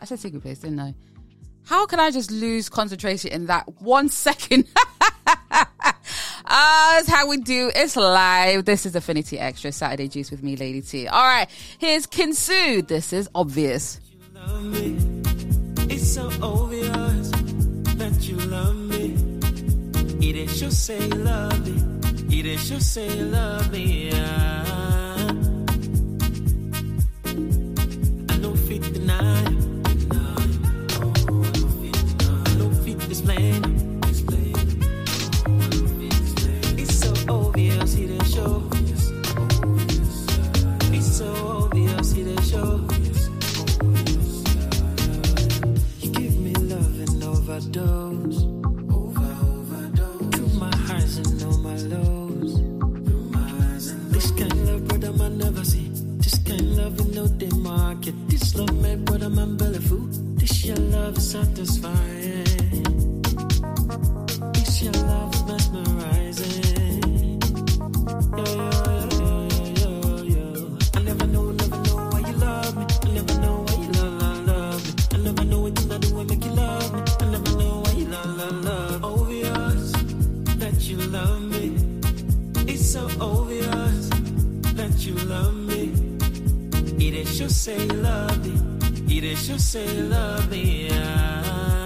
I 0.00 0.06
said 0.06 0.18
Secret 0.18 0.40
Place, 0.40 0.60
didn't 0.60 0.80
I? 0.80 0.94
How 1.66 1.84
can 1.84 2.00
I 2.00 2.10
just 2.10 2.30
lose 2.30 2.70
concentration 2.70 3.30
in 3.30 3.44
that 3.48 3.82
one 3.82 4.08
second? 4.26 4.66
Uh, 6.50 7.02
how 7.06 7.28
we 7.28 7.36
do. 7.36 7.70
It's 7.74 7.94
live. 7.94 8.64
This 8.64 8.86
is 8.86 8.96
Affinity 8.96 9.38
Extra 9.38 9.70
Saturday 9.70 10.08
Juice 10.08 10.30
with 10.30 10.42
me, 10.42 10.56
Lady 10.56 10.80
T. 10.80 11.06
All 11.08 11.22
right, 11.22 11.46
here's 11.78 12.06
Kinsu. 12.06 12.88
This 12.88 13.12
is 13.12 13.28
obvious. 13.34 14.00
It's 15.90 16.08
so 16.10 16.30
obvious 16.40 17.30
that 17.98 18.18
you 18.22 18.36
love 18.36 18.76
me. 18.76 19.12
It 20.26 20.36
is 20.36 20.58
just 20.58 20.86
say 20.86 20.98
love 21.08 21.66
me. 21.68 21.97
It 22.38 22.46
is 22.46 22.68
just 22.68 22.94
say 22.94 23.08
lovely. 23.20 24.10
Yeah. 24.10 24.77
I'm. 58.60 58.98
This 60.36 60.64
your 60.64 60.76
love 60.76 61.16
is 61.16 61.30
satisfying. 61.30 62.44
This 64.52 64.82
your 64.82 64.92
love. 64.92 65.27
Just 87.38 87.62
say 87.62 87.78
lovely. 87.86 88.58
It 89.16 89.22
is 89.22 89.46
just 89.46 89.70
say 89.70 89.86
love 90.02 90.52
yeah 90.52 91.77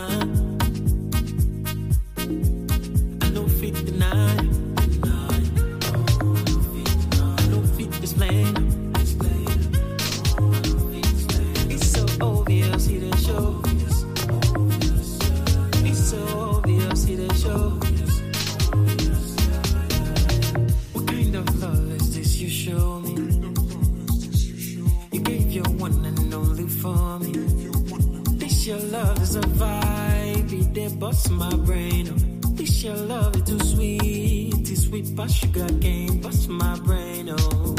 There's 29.32 29.46
a 29.46 29.48
vibe, 29.48 30.52
it 30.52 30.74
they 30.74 30.88
bust 30.88 31.30
my 31.30 31.56
brain. 31.56 32.06
Oh. 32.10 32.48
This 32.50 32.84
your 32.84 32.96
love 32.96 33.34
is 33.34 33.42
too 33.44 33.58
sweet, 33.60 34.70
it's 34.70 34.82
sweet 34.82 35.16
but 35.16 35.30
sugar 35.30 35.68
cane. 35.80 36.20
Bust 36.20 36.50
my 36.50 36.78
brain, 36.80 37.30
oh. 37.30 37.74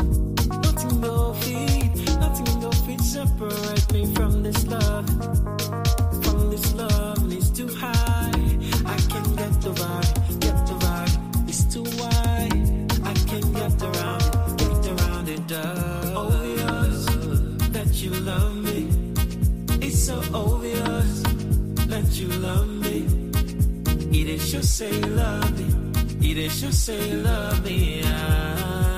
Nothing 0.49 0.99
no 1.01 1.33
feet, 1.33 1.93
nothing 2.17 2.59
no 2.59 2.71
feet 2.71 3.01
separate 3.01 3.93
me 3.93 4.11
from 4.15 4.41
this 4.41 4.65
love. 4.65 5.07
From 6.23 6.49
this 6.49 6.73
love, 6.73 7.31
it's 7.31 7.51
too 7.51 7.67
high. 7.67 8.31
I 8.87 8.97
can't 9.11 9.37
get 9.37 9.53
the 9.61 9.73
vibe, 9.77 10.39
get 10.39 10.57
the 10.65 10.73
vibe. 10.81 11.47
It's 11.47 11.65
too 11.65 11.83
wide, 12.01 12.65
I 13.05 13.13
can't 13.29 13.53
get 13.53 13.79
around 13.83 14.23
it, 14.23 14.57
get 14.57 15.01
around 15.01 15.29
it. 15.29 15.51
Oh, 16.17 16.33
yes, 16.57 17.05
that 17.69 17.93
you 18.01 18.09
love 18.09 18.55
me, 18.55 18.89
it's 19.85 20.03
so 20.03 20.19
over 20.33 20.62
you 22.19 22.27
love 22.27 22.67
me. 22.67 23.07
It 24.19 24.27
is 24.29 24.53
you 24.53 24.61
say 24.61 24.93
you 24.93 25.07
love 25.07 25.51
me. 25.57 26.29
It 26.29 26.37
is 26.37 26.61
you 26.61 26.71
say 26.71 27.09
you 27.09 27.17
love 27.17 27.63
me. 27.63 28.01
Ah. 28.05 28.92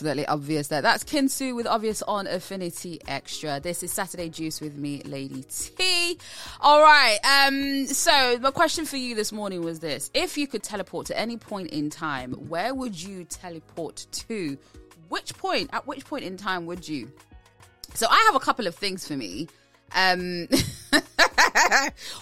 Definitely 0.00 0.26
obvious 0.28 0.68
that 0.68 0.80
that's 0.82 1.04
Kinsu 1.04 1.54
with 1.54 1.66
obvious 1.66 2.00
on 2.00 2.26
Affinity 2.26 2.98
Extra. 3.06 3.60
This 3.60 3.82
is 3.82 3.92
Saturday 3.92 4.30
Juice 4.30 4.58
with 4.58 4.74
me, 4.74 5.02
Lady 5.04 5.42
T. 5.42 6.16
All 6.58 6.80
right. 6.80 7.18
Um. 7.22 7.86
So 7.86 8.38
my 8.38 8.50
question 8.50 8.86
for 8.86 8.96
you 8.96 9.14
this 9.14 9.30
morning 9.30 9.62
was 9.62 9.80
this: 9.80 10.10
If 10.14 10.38
you 10.38 10.46
could 10.46 10.62
teleport 10.62 11.06
to 11.08 11.18
any 11.18 11.36
point 11.36 11.68
in 11.68 11.90
time, 11.90 12.32
where 12.32 12.74
would 12.74 13.00
you 13.00 13.24
teleport 13.24 14.06
to? 14.12 14.56
Which 15.10 15.36
point? 15.36 15.68
At 15.74 15.86
which 15.86 16.06
point 16.06 16.24
in 16.24 16.38
time 16.38 16.64
would 16.64 16.88
you? 16.88 17.12
So 17.92 18.06
I 18.08 18.24
have 18.26 18.36
a 18.36 18.40
couple 18.40 18.66
of 18.66 18.74
things 18.74 19.06
for 19.06 19.18
me. 19.18 19.48
Um. 19.94 20.48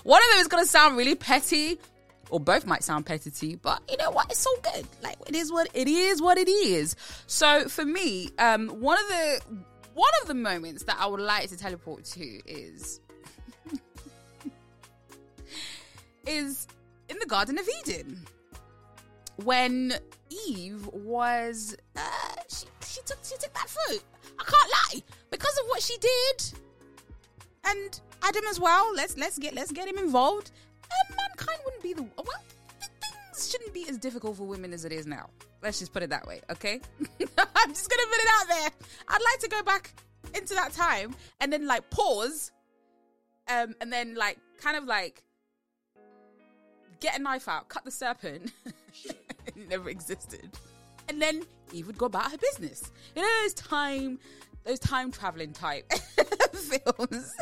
one 0.03 0.21
of 0.21 0.31
them 0.33 0.41
is 0.41 0.49
going 0.49 0.65
to 0.65 0.69
sound 0.69 0.97
really 0.97 1.15
petty, 1.15 1.79
or 2.31 2.41
both 2.41 2.67
might 2.67 2.83
sound 2.83 3.07
petty 3.07 3.57
but 3.57 3.83
you 3.89 3.97
know 3.97 4.11
what? 4.11 4.31
It's 4.31 4.47
all 4.47 4.59
good. 4.63 4.87
Like 5.03 5.17
it 5.27 5.35
is 5.35 5.53
what 5.53 5.69
it 5.75 5.89
is. 5.89 6.21
What 6.21 6.39
it 6.39 6.49
is. 6.49 6.97
So 7.27 7.69
for 7.69 7.85
me, 7.85 8.31
um, 8.39 8.69
one 8.69 8.99
of 8.99 9.09
the 9.09 9.41
one 9.95 10.11
of 10.23 10.29
the 10.29 10.35
moments 10.35 10.85
that 10.85 10.97
I 10.99 11.07
would 11.07 11.21
like 11.21 11.49
to 11.49 11.57
teleport 11.57 12.05
to 12.05 12.25
is 12.47 13.01
is 16.27 16.67
in 17.09 17.19
the 17.19 17.27
Garden 17.27 17.59
of 17.59 17.69
Eden 17.81 18.25
when 19.45 19.95
Eve 20.47 20.87
was 20.93 21.77
uh, 21.97 22.01
she 22.49 22.67
she 22.87 23.01
took 23.05 23.19
she 23.25 23.37
took 23.37 23.53
that 23.55 23.69
fruit. 23.69 24.03
I 24.39 24.45
can't 24.45 24.71
lie 24.71 25.03
because 25.31 25.59
of 25.59 25.67
what 25.67 25.83
she 25.83 25.97
did, 25.99 26.59
and 27.65 28.01
Adam 28.23 28.45
as 28.51 28.61
well. 28.61 28.93
Let's 28.95 29.17
let's 29.17 29.39
get 29.39 29.55
let's 29.55 29.73
get 29.73 29.89
him 29.89 29.99
involved. 29.99 30.51
And 30.90 31.16
mankind 31.16 31.59
wouldn't 31.65 31.82
be 31.82 31.93
the 31.93 32.02
well. 32.02 32.27
Things 33.39 33.51
shouldn't 33.51 33.73
be 33.73 33.89
as 33.89 33.98
difficult 33.98 34.36
for 34.36 34.44
women 34.44 34.73
as 34.73 34.85
it 34.85 34.93
is 34.93 35.06
now. 35.06 35.31
Let's 35.62 35.78
just 35.78 35.93
put 35.93 36.02
it 36.02 36.10
that 36.10 36.27
way, 36.27 36.40
okay? 36.51 36.81
I'm 37.01 37.69
just 37.69 37.90
gonna 37.90 38.06
put 38.09 38.19
it 38.19 38.28
out 38.40 38.48
there. 38.48 38.70
I'd 39.09 39.23
like 39.23 39.40
to 39.40 39.48
go 39.48 39.62
back 39.62 39.93
into 40.35 40.55
that 40.55 40.73
time 40.73 41.15
and 41.40 41.52
then 41.52 41.66
like 41.66 41.89
pause, 41.90 42.52
um, 43.48 43.74
and 43.81 43.93
then 43.93 44.15
like 44.15 44.39
kind 44.60 44.77
of 44.77 44.85
like 44.85 45.23
get 47.01 47.19
a 47.19 47.23
knife 47.23 47.48
out, 47.48 47.69
cut 47.69 47.85
the 47.85 47.90
serpent. 47.90 48.52
it 49.05 49.56
never 49.69 49.89
existed. 49.89 50.51
And 51.09 51.23
then 51.23 51.43
Eve 51.73 51.86
would 51.86 51.98
go 51.98 52.06
about 52.06 52.31
her 52.31 52.39
business. 52.39 52.90
You 53.15 53.23
know 53.23 53.28
those 53.43 53.55
time 53.55 54.19
those 54.65 54.78
time 54.78 55.10
traveling 55.10 55.52
type 55.52 55.90
films 56.52 57.35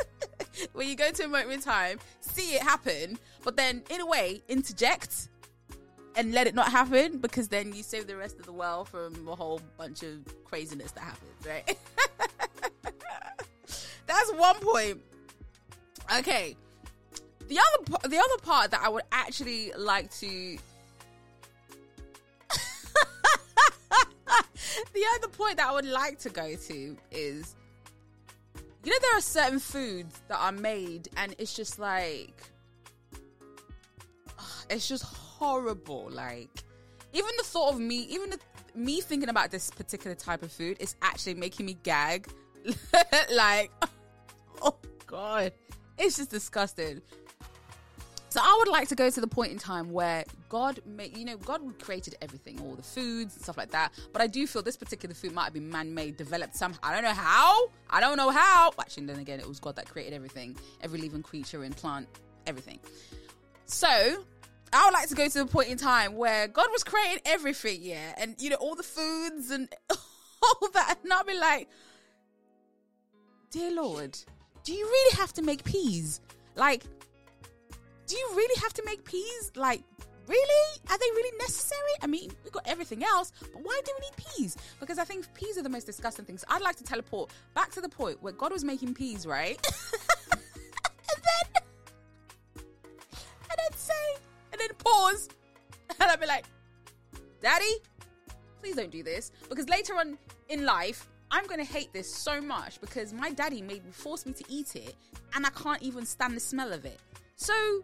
where 0.73 0.85
you 0.85 0.95
go 0.95 1.11
to 1.11 1.23
a 1.23 1.27
moment 1.27 1.51
in 1.51 1.61
time, 1.61 1.99
see 2.21 2.55
it 2.55 2.61
happen, 2.61 3.17
but 3.43 3.55
then 3.55 3.83
in 3.89 4.01
a 4.01 4.05
way 4.05 4.41
interject 4.47 5.29
and 6.15 6.33
let 6.33 6.47
it 6.47 6.55
not 6.55 6.71
happen 6.71 7.19
because 7.19 7.47
then 7.47 7.71
you 7.73 7.83
save 7.83 8.07
the 8.07 8.15
rest 8.15 8.39
of 8.39 8.45
the 8.45 8.51
world 8.51 8.89
from 8.89 9.27
a 9.27 9.35
whole 9.35 9.61
bunch 9.77 10.01
of 10.03 10.25
craziness 10.45 10.91
that 10.91 11.03
happens, 11.03 11.45
right? 11.45 11.77
That's 14.07 14.33
one 14.33 14.55
point. 14.59 15.01
Okay. 16.17 16.55
The 17.47 17.59
other 17.59 18.09
the 18.09 18.17
other 18.17 18.37
part 18.41 18.71
that 18.71 18.81
I 18.83 18.89
would 18.89 19.03
actually 19.11 19.71
like 19.77 20.11
to 20.15 20.27
the 24.93 25.05
other 25.15 25.27
point 25.29 25.57
that 25.57 25.67
I 25.67 25.71
would 25.71 25.85
like 25.85 26.19
to 26.19 26.29
go 26.29 26.55
to 26.55 26.97
is 27.11 27.55
you 28.87 28.93
know 28.93 28.99
there 29.01 29.17
are 29.17 29.21
certain 29.21 29.59
foods 29.59 30.21
that 30.29 30.39
are 30.39 30.53
made 30.53 31.09
and 31.17 31.35
it's 31.39 31.53
just 31.53 31.77
like 31.77 32.41
it's 34.69 34.87
just 34.87 35.03
horrible. 35.03 36.07
Like 36.09 36.63
even 37.11 37.29
the 37.37 37.43
thought 37.43 37.73
of 37.73 37.81
me 37.81 38.07
even 38.09 38.29
the, 38.29 38.39
me 38.75 39.01
thinking 39.01 39.27
about 39.27 39.51
this 39.51 39.69
particular 39.71 40.15
type 40.15 40.41
of 40.41 40.53
food 40.53 40.77
is 40.79 40.95
actually 41.01 41.33
making 41.33 41.65
me 41.65 41.75
gag. 41.83 42.29
Like 43.35 43.71
oh 44.61 44.77
god 45.05 45.51
it's 45.97 46.15
just 46.15 46.29
disgusting 46.29 47.01
so 48.37 48.43
I 48.43 48.55
would 48.59 48.67
like 48.67 48.87
to 48.89 48.95
go 48.95 49.09
to 49.09 49.19
the 49.19 49.25
point 49.25 49.51
in 49.51 49.57
time 49.57 49.91
where 49.91 50.23
God 50.47 50.79
made, 50.85 51.17
you 51.17 51.25
know, 51.25 51.37
God 51.37 51.59
created 51.81 52.13
everything, 52.21 52.61
all 52.61 52.75
the 52.75 52.83
foods 52.83 53.33
and 53.33 53.43
stuff 53.43 53.57
like 53.57 53.71
that. 53.71 53.93
But 54.13 54.21
I 54.21 54.27
do 54.27 54.45
feel 54.45 54.61
this 54.61 54.77
particular 54.77 55.15
food 55.15 55.33
might 55.33 55.45
have 55.45 55.53
been 55.53 55.71
man-made, 55.71 56.17
developed 56.17 56.55
somehow. 56.55 56.77
I 56.83 56.93
don't 56.93 57.03
know 57.03 57.15
how. 57.15 57.71
I 57.89 57.99
don't 57.99 58.15
know 58.15 58.29
how. 58.29 58.73
Actually, 58.79 59.07
then 59.07 59.17
again, 59.17 59.39
it 59.39 59.47
was 59.47 59.59
God 59.59 59.75
that 59.77 59.89
created 59.89 60.13
everything, 60.13 60.55
every 60.81 60.99
living 60.99 61.23
creature 61.23 61.63
and 61.63 61.75
plant, 61.75 62.07
everything. 62.45 62.79
So 63.65 63.87
I 63.87 64.85
would 64.85 64.93
like 64.93 65.09
to 65.09 65.15
go 65.15 65.27
to 65.27 65.39
the 65.39 65.47
point 65.47 65.69
in 65.69 65.79
time 65.79 66.15
where 66.15 66.47
God 66.47 66.67
was 66.71 66.83
creating 66.83 67.21
everything, 67.25 67.79
yeah, 67.81 68.13
and 68.19 68.35
you 68.37 68.51
know 68.51 68.57
all 68.57 68.75
the 68.75 68.83
foods 68.83 69.49
and 69.49 69.67
all 69.89 70.69
that, 70.75 70.99
and 71.01 71.11
I'll 71.11 71.23
be 71.23 71.39
like, 71.39 71.69
dear 73.49 73.71
Lord, 73.71 74.15
do 74.63 74.73
you 74.73 74.85
really 74.85 75.17
have 75.17 75.33
to 75.33 75.41
make 75.41 75.63
peas? 75.63 76.21
Like, 76.55 76.83
do 78.07 78.15
you 78.15 78.29
really 78.35 78.61
have 78.61 78.73
to 78.73 78.83
make 78.85 79.03
peas? 79.03 79.51
Like, 79.55 79.83
really? 80.27 80.79
Are 80.89 80.97
they 80.97 81.11
really 81.15 81.37
necessary? 81.37 81.91
I 82.01 82.07
mean, 82.07 82.31
we've 82.43 82.53
got 82.53 82.67
everything 82.67 83.03
else, 83.03 83.31
but 83.41 83.61
why 83.63 83.81
do 83.85 83.91
we 83.99 84.07
need 84.07 84.15
peas? 84.35 84.57
Because 84.79 84.97
I 84.97 85.03
think 85.03 85.31
peas 85.33 85.57
are 85.57 85.63
the 85.63 85.69
most 85.69 85.85
disgusting 85.85 86.25
things. 86.25 86.43
I'd 86.47 86.61
like 86.61 86.77
to 86.77 86.83
teleport 86.83 87.31
back 87.53 87.71
to 87.71 87.81
the 87.81 87.89
point 87.89 88.21
where 88.23 88.33
God 88.33 88.51
was 88.51 88.63
making 88.63 88.93
peas, 88.93 89.27
right? 89.27 89.57
and 90.31 90.41
then, 91.23 91.63
and 92.55 93.57
then 93.57 93.77
say, 93.77 93.93
and 94.53 94.61
then 94.61 94.69
pause, 94.79 95.29
and 95.99 96.09
I'd 96.09 96.19
be 96.19 96.27
like, 96.27 96.45
Daddy, 97.41 97.75
please 98.61 98.75
don't 98.75 98.91
do 98.91 99.03
this. 99.03 99.31
Because 99.49 99.69
later 99.69 99.95
on 99.95 100.17
in 100.49 100.65
life, 100.65 101.07
I'm 101.29 101.45
going 101.45 101.59
to 101.59 101.71
hate 101.71 101.91
this 101.91 102.13
so 102.13 102.39
much 102.39 102.79
because 102.79 103.11
my 103.11 103.31
daddy 103.31 103.61
made 103.61 103.85
me 103.85 103.91
force 103.91 104.25
me 104.25 104.31
to 104.33 104.45
eat 104.47 104.77
it 104.77 104.95
and 105.33 105.45
I 105.45 105.49
can't 105.49 105.81
even 105.81 106.05
stand 106.05 106.35
the 106.35 106.39
smell 106.39 106.71
of 106.71 106.85
it. 106.85 106.99
So 107.35 107.83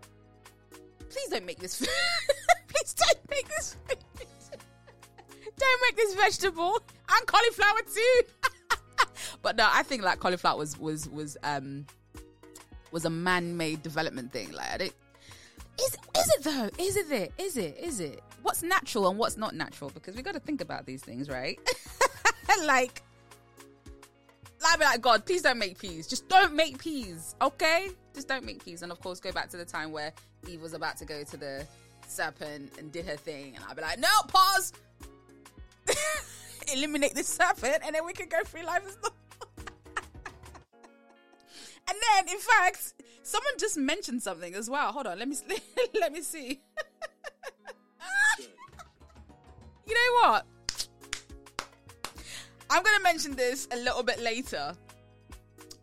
please 1.13 1.29
don't 1.29 1.45
make 1.45 1.59
this 1.59 1.77
please 2.67 2.93
don't 2.93 3.29
make 3.29 3.47
this 3.47 3.77
don't 5.57 5.81
make 5.87 5.95
this 5.95 6.15
vegetable 6.15 6.79
and 7.15 7.27
cauliflower 7.27 7.79
too. 7.93 8.21
but 9.41 9.55
no, 9.55 9.67
I 9.71 9.83
think 9.83 10.01
like 10.01 10.19
cauliflower 10.19 10.57
was 10.57 10.77
was 10.77 11.07
was 11.09 11.37
um 11.43 11.85
was 12.91 13.05
a 13.05 13.09
man-made 13.09 13.83
development 13.83 14.31
thing. 14.31 14.51
Like 14.51 14.71
I 14.73 14.77
don't 14.77 14.93
is 15.79 15.97
is 16.17 16.29
it 16.37 16.43
though? 16.43 16.69
Is 16.77 16.97
it 16.97 17.09
there? 17.09 17.27
Is 17.37 17.57
it? 17.57 17.77
Is 17.79 17.99
it? 17.99 18.21
What's 18.41 18.63
natural 18.63 19.09
and 19.09 19.17
what's 19.17 19.37
not 19.37 19.55
natural? 19.55 19.89
Because 19.89 20.15
we 20.15 20.21
got 20.21 20.33
to 20.33 20.39
think 20.39 20.61
about 20.61 20.85
these 20.85 21.01
things, 21.01 21.29
right? 21.29 21.59
like 22.65 23.01
I'd 24.65 24.79
be 24.79 24.85
like, 24.85 25.01
God, 25.01 25.25
please 25.25 25.41
don't 25.41 25.59
make 25.59 25.77
peas. 25.77 26.07
Just 26.07 26.27
don't 26.29 26.53
make 26.53 26.77
peas, 26.77 27.35
okay? 27.41 27.89
Just 28.13 28.27
don't 28.27 28.45
make 28.45 28.63
peas. 28.63 28.81
And 28.81 28.91
of 28.91 28.99
course, 29.01 29.19
go 29.19 29.31
back 29.31 29.49
to 29.49 29.57
the 29.57 29.65
time 29.65 29.91
where 29.91 30.13
Eve 30.47 30.61
was 30.61 30.73
about 30.73 30.97
to 30.97 31.05
go 31.05 31.23
to 31.23 31.37
the 31.37 31.65
serpent 32.07 32.73
and 32.77 32.91
did 32.91 33.05
her 33.05 33.15
thing, 33.15 33.55
and 33.55 33.65
I'd 33.67 33.75
be 33.75 33.81
like, 33.81 33.99
no, 33.99 34.09
pause. 34.27 34.73
Eliminate 36.73 37.15
the 37.15 37.23
serpent, 37.23 37.79
and 37.85 37.93
then 37.95 38.05
we 38.05 38.13
can 38.13 38.27
go 38.29 38.43
through 38.43 38.63
life 38.63 38.83
as 38.87 38.95
normal. 38.95 39.11
And 41.85 41.97
then, 42.15 42.33
in 42.33 42.39
fact, 42.39 42.93
someone 43.23 43.53
just 43.59 43.75
mentioned 43.77 44.23
something 44.23 44.55
as 44.55 44.69
well. 44.69 44.93
Hold 44.93 45.05
on, 45.05 45.19
let 45.19 45.27
me 45.27 45.35
let 45.99 46.13
me 46.13 46.21
see. 46.21 46.61
you 49.85 49.93
know 49.93 50.21
what? 50.21 50.45
I'm 52.69 52.83
gonna 52.83 53.03
mention 53.03 53.35
this 53.35 53.67
a 53.71 53.75
little 53.75 54.01
bit 54.01 54.21
later 54.21 54.73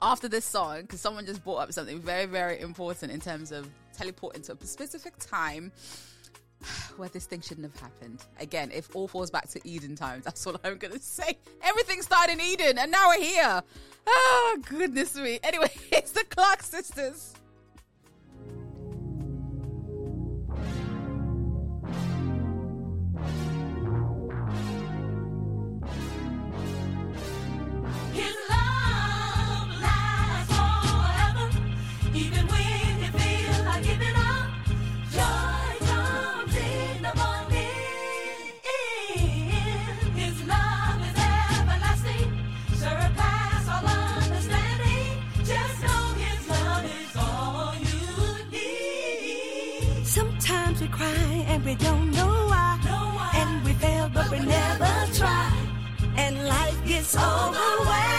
after 0.01 0.29
this 0.29 0.45
song 0.45 0.83
because 0.83 1.01
someone 1.01 1.27
just 1.27 1.45
brought 1.45 1.59
up 1.59 1.73
something 1.73 2.01
very, 2.01 2.27
very 2.27 2.61
important 2.61 3.13
in 3.13 3.21
terms 3.21 3.53
of 3.53 3.69
teleporting 4.01 4.41
into 4.41 4.53
a 4.53 4.67
specific 4.67 5.15
time 5.19 5.71
where 6.97 7.09
this 7.11 7.27
thing 7.27 7.41
shouldn't 7.41 7.71
have 7.71 7.81
happened. 7.81 8.25
Again, 8.39 8.71
if 8.73 8.95
all 8.97 9.09
falls 9.09 9.31
back 9.31 9.49
to 9.51 9.61
Eden 9.65 9.95
times, 9.95 10.25
that's 10.25 10.47
all 10.47 10.57
I'm 10.65 10.79
gonna 10.79 10.99
say. 11.01 11.39
Everything 11.63 12.01
started 12.03 12.33
in 12.35 12.41
Eden, 12.41 12.79
and 12.79 12.91
now 12.91 13.09
we're 13.09 13.23
here. 13.23 13.63
Oh 14.07 14.59
goodness 14.67 15.15
me. 15.17 15.39
Anyway, 15.43 15.71
it's 15.93 16.13
the 16.13 16.25
Clark 16.25 16.63
sisters. 16.63 17.35
We 51.71 51.77
don't 51.77 52.11
know 52.11 52.33
why. 52.51 53.31
And 53.35 53.65
we 53.65 53.73
fail, 53.75 54.11
but 54.13 54.29
we 54.31 54.41
never 54.41 54.93
try. 55.15 55.53
And 56.17 56.49
life 56.49 56.85
gets 56.85 57.17
overwhelming. 57.17 58.10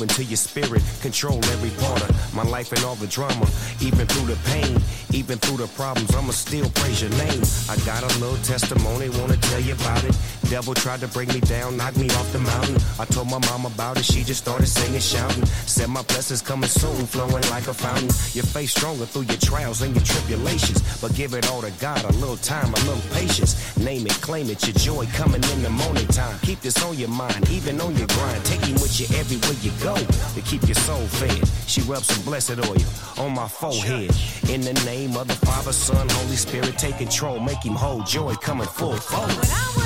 Moving 0.00 0.16
to 0.16 0.24
your 0.24 0.36
spirit, 0.36 0.82
control 1.02 1.36
every 1.52 1.68
part 1.84 2.00
of 2.08 2.34
my 2.34 2.42
life 2.44 2.72
and 2.72 2.82
all 2.84 2.94
the 2.94 3.06
drama. 3.06 3.46
Even 3.80 4.06
through 4.06 4.32
the 4.32 4.38
pain, 4.48 4.80
even 5.12 5.36
through 5.38 5.58
the 5.58 5.66
problems, 5.76 6.14
I'ma 6.14 6.32
still 6.32 6.70
praise 6.76 7.02
your 7.02 7.10
name. 7.10 7.42
I 7.68 7.76
got 7.84 8.02
a 8.02 8.18
little 8.18 8.40
testimony, 8.42 9.10
wanna 9.10 9.36
tell 9.36 9.60
you 9.60 9.74
about 9.74 10.02
it. 10.04 10.16
Devil 10.50 10.74
tried 10.74 10.98
to 10.98 11.06
bring 11.06 11.28
me 11.28 11.38
down, 11.38 11.76
knock 11.76 11.96
me 11.96 12.10
off 12.10 12.32
the 12.32 12.40
mountain. 12.40 12.76
I 12.98 13.04
told 13.04 13.30
my 13.30 13.38
mom 13.46 13.66
about 13.66 13.98
it, 13.98 14.04
she 14.04 14.24
just 14.24 14.42
started 14.42 14.66
singing, 14.66 14.98
shouting. 14.98 15.46
Said 15.46 15.88
my 15.88 16.02
blessings 16.02 16.42
coming 16.42 16.68
soon, 16.68 17.06
flowing 17.06 17.44
like 17.50 17.68
a 17.68 17.72
fountain. 17.72 18.10
Your 18.34 18.42
faith 18.42 18.70
stronger 18.70 19.06
through 19.06 19.30
your 19.30 19.36
trials 19.36 19.82
and 19.82 19.94
your 19.94 20.04
tribulations. 20.04 20.82
But 21.00 21.14
give 21.14 21.34
it 21.34 21.48
all 21.48 21.62
to 21.62 21.70
God, 21.78 22.02
a 22.02 22.12
little 22.14 22.36
time, 22.36 22.74
a 22.74 22.80
little 22.80 23.14
patience. 23.14 23.76
Name 23.76 24.06
it, 24.06 24.20
claim 24.22 24.50
it, 24.50 24.66
your 24.66 24.74
joy 24.74 25.06
coming 25.14 25.40
in 25.54 25.62
the 25.62 25.70
morning 25.70 26.08
time. 26.08 26.36
Keep 26.42 26.62
this 26.62 26.82
on 26.82 26.98
your 26.98 27.10
mind, 27.10 27.48
even 27.48 27.80
on 27.80 27.96
your 27.96 28.08
grind. 28.08 28.44
Take 28.44 28.64
him 28.64 28.74
with 28.74 28.98
you 28.98 29.06
everywhere 29.16 29.54
you 29.62 29.70
go 29.80 29.94
to 29.94 30.40
keep 30.42 30.66
your 30.66 30.74
soul 30.74 31.06
fed. 31.06 31.46
She 31.68 31.80
rubs 31.82 32.08
some 32.08 32.24
blessed 32.24 32.58
oil 32.58 33.24
on 33.24 33.36
my 33.36 33.46
forehead. 33.46 34.10
In 34.50 34.62
the 34.62 34.74
name 34.84 35.16
of 35.16 35.28
the 35.28 35.46
Father, 35.46 35.72
Son, 35.72 36.08
Holy 36.10 36.34
Spirit, 36.34 36.76
take 36.76 36.98
control, 36.98 37.38
make 37.38 37.62
him 37.62 37.76
whole. 37.76 38.02
Joy 38.02 38.34
coming 38.34 38.66
full 38.66 38.96
forward. 38.96 39.79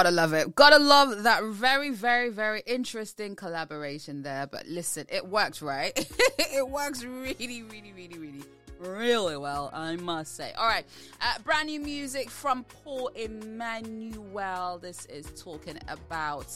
Gotta 0.00 0.12
love 0.12 0.32
it. 0.32 0.54
Gotta 0.54 0.78
love 0.78 1.24
that 1.24 1.44
very, 1.44 1.90
very, 1.90 2.30
very 2.30 2.62
interesting 2.64 3.36
collaboration 3.36 4.22
there. 4.22 4.46
But 4.46 4.66
listen, 4.66 5.04
it 5.10 5.28
works, 5.28 5.60
right? 5.60 5.92
it 6.38 6.66
works 6.66 7.04
really, 7.04 7.34
really, 7.38 7.92
really, 7.92 8.18
really, 8.18 8.42
really 8.78 9.36
well, 9.36 9.68
I 9.74 9.96
must 9.96 10.36
say. 10.36 10.52
All 10.56 10.66
right, 10.66 10.86
uh, 11.20 11.38
brand 11.44 11.66
new 11.66 11.80
music 11.80 12.30
from 12.30 12.64
Paul 12.64 13.08
Emmanuel. 13.08 14.78
This 14.78 15.04
is 15.04 15.26
talking 15.38 15.78
about 15.86 16.46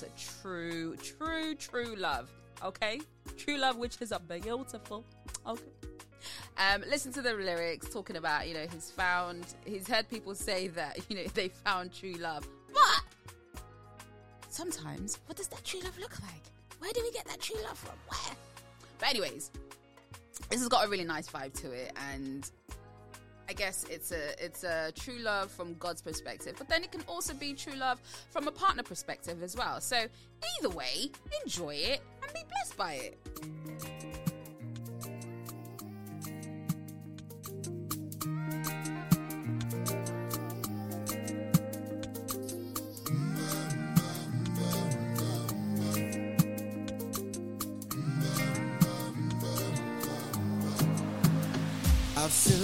true, 0.40 0.96
true, 0.96 1.54
true 1.54 1.96
love. 1.96 2.30
Okay, 2.64 2.98
true 3.36 3.58
love, 3.58 3.76
which 3.76 3.98
is 4.00 4.10
a 4.10 4.20
beautiful. 4.20 5.04
Okay. 5.46 5.64
Um, 6.56 6.82
listen 6.88 7.12
to 7.12 7.20
the 7.20 7.34
lyrics 7.34 7.90
talking 7.90 8.16
about, 8.16 8.48
you 8.48 8.54
know, 8.54 8.66
he's 8.72 8.90
found, 8.90 9.44
he's 9.66 9.86
heard 9.86 10.08
people 10.08 10.34
say 10.34 10.68
that, 10.68 10.98
you 11.10 11.16
know, 11.16 11.24
they 11.34 11.48
found 11.48 11.92
true 11.92 12.14
love. 12.14 12.48
But 12.72 13.23
sometimes, 14.54 15.18
what 15.26 15.36
does 15.36 15.48
that 15.48 15.64
true 15.64 15.80
love 15.80 15.98
look 15.98 16.20
like? 16.22 16.42
Where 16.78 16.92
do 16.92 17.02
we 17.02 17.10
get 17.12 17.26
that 17.26 17.40
true 17.40 17.60
love 17.64 17.76
from? 17.76 17.94
Where? 18.08 18.36
But, 18.98 19.10
anyways, 19.10 19.50
this 20.48 20.60
has 20.60 20.68
got 20.68 20.86
a 20.86 20.88
really 20.88 21.04
nice 21.04 21.28
vibe 21.28 21.52
to 21.60 21.72
it, 21.72 21.92
and 22.12 22.50
I 23.48 23.52
guess 23.52 23.84
it's 23.90 24.12
a 24.12 24.44
it's 24.44 24.64
a 24.64 24.92
true 24.94 25.18
love 25.18 25.50
from 25.50 25.74
God's 25.74 26.02
perspective, 26.02 26.54
but 26.56 26.68
then 26.68 26.82
it 26.82 26.92
can 26.92 27.02
also 27.08 27.34
be 27.34 27.54
true 27.54 27.74
love 27.74 28.00
from 28.30 28.48
a 28.48 28.52
partner 28.52 28.82
perspective 28.82 29.42
as 29.42 29.56
well. 29.56 29.80
So 29.80 30.06
either 30.58 30.70
way, 30.70 31.10
enjoy 31.44 31.74
it 31.74 32.00
and 32.22 32.32
be 32.32 32.40
blessed 32.48 32.76
by 32.76 32.94
it. 32.94 34.23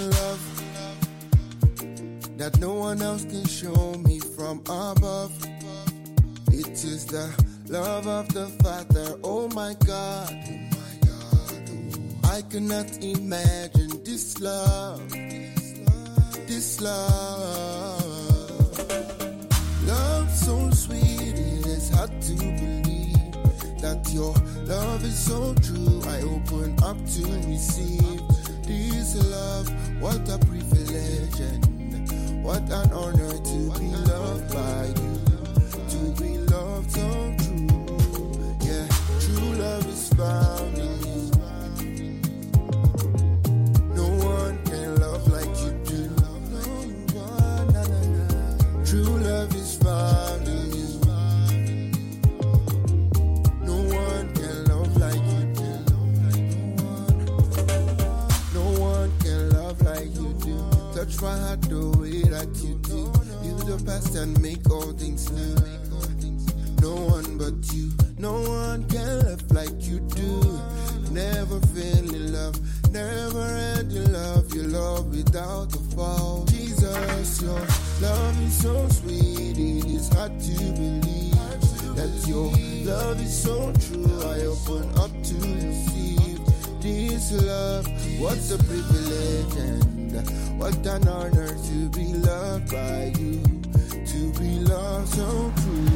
Love 0.08 0.62
that 2.38 2.58
no 2.58 2.74
one 2.74 3.02
else 3.02 3.24
can 3.24 3.44
show 3.46 3.94
me 4.06 4.18
from 4.18 4.60
above. 4.60 5.32
It 6.48 6.72
is 6.84 7.06
the 7.06 7.28
love 7.68 8.06
of 8.06 8.28
the 8.32 8.46
Father. 8.62 9.18
Oh 9.22 9.48
my 9.48 9.74
God. 9.84 10.34
I 12.24 12.42
cannot 12.42 12.90
imagine 13.02 14.02
this 14.04 14.40
love. 14.40 15.10
This 16.46 16.80
love. 16.80 18.00
Love 19.86 20.30
so 20.30 20.70
sweet, 20.70 21.34
it 21.34 21.66
is 21.66 21.90
hard 21.90 22.10
to 22.22 22.34
believe 22.34 23.32
that 23.80 24.08
your 24.12 24.34
love 24.64 25.04
is 25.04 25.18
so 25.18 25.54
true. 25.54 26.00
I 26.06 26.22
open 26.22 26.76
up 26.82 26.96
to 26.96 27.24
receive 27.46 28.22
this 28.64 29.16
love. 29.30 29.68
What 30.00 30.16
a 30.30 30.38
privilege 30.38 31.40
and 31.40 32.42
what 32.42 32.62
an 32.62 32.90
honor 32.90 33.32
to 33.32 33.78
be 33.78 33.88
loved 34.08 34.50
by 34.54 34.86
you. 34.98 35.19
Heart 61.20 61.60
the 61.68 61.98
way 62.00 62.22
that 62.32 62.48
you 62.64 62.76
do. 62.80 63.12
Leave 63.44 63.66
the 63.66 63.76
past 63.84 64.16
and 64.16 64.40
make 64.40 64.70
all 64.70 64.90
things 64.92 65.30
new. 65.30 65.54
No 66.80 66.94
one 66.96 67.36
but 67.36 67.52
you. 67.74 67.90
No 68.16 68.40
one 68.40 68.88
can 68.88 69.28
love 69.28 69.52
like 69.52 69.84
you 69.84 70.00
do. 70.00 70.40
Never 71.12 71.60
feel 71.76 72.14
in 72.14 72.32
love. 72.32 72.56
Never 72.90 73.44
end 73.76 73.92
in 73.92 74.10
love. 74.14 74.54
Your 74.54 74.64
love 74.68 75.14
without 75.14 75.74
a 75.74 75.78
fall. 75.94 76.46
Jesus, 76.46 77.42
your 77.42 77.60
love 78.00 78.42
is 78.42 78.62
so 78.62 78.88
sweet. 78.88 79.58
It 79.58 79.84
is 79.92 80.08
hard 80.14 80.40
to 80.40 80.56
believe 80.72 81.36
that 81.96 82.24
your 82.26 82.48
love 82.88 83.20
is 83.20 83.42
so 83.42 83.70
true. 83.72 84.22
I 84.24 84.46
open 84.48 84.88
up 84.96 85.12
to 85.12 85.34
receive 85.36 86.40
this 86.80 87.30
love. 87.32 87.86
What 88.18 88.38
a 88.50 88.56
privilege 88.64 89.99
and 90.14 90.58
what 90.58 90.74
an 90.86 91.08
honor 91.08 91.48
to 91.48 91.88
be 91.90 92.06
loved 92.14 92.70
by 92.70 93.12
you. 93.18 93.42
To 94.06 94.32
be 94.38 94.58
loved 94.60 95.08
so 95.08 95.52
true. 95.62 95.86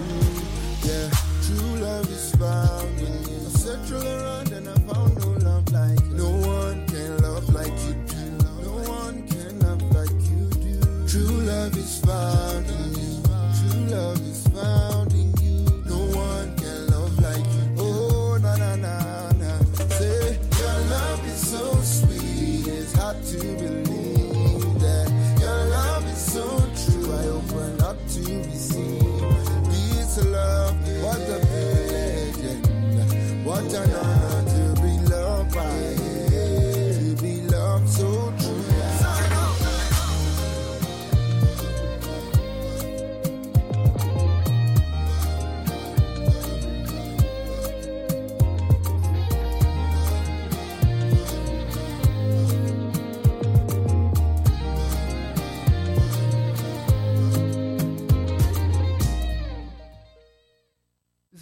Yeah, 0.83 1.11
true 1.43 1.77
love 1.81 2.09
is 2.11 2.35
found 2.37 2.99
in 3.01 3.07
you. 3.29 3.41
I 3.47 3.51
searched 3.59 3.93
all 3.93 4.07
around 4.07 4.53
and 4.53 4.69
I 4.69 4.75
found 4.93 5.17
no 5.19 5.29
love 5.49 5.73
like 5.73 6.01
you. 6.01 6.17
No 6.17 6.31
one 6.31 6.87
can 6.87 7.19
love 7.23 7.49
like 7.55 7.77
you 7.87 7.95
do. 8.07 8.25
No 8.63 8.73
one 8.91 9.27
can 9.29 9.59
love 9.61 9.83
like 9.95 10.21
you 10.31 10.49
do. 10.63 11.09
True 11.09 11.37
love 11.43 11.77
is 11.77 11.99
found 12.01 12.84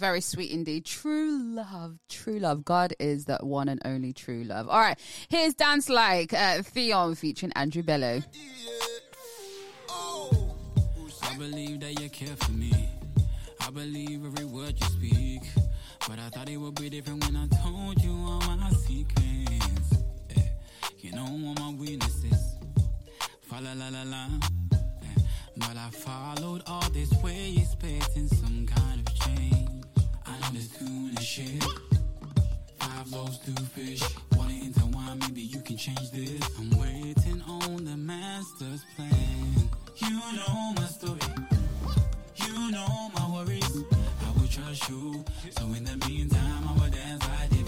Very 0.03 0.19
sweet 0.19 0.51
indeed. 0.51 0.83
True 0.83 1.41
love. 1.41 1.97
True 2.09 2.37
love. 2.37 2.65
God 2.65 2.93
is 2.99 3.23
the 3.23 3.37
one 3.37 3.69
and 3.69 3.81
only 3.85 4.11
true 4.11 4.43
love. 4.43 4.67
All 4.67 4.77
right. 4.77 4.99
Here's 5.29 5.53
Dance 5.53 5.87
Like 5.87 6.33
uh, 6.33 6.61
Theon 6.61 7.15
featuring 7.15 7.53
Andrew 7.55 7.83
Bello. 7.83 8.21
I 9.89 11.37
believe 11.37 11.79
that 11.79 12.01
you 12.01 12.09
care 12.09 12.35
for 12.35 12.51
me. 12.51 12.89
I 13.61 13.69
believe 13.69 14.25
every 14.25 14.43
word 14.43 14.75
you 14.77 14.87
speak. 14.87 15.43
But 16.05 16.19
I 16.19 16.27
thought 16.31 16.49
it 16.49 16.57
would 16.57 16.75
be 16.75 16.89
different 16.89 17.23
when 17.23 17.37
I 17.37 17.47
told 17.63 18.03
you 18.03 18.11
all 18.11 18.41
my 18.57 18.71
secrets. 18.71 20.03
Yeah. 20.35 20.43
You 20.99 21.11
know 21.13 21.23
all 21.23 21.55
my 21.63 21.79
weaknesses. 21.79 22.55
La 23.49 23.59
la 23.61 23.87
la. 23.87 24.27
Yeah. 24.73 25.23
But 25.55 25.77
I 25.77 25.89
followed 25.91 26.63
all 26.67 26.89
this 26.89 27.13
way, 27.23 27.65
some 28.27 28.65
kind. 28.67 28.92
This 30.53 30.67
tune 30.77 31.15
shit. 31.17 31.63
Five 32.77 33.11
loaves, 33.11 33.39
two 33.39 33.53
fish. 33.75 34.03
Wanna 34.35 34.53
intertwine, 34.53 35.17
maybe 35.19 35.41
you 35.41 35.59
can 35.61 35.77
change 35.77 36.11
this. 36.11 36.41
I'm 36.59 36.69
waiting 36.79 37.41
on 37.47 37.83
the 37.83 37.97
master's 37.97 38.83
plan. 38.95 39.69
You 39.97 40.09
know 40.11 40.73
my 40.75 40.85
story. 40.85 41.19
You 42.35 42.71
know 42.71 43.11
my 43.15 43.31
worries. 43.33 43.83
I 44.21 44.39
will 44.39 44.47
trust 44.47 44.89
you. 44.89 45.25
So 45.57 45.63
in 45.65 45.85
the 45.85 45.97
meantime, 46.07 46.67
I 46.69 46.73
will 46.73 46.91
dance 46.91 47.27
like 47.27 47.49
David. 47.49 47.62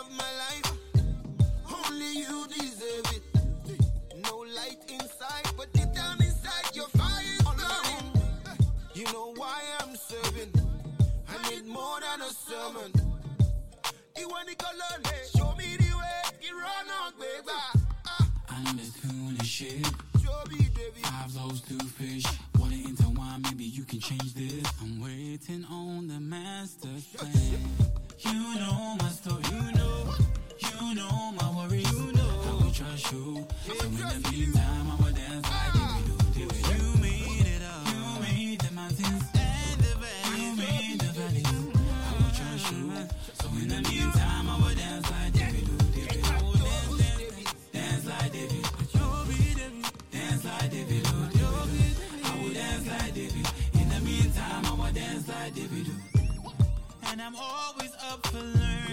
of 0.00 0.10
my 0.12 0.30
life. 0.44 0.72
Only 1.72 2.18
you 2.18 2.46
deserve 2.48 3.08
it. 3.16 3.22
No 4.28 4.38
light 4.38 4.78
inside, 4.88 5.46
but 5.56 5.72
deep 5.72 5.92
down 5.94 6.20
inside 6.22 6.74
your 6.74 6.88
fire 6.88 7.22
is 7.22 7.42
burning. 7.42 8.58
You 8.94 9.04
know 9.12 9.32
why 9.36 9.62
I'm 9.80 9.96
serving. 9.96 10.52
I 11.28 11.50
need 11.50 11.66
more 11.66 11.98
than 12.00 12.20
a 12.20 12.30
sermon. 12.30 12.92
You 14.18 14.28
want 14.28 14.48
to 14.48 14.56
Show 15.36 15.54
me 15.56 15.76
the 15.76 15.96
way. 15.96 16.22
You 16.42 16.58
run 16.58 16.86
on, 17.02 17.12
baby. 17.18 17.58
I'm 18.48 18.78
just 18.78 19.02
doing 19.02 19.36
this 19.38 19.46
shit. 19.46 19.86
Five 21.02 21.34
loaves, 21.36 21.60
two 21.62 21.78
fish. 21.78 22.24
Water 22.58 22.74
into 22.74 23.08
wine, 23.10 23.42
maybe 23.42 23.64
you 23.64 23.84
can 23.84 24.00
change 24.00 24.34
this. 24.34 24.64
I'm 24.80 25.00
waiting 25.00 25.64
on 25.70 26.08
the 26.08 26.20
master 26.20 26.88
plan. 27.16 27.95
You 28.18 28.32
know 28.32 28.96
my 28.98 29.08
story, 29.10 29.42
you 29.52 29.72
know, 29.72 30.14
you 30.58 30.94
know 30.94 31.32
my 31.38 31.50
worries. 31.56 31.90
You 31.92 32.12
know 32.12 32.42
I 32.48 32.64
will 32.64 32.70
trust 32.72 33.12
you. 33.12 33.46
So 33.66 33.86
in 33.86 33.96
the 33.96 34.28
meantime, 34.30 34.86
I'm 57.26 57.34
always 57.34 57.92
up 58.08 58.24
for 58.28 58.38
learning. 58.38 58.85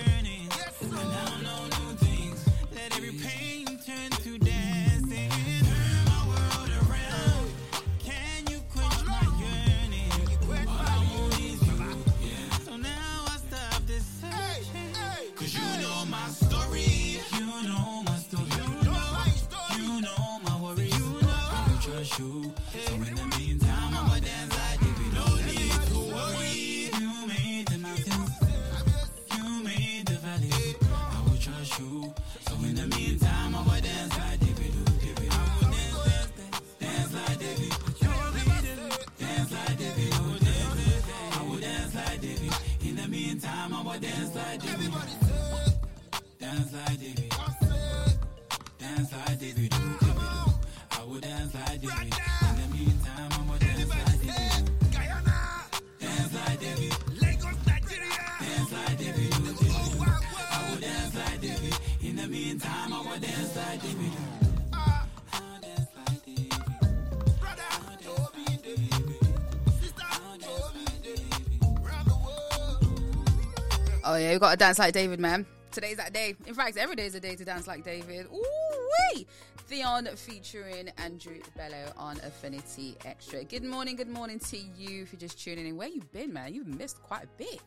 Dance 46.53 46.73
like 46.73 46.99
David. 46.99 47.33
Dance 48.77 49.11
like 49.11 49.39
David. 49.39 49.69
David. 49.71 50.13
I 50.91 51.03
will 51.03 51.19
dance 51.19 51.53
like 51.55 51.81
David. 51.81 51.97
In 51.97 52.55
the 52.61 52.67
meantime, 52.77 53.31
I 53.31 53.41
will 53.49 53.57
dance 53.57 53.89
like 53.89 54.21
David. 54.21 54.69
Dance 55.99 56.33
like 56.35 56.59
David. 56.59 56.93
Dance 57.19 57.53
like 58.71 58.97
David. 58.99 59.31
David. 59.31 59.33
I 59.39 60.69
will 60.69 60.79
dance 60.79 61.15
like 61.15 61.41
David. 61.41 61.73
In 62.03 62.15
the 62.17 62.27
meantime, 62.27 62.93
I 62.93 63.01
will 63.01 63.19
dance 63.19 63.55
like 63.55 63.81
David. 63.81 64.11
Oh 74.05 74.17
yeah, 74.17 74.33
you 74.33 74.39
got 74.39 74.51
to 74.51 74.57
dance 74.57 74.77
like 74.77 74.93
David, 74.93 75.19
man. 75.19 75.47
Today's 75.73 75.97
that 75.97 76.13
day. 76.13 76.35
In 76.45 76.53
fact, 76.53 76.77
every 76.77 76.95
day 76.95 77.07
is 77.07 77.15
a 77.15 77.19
day 77.19 77.35
to 77.35 77.43
dance 77.43 77.65
like 77.65 77.83
David. 77.83 78.27
Ooh 78.31 78.89
wee! 79.15 79.25
Theon 79.65 80.07
featuring 80.15 80.89
Andrew 80.99 81.39
Bello 81.57 81.91
on 81.97 82.17
Affinity 82.17 82.95
Extra. 83.05 83.43
Good 83.43 83.63
morning, 83.63 83.95
good 83.95 84.07
morning 84.07 84.37
to 84.37 84.57
you 84.57 85.01
if 85.01 85.11
you're 85.11 85.19
just 85.19 85.43
tuning 85.43 85.65
in. 85.65 85.75
Where 85.75 85.87
you 85.87 86.01
been, 86.11 86.31
man? 86.31 86.53
You've 86.53 86.67
missed 86.67 87.01
quite 87.01 87.23
a 87.23 87.27
bit. 87.39 87.59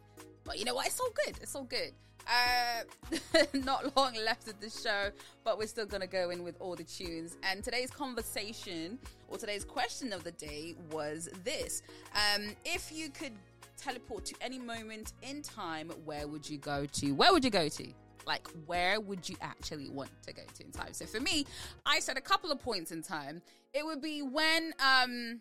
But 0.45 0.57
you 0.57 0.65
know 0.65 0.77
what? 0.77 0.87
It's 0.87 1.01
all 1.01 1.11
good. 1.27 1.37
It's 1.43 1.57
all 1.57 1.65
good. 1.65 1.95
Uh, 2.29 3.43
not 3.55 3.97
long 3.97 4.15
left 4.25 4.47
of 4.47 4.61
the 4.61 4.71
show, 4.71 5.11
but 5.43 5.59
we're 5.59 5.67
still 5.67 5.87
gonna 5.87 6.07
go 6.07 6.31
in 6.31 6.45
with 6.45 6.57
all 6.61 6.77
the 6.77 6.85
tunes. 6.85 7.37
And 7.43 7.65
today's 7.65 7.91
conversation 7.91 9.01
or 9.29 9.37
today's 9.37 9.65
question 9.65 10.13
of 10.13 10.23
the 10.23 10.33
day 10.33 10.77
was 10.93 11.29
this: 11.43 11.83
um, 12.15 12.55
If 12.65 12.93
you 12.93 13.11
could 13.11 13.33
teleport 13.77 14.25
to 14.27 14.35
any 14.41 14.59
moment 14.59 15.13
in 15.23 15.43
time, 15.43 15.91
where 16.05 16.27
would 16.27 16.49
you 16.49 16.59
go 16.59 16.87
to? 16.87 17.13
Where 17.13 17.33
would 17.33 17.45
you 17.45 17.51
go 17.51 17.69
to? 17.69 17.87
Like, 18.27 18.49
where 18.67 19.01
would 19.01 19.29
you 19.29 19.37
actually 19.41 19.89
want 19.89 20.11
to 20.27 20.33
go 20.33 20.43
to 20.43 20.65
in 20.65 20.73
time? 20.73 20.93
So 20.93 21.07
for 21.07 21.21
me, 21.21 21.47
I 21.85 22.01
said 22.01 22.17
a 22.17 22.21
couple 22.21 22.51
of 22.51 22.61
points 22.61 22.91
in 22.91 23.03
time. 23.03 23.41
It 23.73 23.85
would 23.85 24.03
be 24.03 24.23
when, 24.23 24.73
um, 24.85 25.41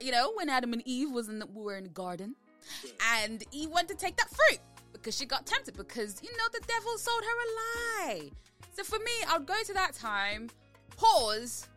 you 0.00 0.10
know, 0.10 0.32
when 0.34 0.48
Adam 0.48 0.72
and 0.72 0.82
Eve 0.84 1.10
was 1.12 1.28
in 1.28 1.38
the, 1.38 1.46
were 1.46 1.76
in 1.76 1.84
the 1.84 1.90
garden, 1.90 2.34
and 3.20 3.44
Eve 3.52 3.70
went 3.70 3.88
to 3.88 3.94
take 3.94 4.16
that 4.16 4.30
fruit 4.30 4.58
because 4.92 5.16
she 5.16 5.26
got 5.26 5.44
tempted 5.44 5.76
because 5.76 6.22
you 6.22 6.30
know 6.30 6.44
the 6.52 6.60
devil 6.66 6.96
sold 6.96 7.22
her 7.22 7.30
a 7.30 8.08
lie. 8.08 8.30
So 8.72 8.82
for 8.82 8.98
me, 8.98 9.12
I 9.28 9.38
would 9.38 9.46
go 9.46 9.62
to 9.66 9.74
that 9.74 9.92
time, 9.92 10.48
pause, 10.96 11.68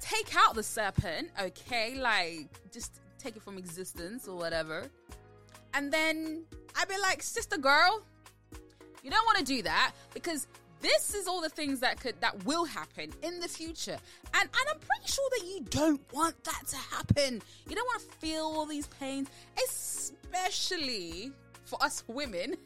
take 0.00 0.34
out 0.36 0.54
the 0.54 0.62
serpent, 0.62 1.30
okay, 1.40 1.94
like 1.98 2.48
just 2.72 3.00
take 3.22 3.36
it 3.36 3.42
from 3.42 3.58
existence 3.58 4.28
or 4.28 4.36
whatever, 4.36 4.86
and 5.74 5.92
then 5.92 6.44
I'd 6.76 6.88
be 6.88 6.98
like, 6.98 7.22
sister 7.22 7.58
girl, 7.58 8.02
you 9.02 9.10
don't 9.10 9.24
want 9.24 9.38
to 9.38 9.44
do 9.44 9.62
that 9.62 9.92
because 10.14 10.46
this 10.80 11.14
is 11.14 11.26
all 11.26 11.40
the 11.40 11.48
things 11.48 11.80
that 11.80 12.00
could 12.00 12.20
that 12.20 12.44
will 12.44 12.64
happen 12.64 13.12
in 13.22 13.40
the 13.40 13.48
future. 13.48 13.98
And 14.34 14.42
and 14.42 14.68
i'm 14.70 14.78
pretty 14.78 15.06
sure 15.06 15.28
that 15.38 15.46
you 15.46 15.60
don't 15.70 16.00
want 16.12 16.42
that 16.44 16.62
to 16.68 16.76
happen. 16.76 17.42
You 17.68 17.76
don't 17.76 17.86
want 17.86 18.02
to 18.02 18.16
feel 18.18 18.44
all 18.44 18.66
these 18.66 18.86
pains 18.86 19.28
especially 19.64 21.32
for 21.64 21.82
us 21.82 22.04
women. 22.06 22.56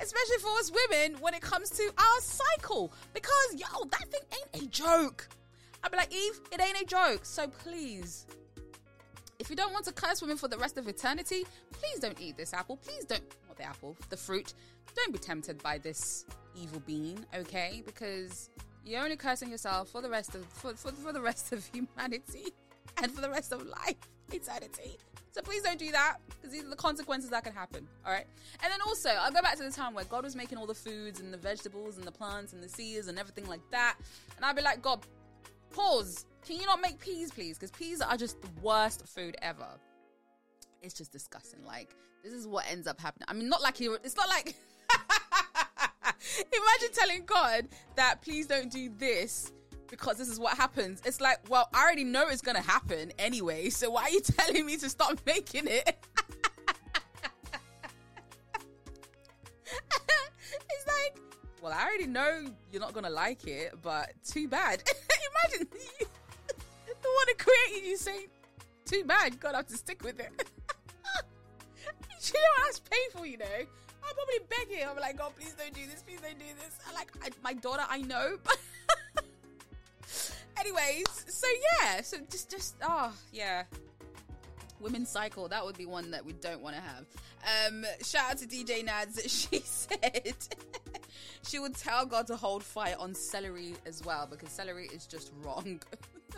Especially 0.00 0.38
for 0.38 0.50
us 0.58 0.72
women 0.90 1.20
when 1.20 1.32
it 1.32 1.40
comes 1.40 1.70
to 1.70 1.84
our 1.96 2.20
cycle. 2.20 2.92
Because 3.14 3.54
yo 3.54 3.84
that 3.90 4.08
thing 4.10 4.20
ain't 4.32 4.64
a 4.64 4.66
joke 4.68 5.28
i'd 5.82 5.90
be 5.90 5.96
like 5.96 6.12
eve 6.12 6.40
it 6.50 6.60
ain't 6.60 6.80
a 6.80 6.84
joke 6.84 7.24
so 7.24 7.46
please 7.48 8.26
if 9.42 9.50
you 9.50 9.56
don't 9.56 9.72
want 9.72 9.84
to 9.86 9.92
curse 9.92 10.22
women 10.22 10.36
for 10.36 10.46
the 10.46 10.56
rest 10.56 10.78
of 10.78 10.86
eternity, 10.86 11.44
please 11.72 11.98
don't 11.98 12.20
eat 12.20 12.36
this 12.36 12.54
apple. 12.54 12.76
Please 12.76 13.04
don't, 13.04 13.24
not 13.48 13.56
the 13.56 13.64
apple, 13.64 13.96
the 14.08 14.16
fruit. 14.16 14.54
Don't 14.94 15.12
be 15.12 15.18
tempted 15.18 15.60
by 15.60 15.78
this 15.78 16.26
evil 16.54 16.80
being, 16.86 17.26
okay? 17.34 17.82
Because 17.84 18.50
you're 18.84 19.02
only 19.02 19.16
cursing 19.16 19.50
yourself 19.50 19.88
for 19.88 20.00
the 20.00 20.08
rest 20.08 20.36
of 20.36 20.44
for, 20.46 20.74
for, 20.74 20.92
for 20.92 21.12
the 21.12 21.20
rest 21.20 21.52
of 21.52 21.66
humanity 21.72 22.52
and 23.02 23.10
for 23.10 23.20
the 23.20 23.28
rest 23.28 23.50
of 23.50 23.66
life, 23.66 23.96
eternity. 24.32 24.96
So 25.32 25.42
please 25.42 25.62
don't 25.62 25.78
do 25.78 25.90
that 25.90 26.18
because 26.28 26.52
these 26.52 26.62
are 26.62 26.70
the 26.70 26.76
consequences 26.76 27.30
that 27.30 27.42
can 27.42 27.52
happen. 27.52 27.88
All 28.06 28.12
right. 28.12 28.26
And 28.62 28.70
then 28.70 28.80
also, 28.86 29.08
I'll 29.08 29.32
go 29.32 29.42
back 29.42 29.56
to 29.56 29.64
the 29.64 29.72
time 29.72 29.92
where 29.92 30.04
God 30.04 30.22
was 30.22 30.36
making 30.36 30.58
all 30.58 30.66
the 30.66 30.74
foods 30.74 31.18
and 31.18 31.32
the 31.32 31.38
vegetables 31.38 31.96
and 31.96 32.06
the 32.06 32.12
plants 32.12 32.52
and 32.52 32.62
the 32.62 32.68
seeds 32.68 33.08
and 33.08 33.18
everything 33.18 33.48
like 33.48 33.62
that. 33.72 33.96
And 34.36 34.44
I'd 34.44 34.54
be 34.54 34.62
like, 34.62 34.82
God, 34.82 35.00
pause. 35.72 36.26
Can 36.46 36.56
you 36.56 36.66
not 36.66 36.80
make 36.80 36.98
peas, 36.98 37.30
please? 37.30 37.58
Because 37.58 37.70
peas 37.70 38.00
are 38.00 38.16
just 38.16 38.40
the 38.40 38.48
worst 38.60 39.06
food 39.06 39.36
ever. 39.42 39.68
It's 40.82 40.94
just 40.94 41.12
disgusting. 41.12 41.64
Like, 41.64 41.94
this 42.24 42.32
is 42.32 42.46
what 42.46 42.64
ends 42.70 42.86
up 42.86 43.00
happening. 43.00 43.26
I 43.28 43.34
mean, 43.34 43.48
not 43.48 43.62
like 43.62 43.80
you, 43.80 43.94
it's 44.02 44.16
not 44.16 44.28
like. 44.28 44.54
Imagine 46.36 46.94
telling 46.94 47.24
God 47.24 47.68
that 47.96 48.22
please 48.22 48.46
don't 48.46 48.70
do 48.70 48.90
this 48.98 49.52
because 49.88 50.16
this 50.16 50.28
is 50.28 50.40
what 50.40 50.56
happens. 50.56 51.02
It's 51.04 51.20
like, 51.20 51.38
well, 51.48 51.68
I 51.74 51.82
already 51.82 52.04
know 52.04 52.28
it's 52.28 52.42
going 52.42 52.56
to 52.56 52.62
happen 52.62 53.12
anyway. 53.18 53.68
So 53.68 53.90
why 53.90 54.04
are 54.04 54.10
you 54.10 54.20
telling 54.24 54.64
me 54.66 54.76
to 54.78 54.88
stop 54.88 55.20
making 55.26 55.66
it? 55.66 55.84
it's 59.66 60.86
like, 60.86 61.18
well, 61.62 61.72
I 61.72 61.84
already 61.84 62.08
know 62.08 62.44
you're 62.72 62.80
not 62.80 62.92
going 62.92 63.04
to 63.04 63.10
like 63.10 63.46
it, 63.46 63.72
but 63.82 64.10
too 64.26 64.48
bad. 64.48 64.82
Imagine 65.46 65.68
the 66.00 66.06
one 67.08 67.26
who 67.28 67.34
created 67.34 67.88
you 67.88 67.96
saying, 67.96 68.26
too 68.84 69.04
bad, 69.04 69.38
God, 69.38 69.54
I 69.54 69.58
have 69.58 69.68
to 69.68 69.76
stick 69.76 70.02
with 70.02 70.18
it. 70.18 70.30
you 70.36 72.34
know, 72.34 72.64
that's 72.64 72.80
painful, 72.80 73.26
you 73.26 73.38
know. 73.38 73.46
I'm 73.46 74.14
probably 74.14 74.40
begging. 74.50 74.84
I'm 74.88 74.96
like, 74.96 75.16
God, 75.16 75.32
please 75.38 75.54
don't 75.54 75.72
do 75.72 75.86
this. 75.86 76.02
Please 76.02 76.20
don't 76.20 76.38
do 76.38 76.44
this. 76.58 76.76
I 76.90 76.94
like 76.94 77.12
I, 77.22 77.30
my 77.44 77.54
daughter. 77.54 77.84
I 77.88 78.02
know. 78.02 78.36
Anyways, 80.58 81.06
so 81.28 81.46
yeah, 81.80 82.02
so 82.02 82.18
just, 82.28 82.50
just, 82.50 82.74
oh 82.82 83.12
yeah, 83.32 83.64
women's 84.80 85.08
cycle. 85.08 85.48
That 85.48 85.64
would 85.64 85.78
be 85.78 85.86
one 85.86 86.10
that 86.10 86.24
we 86.24 86.32
don't 86.34 86.60
want 86.60 86.74
to 86.76 86.82
have. 86.82 87.06
Um, 87.68 87.84
shout 88.04 88.32
out 88.32 88.38
to 88.38 88.46
DJ 88.46 88.84
Nads. 88.84 89.22
She 89.50 89.60
said 89.64 90.34
she 91.46 91.58
would 91.58 91.76
tell 91.76 92.06
God 92.06 92.26
to 92.28 92.36
hold 92.36 92.62
fire 92.62 92.96
on 92.98 93.14
celery 93.14 93.74
as 93.86 94.02
well 94.04 94.26
because 94.30 94.50
celery 94.50 94.88
is 94.92 95.06
just 95.06 95.32
wrong. 95.42 95.80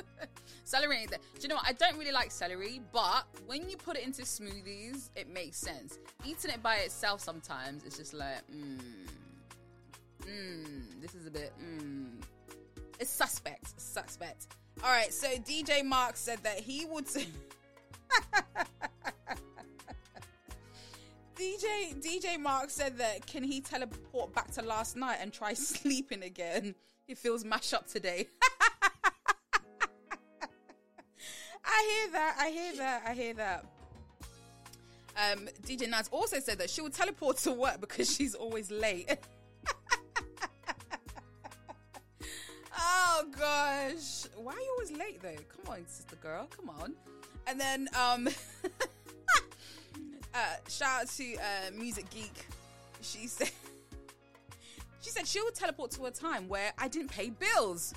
celery. 0.64 1.06
Do 1.06 1.16
you 1.40 1.48
know 1.48 1.56
what? 1.56 1.66
I 1.66 1.72
don't 1.72 1.96
really 1.98 2.12
like 2.12 2.30
celery, 2.30 2.80
but 2.92 3.26
when 3.46 3.68
you 3.68 3.76
put 3.76 3.96
it 3.96 4.04
into 4.04 4.22
smoothies, 4.22 5.10
it 5.16 5.28
makes 5.28 5.56
sense. 5.56 5.98
Eating 6.24 6.50
it 6.50 6.62
by 6.62 6.76
itself 6.76 7.20
sometimes, 7.20 7.84
it's 7.84 7.98
just 7.98 8.14
like, 8.14 8.42
mmm, 8.52 8.78
mmm, 10.22 11.00
this 11.00 11.14
is 11.14 11.26
a 11.26 11.30
bit, 11.30 11.52
mmm. 11.62 12.22
It's 13.00 13.10
suspect. 13.10 13.80
Suspect. 13.80 14.46
All 14.82 14.90
right. 14.90 15.12
So 15.12 15.28
DJ 15.28 15.84
Mark 15.84 16.16
said 16.16 16.38
that 16.42 16.60
he 16.60 16.84
would. 16.86 17.06
DJ 21.36 22.00
DJ 22.00 22.38
Mark 22.38 22.70
said 22.70 22.96
that 22.98 23.26
can 23.26 23.42
he 23.42 23.60
teleport 23.60 24.32
back 24.34 24.50
to 24.52 24.62
last 24.62 24.96
night 24.96 25.18
and 25.20 25.32
try 25.32 25.52
sleeping 25.54 26.22
again? 26.22 26.74
He 27.06 27.14
feels 27.14 27.44
mash 27.44 27.72
up 27.72 27.86
today. 27.86 28.28
I 31.66 32.02
hear 32.02 32.12
that. 32.12 32.36
I 32.38 32.50
hear 32.50 32.76
that. 32.76 33.02
I 33.06 33.14
hear 33.14 33.34
that. 33.34 33.64
Um, 35.16 35.48
DJ 35.62 35.88
Naz 35.88 36.08
also 36.10 36.40
said 36.40 36.58
that 36.58 36.70
she 36.70 36.80
would 36.80 36.92
teleport 36.92 37.38
to 37.38 37.52
work 37.52 37.80
because 37.80 38.12
she's 38.14 38.34
always 38.34 38.70
late. 38.70 39.08
oh 42.78 43.24
gosh, 43.38 44.26
why 44.36 44.52
are 44.52 44.60
you 44.60 44.70
always 44.72 44.92
late 44.92 45.22
though? 45.22 45.36
Come 45.56 45.72
on, 45.72 45.86
sister 45.86 46.16
girl, 46.16 46.48
come 46.56 46.68
on. 46.68 46.94
And 47.46 47.60
then 47.60 47.88
um, 47.98 48.28
uh, 50.34 50.38
shout 50.68 51.02
out 51.02 51.08
to 51.08 51.34
uh, 51.36 51.70
Music 51.74 52.08
Geek. 52.10 52.46
She 53.00 53.26
said 53.26 53.50
she 55.00 55.10
said 55.10 55.26
she 55.26 55.40
would 55.42 55.54
teleport 55.54 55.92
to 55.92 56.04
a 56.04 56.10
time 56.10 56.48
where 56.48 56.72
I 56.78 56.88
didn't 56.88 57.10
pay 57.10 57.30
bills. 57.30 57.94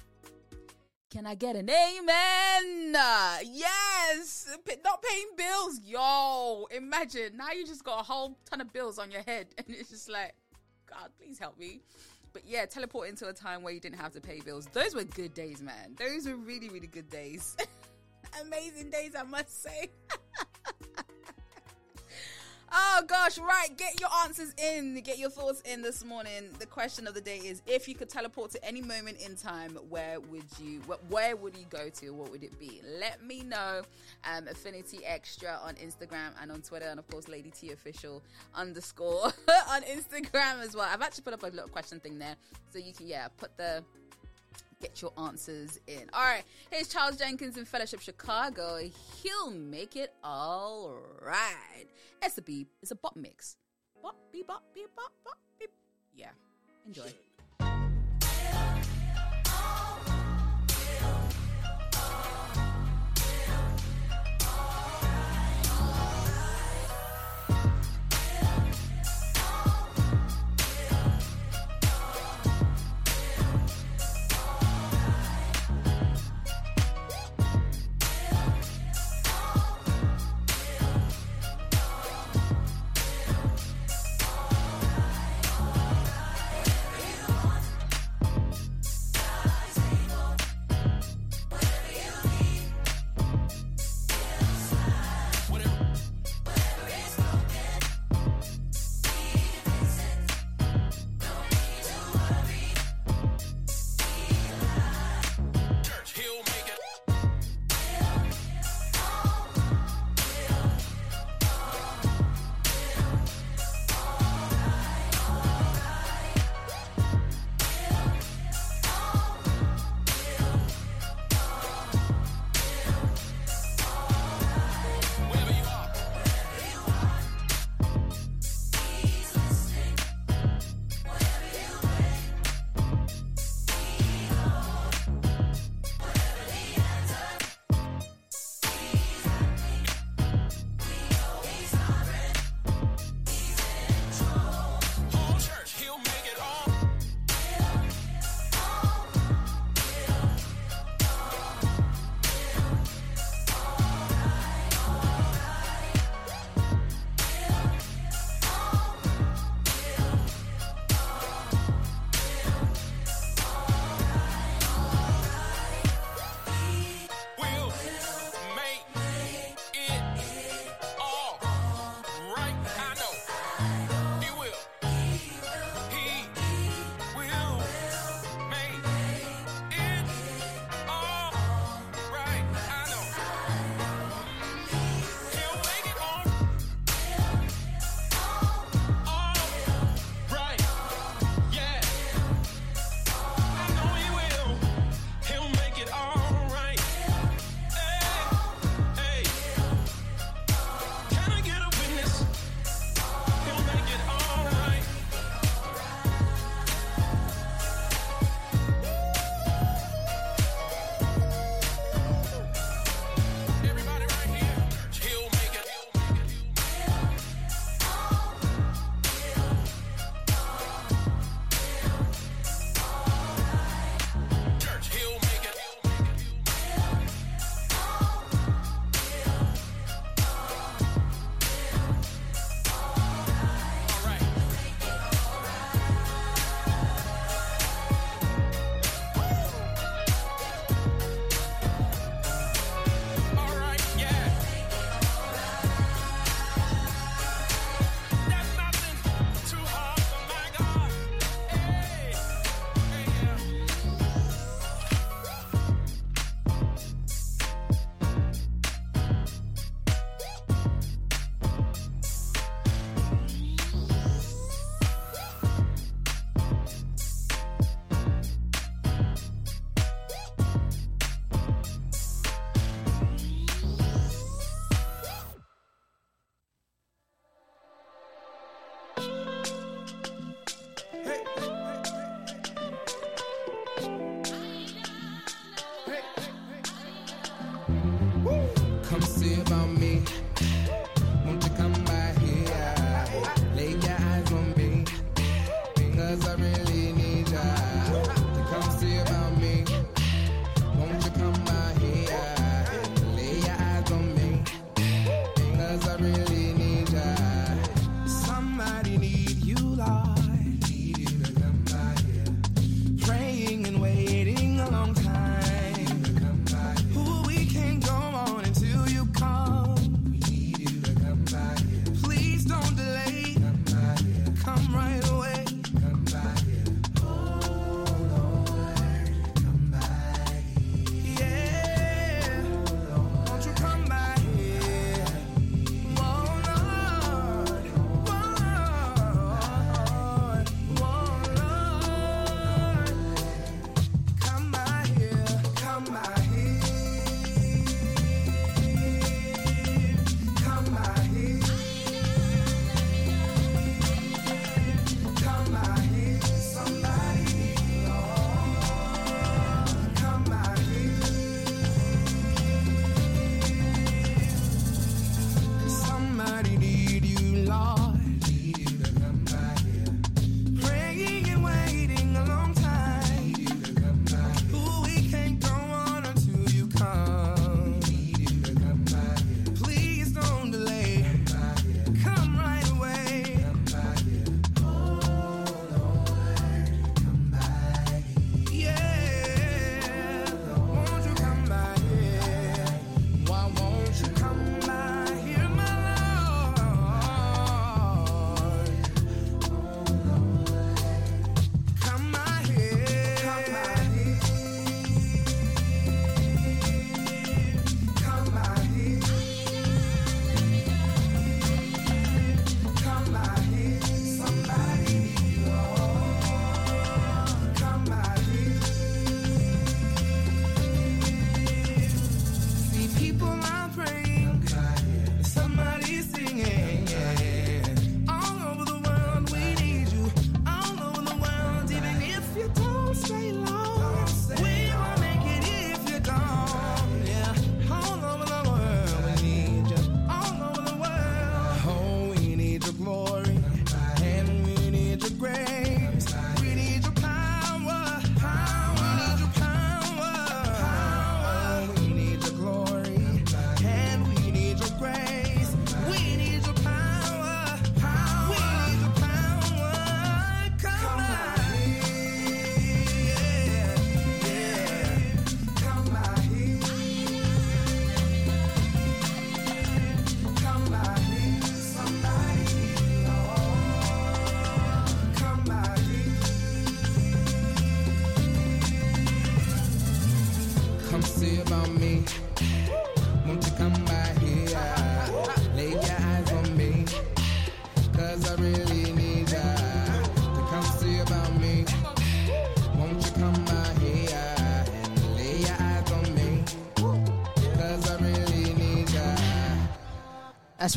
Can 1.09 1.26
I 1.26 1.35
get 1.35 1.55
an 1.55 1.69
amen? 1.69 2.95
Yes, 3.43 4.57
not 4.84 5.01
paying 5.01 5.27
bills, 5.38 5.80
yo. 5.85 6.68
Imagine 6.69 7.38
now 7.38 7.51
you 7.51 7.65
just 7.65 7.84
got 7.84 8.01
a 8.01 8.03
whole 8.03 8.38
ton 8.49 8.59
of 8.59 8.73
bills 8.73 8.99
on 8.99 9.09
your 9.09 9.23
head, 9.23 9.47
and 9.57 9.68
it's 9.69 9.89
just 9.89 10.09
like, 10.09 10.35
God, 10.85 11.09
please 11.18 11.39
help 11.39 11.57
me. 11.57 11.81
But 12.34 12.43
yeah, 12.45 12.65
teleport 12.65 13.07
into 13.07 13.27
a 13.27 13.34
time 13.34 13.64
where 13.64 13.73
you 13.73 13.80
didn't 13.80 13.99
have 13.99 14.11
to 14.14 14.22
pay 14.22 14.41
bills. 14.41 14.68
Those 14.73 14.93
were 14.93 15.05
good 15.05 15.34
days, 15.34 15.61
man. 15.61 15.95
Those 15.97 16.27
were 16.27 16.35
really, 16.35 16.69
really 16.69 16.88
good 16.88 17.09
days. 17.09 17.55
Amazing 18.41 18.89
days, 18.91 19.15
I 19.18 19.23
must 19.23 19.64
say. 19.64 19.89
Oh 22.72 23.03
gosh, 23.07 23.38
right. 23.38 23.69
Get 23.77 23.99
your 23.99 24.10
answers 24.26 24.53
in. 24.57 24.99
Get 25.02 25.18
your 25.18 25.30
thoughts 25.30 25.61
in 25.61 25.81
this 25.81 26.03
morning. 26.03 26.49
The 26.60 26.65
question 26.65 27.07
of 27.07 27.14
the 27.14 27.22
day 27.22 27.38
is 27.38 27.61
if 27.65 27.88
you 27.88 27.95
could 27.95 28.10
teleport 28.10 28.52
to 28.52 28.65
any 28.65 28.81
moment 28.81 29.22
in 29.26 29.35
time, 29.35 29.77
where 29.89 30.19
would 30.19 30.44
you 30.60 30.81
where 31.10 31.35
would 31.35 31.56
you 31.56 31.65
go 31.69 31.89
to? 31.89 32.10
What 32.11 32.30
would 32.31 32.44
it 32.44 32.60
be? 32.60 32.81
Let 32.99 33.23
me 33.23 33.41
know. 33.41 33.84
Um 34.26 34.48
Affinity 34.48 34.99
Extra 35.06 35.60
on 35.64 35.76
Instagram 35.76 36.31
and 36.41 36.52
on 36.52 36.61
Twitter 36.61 36.88
and 36.88 36.99
of 36.99 37.07
course 37.07 37.27
Lady 37.27 37.52
T 37.52 37.72
official 37.72 38.22
underscore 38.53 39.26
on 39.69 39.81
Instagram 39.84 40.61
as 40.61 40.76
well. 40.76 40.88
I've 40.91 41.02
actually 41.02 41.23
put 41.23 41.34
up 41.34 41.44
a 41.44 41.48
little 41.48 41.69
question 41.69 41.99
thing 41.99 42.19
there. 42.19 42.35
So 42.72 42.80
you 42.80 42.94
can 42.94 43.07
yeah, 43.07 43.30
put 43.38 43.56
the 43.56 43.84
get 44.81 45.01
your 45.01 45.11
answers 45.17 45.79
in. 45.87 46.09
All 46.13 46.23
right, 46.23 46.43
here's 46.71 46.87
Charles 46.87 47.17
Jenkins 47.17 47.57
in 47.57 47.65
Fellowship 47.65 48.01
Chicago. 48.01 48.79
He'll 49.21 49.51
make 49.51 49.95
it 49.95 50.13
all 50.23 50.97
right. 51.21 51.85
It's 52.23 52.37
a 52.37 52.41
beep. 52.41 52.69
It's 52.81 52.91
a 52.91 52.95
bop 52.95 53.15
mix. 53.15 53.57
Bop, 54.01 54.15
beep, 54.31 54.47
bop, 54.47 54.63
beep, 54.73 54.89
bop, 54.95 55.11
bop, 55.23 55.37
beep. 55.59 55.71
Yeah, 56.15 56.31
enjoy. 56.85 57.11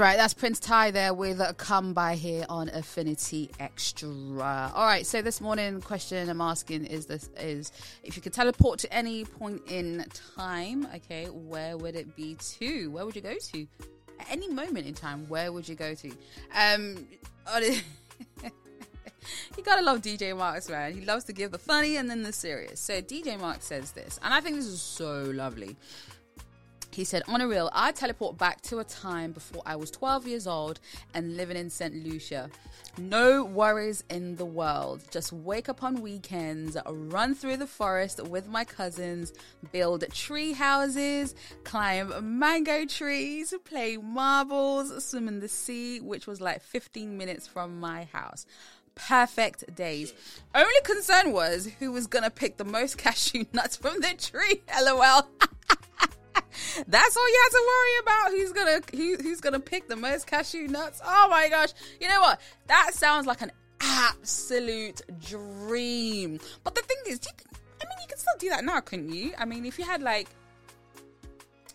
Right. 0.01 0.17
That's 0.17 0.33
Prince 0.33 0.59
Ty 0.59 0.93
there 0.93 1.13
with 1.13 1.41
a 1.41 1.53
"Come 1.55 1.93
By 1.93 2.15
Here" 2.15 2.47
on 2.49 2.71
Affinity 2.71 3.51
Extra. 3.61 4.73
All 4.75 4.87
right. 4.87 5.07
So 5.07 5.21
this 5.21 5.41
morning, 5.41 5.81
question 5.83 6.31
I'm 6.31 6.41
asking 6.41 6.87
is 6.87 7.07
this: 7.07 7.29
is 7.39 7.71
if 8.03 8.17
you 8.17 8.23
could 8.23 8.33
teleport 8.33 8.79
to 8.81 8.93
any 8.93 9.27
point 9.27 9.63
in 9.69 10.07
time, 10.37 10.89
okay, 10.95 11.27
where 11.27 11.77
would 11.77 11.97
it 11.97 12.17
be 12.17 12.37
to? 12.59 12.91
Where 12.91 13.05
would 13.05 13.15
you 13.15 13.21
go 13.21 13.35
to? 13.35 13.67
At 14.19 14.31
any 14.31 14.49
moment 14.49 14.87
in 14.87 14.95
time, 14.95 15.29
where 15.29 15.53
would 15.53 15.69
you 15.69 15.75
go 15.75 15.95
to? 15.95 16.11
Um, 16.57 17.07
you 17.63 17.83
gotta 19.63 19.83
love 19.83 20.01
DJ 20.01 20.35
Marks, 20.37 20.71
man. 20.71 20.95
He 20.95 21.05
loves 21.05 21.25
to 21.25 21.35
give 21.35 21.51
the 21.51 21.59
funny 21.59 21.97
and 21.97 22.09
then 22.09 22.23
the 22.23 22.33
serious. 22.33 22.81
So 22.81 23.03
DJ 23.03 23.39
Mark 23.39 23.61
says 23.61 23.93
this, 23.93 24.19
and 24.23 24.33
I 24.33 24.41
think 24.41 24.57
this 24.57 24.67
is 24.67 24.81
so 24.81 25.25
lovely. 25.25 25.77
He 26.93 27.05
said, 27.05 27.23
On 27.29 27.41
a 27.41 27.47
real, 27.47 27.71
I 27.73 27.93
teleport 27.93 28.37
back 28.37 28.61
to 28.63 28.79
a 28.79 28.85
time 28.85 29.33
before 29.33 29.63
I 29.65 29.77
was 29.77 29.91
12 29.91 30.27
years 30.27 30.47
old 30.47 30.81
and 31.15 31.37
living 31.37 31.57
in 31.57 31.71
St. 31.71 31.95
Lucia. 32.05 32.51
No 32.99 33.45
worries 33.45 34.03
in 34.11 34.37
the 34.37 34.45
world. 34.45 35.03
Just 35.11 35.33
wake 35.33 35.69
up 35.69 35.83
on 35.83 36.03
weekends, 36.03 36.77
run 36.87 37.35
through 37.35 37.59
the 37.59 37.67
forest 37.67 38.23
with 38.25 38.49
my 38.49 38.65
cousins, 38.65 39.33
build 39.71 40.05
tree 40.13 40.53
houses, 40.53 41.35
climb 41.63 42.39
mango 42.39 42.85
trees, 42.87 43.55
play 43.65 43.97
marbles, 43.97 45.05
swim 45.05 45.29
in 45.29 45.41
the 45.41 45.49
sea, 45.49 46.01
which 46.01 46.27
was 46.27 46.41
like 46.41 46.61
15 46.61 47.17
minutes 47.17 47.47
from 47.47 47.79
my 47.79 48.05
house. 48.13 48.47
Perfect 48.97 49.75
days. 49.77 50.13
Only 50.55 50.81
concern 50.83 51.33
was 51.33 51.69
who 51.79 51.93
was 51.93 52.09
gonna 52.09 52.31
pick 52.31 52.57
the 52.57 52.65
most 52.65 52.99
cashew 52.99 53.45
nuts 53.53 53.77
from 53.77 54.01
the 54.01 54.15
tree. 54.19 54.63
LOL. 54.83 55.29
That's 56.87 57.17
all 57.17 57.29
you 57.29 57.41
have 57.45 57.53
to 57.53 57.69
worry 57.69 57.99
about. 58.03 58.31
Who's 58.31 58.53
gonna 58.53 58.81
who, 58.93 59.17
who's 59.23 59.41
gonna 59.41 59.61
pick 59.61 59.89
the 59.89 59.97
most 59.97 60.27
cashew 60.27 60.69
nuts? 60.69 61.01
Oh 61.05 61.29
my 61.31 61.49
gosh! 61.49 61.71
You 62.01 62.09
know 62.09 62.21
what? 62.21 62.41
That 62.67 62.93
sounds 62.95 63.27
like 63.27 63.43
an 63.43 63.53
absolute 63.81 65.01
dream. 65.21 66.39
But 66.65 66.75
the 66.75 66.83
thing 66.83 66.99
is, 67.07 67.19
do 67.19 67.29
you 67.31 67.37
think, 67.37 67.61
I 67.83 67.85
mean, 67.87 67.99
you 68.03 68.09
can 68.09 68.19
still 68.19 68.35
do 68.39 68.49
that 68.51 68.65
now, 68.65 68.81
couldn't 68.81 69.13
you? 69.13 69.33
I 69.39 69.45
mean, 69.45 69.65
if 69.65 69.79
you 69.79 69.85
had 69.85 70.03
like 70.03 70.29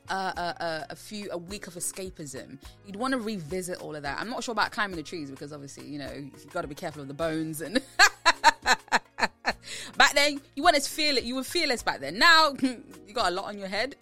a, 0.09 0.13
a, 0.13 0.55
a, 0.59 0.85
a 0.91 0.95
few 0.95 1.29
a 1.31 1.37
week 1.37 1.67
of 1.67 1.73
escapism, 1.73 2.59
you'd 2.85 2.95
want 2.95 3.13
to 3.13 3.19
revisit 3.19 3.79
all 3.79 3.95
of 3.95 4.03
that. 4.03 4.19
I'm 4.19 4.29
not 4.29 4.43
sure 4.43 4.53
about 4.53 4.71
climbing 4.71 4.97
the 4.97 5.03
trees 5.03 5.31
because 5.31 5.51
obviously, 5.51 5.87
you 5.87 5.99
know, 5.99 6.11
you've 6.13 6.53
got 6.53 6.61
to 6.61 6.67
be 6.67 6.75
careful 6.75 7.01
of 7.01 7.07
the 7.07 7.13
bones 7.13 7.61
and. 7.61 7.81
back 9.97 10.13
then, 10.13 10.41
you 10.55 10.63
to 10.63 10.81
feel 10.81 11.17
it. 11.17 11.23
You 11.23 11.35
were 11.35 11.43
fearless 11.43 11.83
back 11.83 11.99
then. 11.99 12.17
Now, 12.17 12.53
you 12.61 13.13
got 13.13 13.31
a 13.31 13.35
lot 13.35 13.45
on 13.45 13.57
your 13.57 13.67
head. 13.67 13.95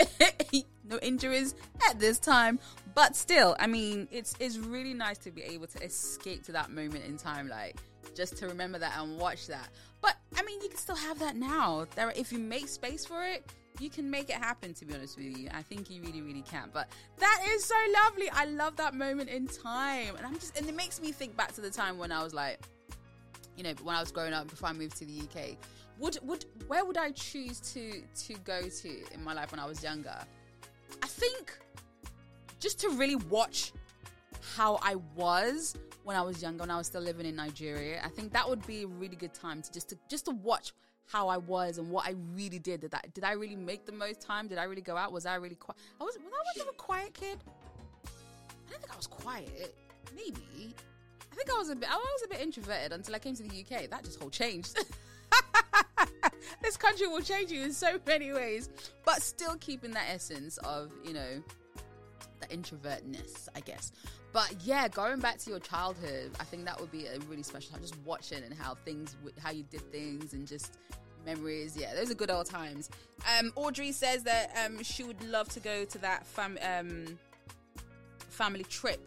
no 0.89 0.99
injuries 1.01 1.55
at 1.89 1.99
this 1.99 2.19
time, 2.19 2.59
but 2.95 3.15
still, 3.15 3.55
I 3.59 3.67
mean, 3.67 4.07
it's 4.11 4.35
it's 4.39 4.57
really 4.57 4.93
nice 4.93 5.17
to 5.19 5.31
be 5.31 5.43
able 5.43 5.67
to 5.67 5.83
escape 5.83 6.43
to 6.45 6.51
that 6.53 6.71
moment 6.71 7.05
in 7.05 7.17
time, 7.17 7.47
like 7.47 7.77
just 8.15 8.37
to 8.37 8.47
remember 8.47 8.77
that 8.79 8.97
and 8.97 9.17
watch 9.17 9.47
that. 9.47 9.69
But 10.01 10.15
I 10.37 10.43
mean, 10.43 10.61
you 10.61 10.69
can 10.69 10.77
still 10.77 10.95
have 10.95 11.19
that 11.19 11.35
now. 11.35 11.85
There, 11.95 12.11
if 12.15 12.31
you 12.31 12.39
make 12.39 12.67
space 12.67 13.05
for 13.05 13.25
it, 13.25 13.45
you 13.79 13.89
can 13.89 14.09
make 14.09 14.29
it 14.29 14.35
happen. 14.35 14.73
To 14.75 14.85
be 14.85 14.93
honest 14.93 15.17
with 15.17 15.37
you, 15.37 15.49
I 15.53 15.61
think 15.61 15.89
you 15.89 16.01
really, 16.01 16.21
really 16.21 16.43
can. 16.43 16.69
But 16.73 16.89
that 17.19 17.43
is 17.49 17.63
so 17.63 17.75
lovely. 18.03 18.29
I 18.31 18.45
love 18.45 18.75
that 18.77 18.93
moment 18.93 19.29
in 19.29 19.47
time, 19.47 20.15
and 20.17 20.25
I'm 20.25 20.35
just, 20.35 20.57
and 20.57 20.67
it 20.67 20.75
makes 20.75 21.01
me 21.01 21.11
think 21.11 21.35
back 21.37 21.53
to 21.53 21.61
the 21.61 21.71
time 21.71 21.97
when 21.97 22.11
I 22.11 22.23
was 22.23 22.33
like 22.33 22.59
you 23.55 23.63
know, 23.63 23.73
when 23.83 23.95
I 23.95 23.99
was 23.99 24.11
growing 24.11 24.33
up 24.33 24.49
before 24.49 24.69
I 24.69 24.73
moved 24.73 24.97
to 24.97 25.05
the 25.05 25.21
UK, 25.21 25.57
would 25.99 26.17
would 26.23 26.45
where 26.67 26.85
would 26.85 26.97
I 26.97 27.11
choose 27.11 27.59
to 27.73 28.03
to 28.25 28.33
go 28.43 28.61
to 28.61 29.13
in 29.13 29.23
my 29.23 29.33
life 29.33 29.51
when 29.51 29.59
I 29.59 29.65
was 29.65 29.83
younger? 29.83 30.17
I 31.01 31.07
think 31.07 31.57
just 32.59 32.79
to 32.81 32.89
really 32.89 33.15
watch 33.15 33.73
how 34.55 34.79
I 34.81 34.95
was 35.15 35.75
when 36.03 36.17
I 36.17 36.21
was 36.21 36.41
younger, 36.41 36.61
when 36.61 36.71
I 36.71 36.77
was 36.77 36.87
still 36.87 37.01
living 37.01 37.25
in 37.25 37.35
Nigeria. 37.35 38.01
I 38.03 38.09
think 38.09 38.33
that 38.33 38.47
would 38.47 38.65
be 38.67 38.83
a 38.83 38.87
really 38.87 39.15
good 39.15 39.33
time 39.33 39.61
to 39.61 39.71
just 39.71 39.89
to 39.89 39.97
just 40.09 40.25
to 40.25 40.31
watch 40.31 40.73
how 41.05 41.27
I 41.27 41.37
was 41.37 41.77
and 41.77 41.89
what 41.89 42.07
I 42.07 42.15
really 42.33 42.59
did. 42.59 42.81
Did 42.81 42.93
I 42.93 43.01
did 43.13 43.23
I 43.23 43.33
really 43.33 43.55
make 43.55 43.85
the 43.85 43.91
most 43.91 44.21
time? 44.21 44.47
Did 44.47 44.57
I 44.57 44.63
really 44.63 44.81
go 44.81 44.97
out? 44.97 45.11
Was 45.11 45.25
I 45.25 45.35
really 45.35 45.55
quiet? 45.55 45.79
I 45.99 46.03
was 46.03 46.17
was 46.17 46.57
I 46.57 46.61
of 46.61 46.69
a 46.69 46.71
quiet 46.73 47.13
kid? 47.13 47.39
I 48.05 48.71
don't 48.71 48.81
think 48.81 48.93
I 48.93 48.97
was 48.97 49.07
quiet. 49.07 49.75
Maybe. 50.15 50.75
I 51.33 51.35
think 51.35 51.49
I 51.49 51.57
was 51.57 51.69
a 51.69 51.75
bit. 51.75 51.89
I 51.91 51.95
was 51.95 52.23
a 52.25 52.27
bit 52.27 52.41
introverted 52.41 52.93
until 52.93 53.15
I 53.15 53.19
came 53.19 53.35
to 53.35 53.41
the 53.41 53.49
UK. 53.49 53.89
That 53.89 54.03
just 54.03 54.21
whole 54.21 54.29
changed. 54.29 54.77
this 56.61 56.77
country 56.77 57.07
will 57.07 57.21
change 57.21 57.51
you 57.51 57.63
in 57.63 57.73
so 57.73 57.97
many 58.05 58.31
ways, 58.31 58.69
but 59.03 59.23
still 59.23 59.55
keeping 59.55 59.91
that 59.91 60.05
essence 60.09 60.57
of 60.57 60.91
you 61.03 61.13
know 61.13 61.43
the 62.39 62.47
introvertness, 62.55 63.47
I 63.55 63.61
guess. 63.61 63.91
But 64.31 64.53
yeah, 64.63 64.87
going 64.87 65.21
back 65.21 65.39
to 65.39 65.49
your 65.49 65.59
childhood, 65.59 66.33
I 66.39 66.43
think 66.43 66.65
that 66.65 66.79
would 66.79 66.91
be 66.91 67.07
a 67.07 67.17
really 67.21 67.41
special 67.41 67.71
time. 67.71 67.81
Just 67.81 67.97
watching 68.05 68.43
and 68.43 68.53
how 68.53 68.75
things, 68.75 69.15
how 69.41 69.49
you 69.49 69.63
did 69.63 69.91
things, 69.91 70.33
and 70.33 70.47
just 70.47 70.77
memories. 71.25 71.75
Yeah, 71.75 71.95
those 71.95 72.11
are 72.11 72.15
good 72.15 72.29
old 72.29 72.45
times. 72.45 72.91
Um, 73.39 73.51
Audrey 73.55 73.91
says 73.91 74.21
that 74.25 74.55
um, 74.63 74.83
she 74.83 75.03
would 75.03 75.23
love 75.23 75.49
to 75.49 75.59
go 75.59 75.83
to 75.83 75.97
that 75.97 76.27
fam- 76.27 76.59
um, 76.61 77.17
family 78.29 78.65
trip 78.65 78.99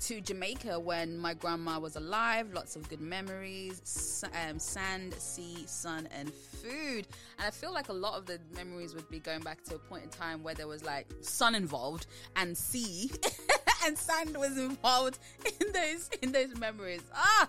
to 0.00 0.20
Jamaica 0.20 0.78
when 0.78 1.16
my 1.16 1.34
grandma 1.34 1.78
was 1.78 1.96
alive. 1.96 2.52
Lots 2.52 2.76
of 2.76 2.88
good 2.88 3.00
memories, 3.00 4.24
um, 4.48 4.58
sand, 4.58 5.14
sea, 5.14 5.64
sun, 5.66 6.08
and 6.18 6.32
food. 6.32 7.06
And 7.38 7.46
I 7.46 7.50
feel 7.50 7.72
like 7.72 7.88
a 7.88 7.92
lot 7.92 8.18
of 8.18 8.26
the 8.26 8.38
memories 8.54 8.94
would 8.94 9.08
be 9.10 9.18
going 9.18 9.40
back 9.40 9.62
to 9.64 9.76
a 9.76 9.78
point 9.78 10.04
in 10.04 10.08
time 10.10 10.42
where 10.42 10.54
there 10.54 10.68
was 10.68 10.84
like 10.84 11.06
sun 11.20 11.54
involved 11.54 12.06
and 12.36 12.56
sea, 12.56 13.10
and 13.84 13.96
sand 13.96 14.36
was 14.36 14.58
involved 14.58 15.18
in 15.60 15.72
those 15.72 16.10
in 16.22 16.32
those 16.32 16.56
memories. 16.58 17.02
Ah, 17.14 17.48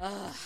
ah 0.00 0.36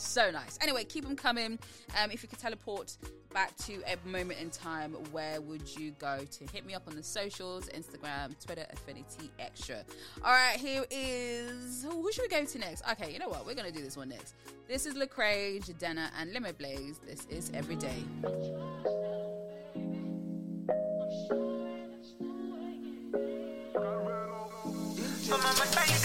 so 0.00 0.30
nice. 0.30 0.58
Anyway, 0.60 0.84
keep 0.84 1.04
them 1.04 1.16
coming. 1.16 1.58
Um, 2.02 2.10
if 2.10 2.22
you 2.22 2.28
could 2.28 2.38
teleport 2.38 2.96
back 3.32 3.56
to 3.58 3.80
a 3.86 3.96
moment 4.08 4.40
in 4.40 4.50
time, 4.50 4.92
where 5.12 5.40
would 5.40 5.62
you 5.78 5.92
go 5.98 6.18
to? 6.30 6.46
Hit 6.52 6.66
me 6.66 6.74
up 6.74 6.82
on 6.88 6.96
the 6.96 7.02
socials, 7.02 7.68
Instagram, 7.68 8.34
Twitter, 8.44 8.66
Affinity 8.72 9.30
Extra. 9.38 9.84
All 10.24 10.32
right, 10.32 10.56
here 10.56 10.84
is 10.90 11.86
who 11.88 12.10
should 12.12 12.22
we 12.22 12.28
go 12.28 12.44
to 12.44 12.58
next? 12.58 12.82
Okay, 12.90 13.12
you 13.12 13.18
know 13.18 13.28
what? 13.28 13.46
We're 13.46 13.54
gonna 13.54 13.70
do 13.70 13.82
this 13.82 13.96
one 13.96 14.08
next. 14.08 14.34
This 14.68 14.86
is 14.86 14.94
Lecrae, 14.94 15.64
Jadena, 15.64 16.10
and 16.18 16.34
Limoblaze. 16.34 17.00
This 17.06 17.26
is 17.30 17.50
Everyday. 17.54 18.04
For 25.30 25.99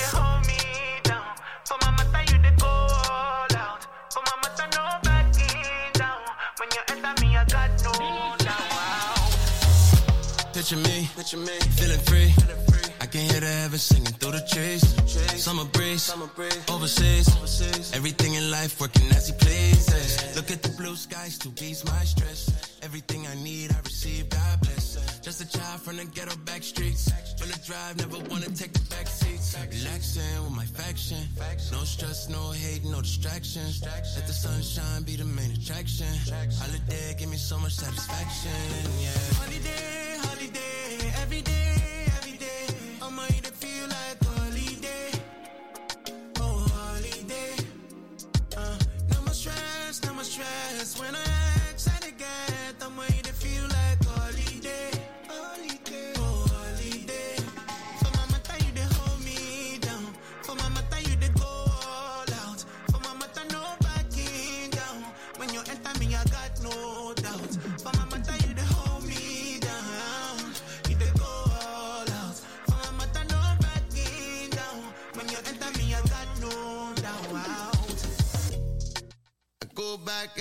me, 7.35 7.41
I 7.41 7.45
got 7.45 7.69
no 7.83 7.91
doubt. 8.45 9.19
Picture 10.53 10.77
me, 10.77 11.09
picture 11.15 11.37
me, 11.37 11.59
feeling 11.77 11.99
free. 11.99 12.33
I 13.01 13.05
can 13.07 13.21
hear 13.29 13.39
the 13.39 13.47
heavens 13.47 13.83
singing 13.83 14.13
through 14.13 14.31
the 14.31 14.41
trees. 14.51 14.83
Summer 15.41 15.65
breeze, 15.65 16.09
overseas. 16.69 17.27
Everything 17.93 18.35
in 18.35 18.51
life 18.51 18.79
working 18.79 19.09
as 19.11 19.27
he 19.27 19.33
pleases. 19.33 20.35
Look 20.35 20.51
at 20.51 20.63
the 20.63 20.69
blue 20.69 20.95
skies 20.95 21.37
to 21.39 21.49
ease 21.63 21.83
my 21.85 22.03
stress. 22.03 22.74
Everything 22.85 23.25
I 23.25 23.33
need, 23.43 23.71
I 23.71 23.79
receive. 23.83 24.29
God 24.29 24.61
bless. 24.61 25.19
Just 25.21 25.41
a 25.41 25.57
child 25.57 25.81
from 25.81 25.97
the 25.97 26.05
ghetto 26.05 26.35
back 26.45 26.61
streets. 26.61 27.11
On 27.41 27.47
the 27.47 27.59
drive, 27.65 27.97
never 27.97 28.19
wanna 28.29 28.45
take 28.61 28.73
the 28.73 28.85
back 28.93 29.07
seats. 29.07 29.57
Relaxing 29.57 30.43
with 30.43 30.55
my 30.55 30.65
faction. 30.65 31.17
No 31.71 31.83
stress, 31.83 32.29
no 32.29 32.51
hate, 32.51 32.85
no 32.85 33.01
distractions. 33.01 33.81
Let 33.81 34.27
the 34.27 34.33
sunshine 34.33 35.01
be 35.01 35.15
the 35.15 35.25
main 35.25 35.51
attraction. 35.51 36.13
Holiday 36.61 37.15
give 37.17 37.29
me 37.29 37.37
so 37.37 37.57
much 37.57 37.73
satisfaction. 37.73 38.51
Yeah. 39.01 39.09
Holiday, 39.41 40.17
holiday, 40.27 41.11
every 41.23 41.41
day, 41.41 42.05
every 42.21 42.37
day. 42.37 42.55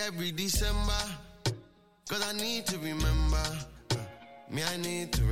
every 0.06 0.32
December. 0.32 1.02
Cause 2.08 2.22
I 2.28 2.36
need 2.36 2.66
to 2.66 2.78
remember. 2.78 3.46
Uh, 3.90 3.96
me, 4.50 4.62
I 4.62 4.76
need 4.76 5.12
to 5.12 5.23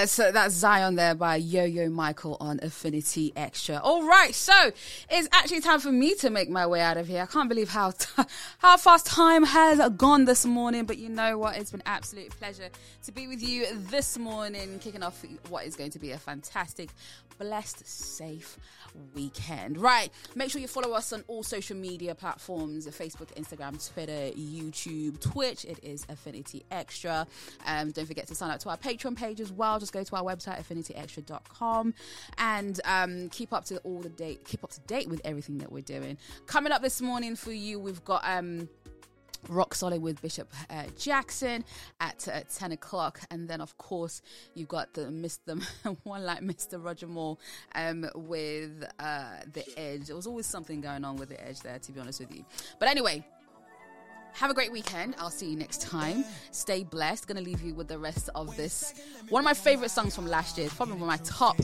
Yes, 0.00 0.14
that's 0.14 0.54
Zion 0.54 0.94
there 0.94 1.16
by 1.16 1.34
Yo 1.34 1.64
Yo 1.64 1.88
Michael 1.88 2.36
on 2.38 2.60
Affinity 2.62 3.32
Extra. 3.34 3.78
All 3.78 4.06
right, 4.06 4.32
so 4.32 4.70
it's 5.10 5.28
actually 5.32 5.60
time 5.60 5.80
for 5.80 5.90
me 5.90 6.14
to 6.20 6.30
make 6.30 6.48
my 6.48 6.68
way 6.68 6.80
out 6.80 6.96
of 6.96 7.08
here. 7.08 7.22
I 7.22 7.26
can't 7.26 7.48
believe 7.48 7.70
how 7.70 7.90
how 8.68 8.76
fast 8.76 9.06
time 9.06 9.44
has 9.44 9.80
gone 9.96 10.26
this 10.26 10.44
morning, 10.44 10.84
but 10.84 10.98
you 10.98 11.08
know 11.08 11.38
what? 11.38 11.56
It's 11.56 11.70
been 11.70 11.82
absolute 11.86 12.28
pleasure 12.38 12.68
to 13.04 13.12
be 13.12 13.26
with 13.26 13.42
you 13.42 13.64
this 13.88 14.18
morning, 14.18 14.78
kicking 14.78 15.02
off 15.02 15.24
what 15.48 15.64
is 15.64 15.74
going 15.74 15.92
to 15.92 15.98
be 15.98 16.10
a 16.10 16.18
fantastic, 16.18 16.90
blessed, 17.38 17.86
safe 17.86 18.58
weekend. 19.14 19.78
Right, 19.78 20.10
make 20.34 20.50
sure 20.50 20.60
you 20.60 20.68
follow 20.68 20.92
us 20.92 21.14
on 21.14 21.24
all 21.28 21.42
social 21.42 21.78
media 21.78 22.14
platforms: 22.14 22.86
Facebook, 22.88 23.32
Instagram, 23.36 23.82
Twitter, 23.90 24.36
YouTube, 24.36 25.18
Twitch. 25.20 25.64
It 25.64 25.78
is 25.82 26.04
Affinity 26.10 26.62
Extra. 26.70 27.26
Um, 27.66 27.90
don't 27.92 28.06
forget 28.06 28.26
to 28.26 28.34
sign 28.34 28.50
up 28.50 28.60
to 28.60 28.68
our 28.68 28.76
Patreon 28.76 29.16
page 29.16 29.40
as 29.40 29.50
well. 29.50 29.78
Just 29.78 29.94
go 29.94 30.04
to 30.04 30.16
our 30.16 30.22
website 30.22 30.62
affinityextra.com 30.62 31.94
and 32.36 32.80
um, 32.84 33.30
keep 33.30 33.54
up 33.54 33.64
to 33.66 33.78
all 33.78 34.00
the 34.00 34.10
date. 34.10 34.44
Keep 34.44 34.62
up 34.62 34.70
to 34.72 34.80
date 34.80 35.08
with 35.08 35.22
everything 35.24 35.56
that 35.58 35.72
we're 35.72 35.80
doing. 35.80 36.18
Coming 36.44 36.70
up 36.70 36.82
this 36.82 37.00
morning 37.00 37.34
for 37.34 37.52
you, 37.52 37.80
we've 37.80 38.04
got. 38.04 38.20
Um, 38.28 38.57
Rock 39.48 39.74
Solid 39.74 40.02
with 40.02 40.20
Bishop 40.20 40.52
uh, 40.70 40.84
Jackson 40.98 41.64
at 42.00 42.26
uh, 42.28 42.40
10 42.52 42.72
o'clock. 42.72 43.20
And 43.30 43.48
then, 43.48 43.60
of 43.60 43.76
course, 43.78 44.20
you've 44.54 44.68
got 44.68 44.94
the 44.94 45.02
Mr. 45.02 45.62
one 46.02 46.24
like 46.24 46.40
Mr. 46.40 46.82
Roger 46.82 47.06
Moore 47.06 47.38
um, 47.74 48.06
with 48.14 48.84
uh, 48.98 49.36
The 49.52 49.64
Edge. 49.78 50.06
There 50.06 50.16
was 50.16 50.26
always 50.26 50.46
something 50.46 50.80
going 50.80 51.04
on 51.04 51.16
with 51.16 51.28
The 51.28 51.46
Edge 51.46 51.60
there, 51.60 51.78
to 51.78 51.92
be 51.92 52.00
honest 52.00 52.20
with 52.20 52.34
you. 52.34 52.44
But 52.78 52.88
anyway, 52.88 53.24
have 54.34 54.50
a 54.50 54.54
great 54.54 54.72
weekend. 54.72 55.14
I'll 55.18 55.30
see 55.30 55.50
you 55.50 55.56
next 55.56 55.80
time. 55.80 56.24
Stay 56.50 56.84
blessed. 56.84 57.26
Gonna 57.26 57.40
leave 57.40 57.62
you 57.62 57.74
with 57.74 57.88
the 57.88 57.98
rest 57.98 58.30
of 58.34 58.56
this. 58.56 58.94
One 59.30 59.40
of 59.40 59.44
my 59.44 59.54
favorite 59.54 59.90
songs 59.90 60.14
from 60.14 60.26
last 60.26 60.58
year. 60.58 60.66
It's 60.66 60.76
probably 60.76 60.94
one 60.94 61.02
of 61.02 61.08
my 61.08 61.24
top 61.24 61.56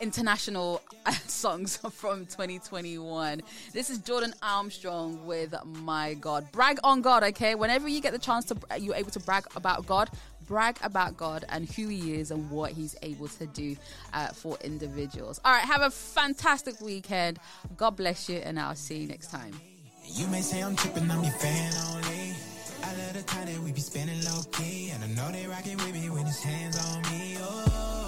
international 0.00 0.82
songs 1.26 1.76
from 1.76 2.26
2021. 2.26 3.42
This 3.72 3.90
is 3.90 3.98
Jordan 3.98 4.34
Armstrong 4.42 5.24
with 5.26 5.54
My 5.64 6.14
God. 6.14 6.50
Brag 6.52 6.78
on 6.84 7.02
God, 7.02 7.22
okay? 7.24 7.54
Whenever 7.54 7.88
you 7.88 8.00
get 8.00 8.12
the 8.12 8.18
chance 8.18 8.44
to, 8.46 8.56
you're 8.78 8.94
able 8.94 9.10
to 9.10 9.20
brag 9.20 9.44
about 9.56 9.86
God, 9.86 10.10
brag 10.46 10.78
about 10.82 11.16
God 11.16 11.44
and 11.48 11.68
who 11.68 11.88
He 11.88 12.14
is 12.14 12.30
and 12.30 12.50
what 12.50 12.72
He's 12.72 12.96
able 13.02 13.28
to 13.28 13.46
do 13.46 13.76
uh, 14.12 14.28
for 14.28 14.56
individuals. 14.62 15.40
All 15.44 15.52
right, 15.52 15.64
have 15.64 15.82
a 15.82 15.90
fantastic 15.90 16.80
weekend. 16.80 17.38
God 17.76 17.96
bless 17.96 18.28
you, 18.28 18.36
and 18.38 18.58
I'll 18.58 18.74
see 18.74 18.98
you 18.98 19.08
next 19.08 19.30
time. 19.30 19.52
You 20.04 20.26
may 20.28 20.42
say 20.42 20.62
I'm 20.62 20.76
tripping, 20.76 21.10
I'm 21.10 21.22
your 21.22 21.32
fan 21.32 21.72
only. 21.94 22.34
I 22.82 22.94
love 22.96 23.14
the 23.14 23.22
time 23.22 23.46
that 23.46 23.58
we 23.60 23.72
be 23.72 23.80
spending 23.80 24.22
low 24.24 24.42
key. 24.52 24.90
And 24.90 25.02
I 25.02 25.06
know 25.08 25.32
they 25.32 25.46
rocking 25.46 25.78
with 25.78 25.94
me 25.94 26.10
when 26.10 26.26
hands 26.26 26.78
on 26.92 27.02
me. 27.10 27.36
Oh, 27.40 28.03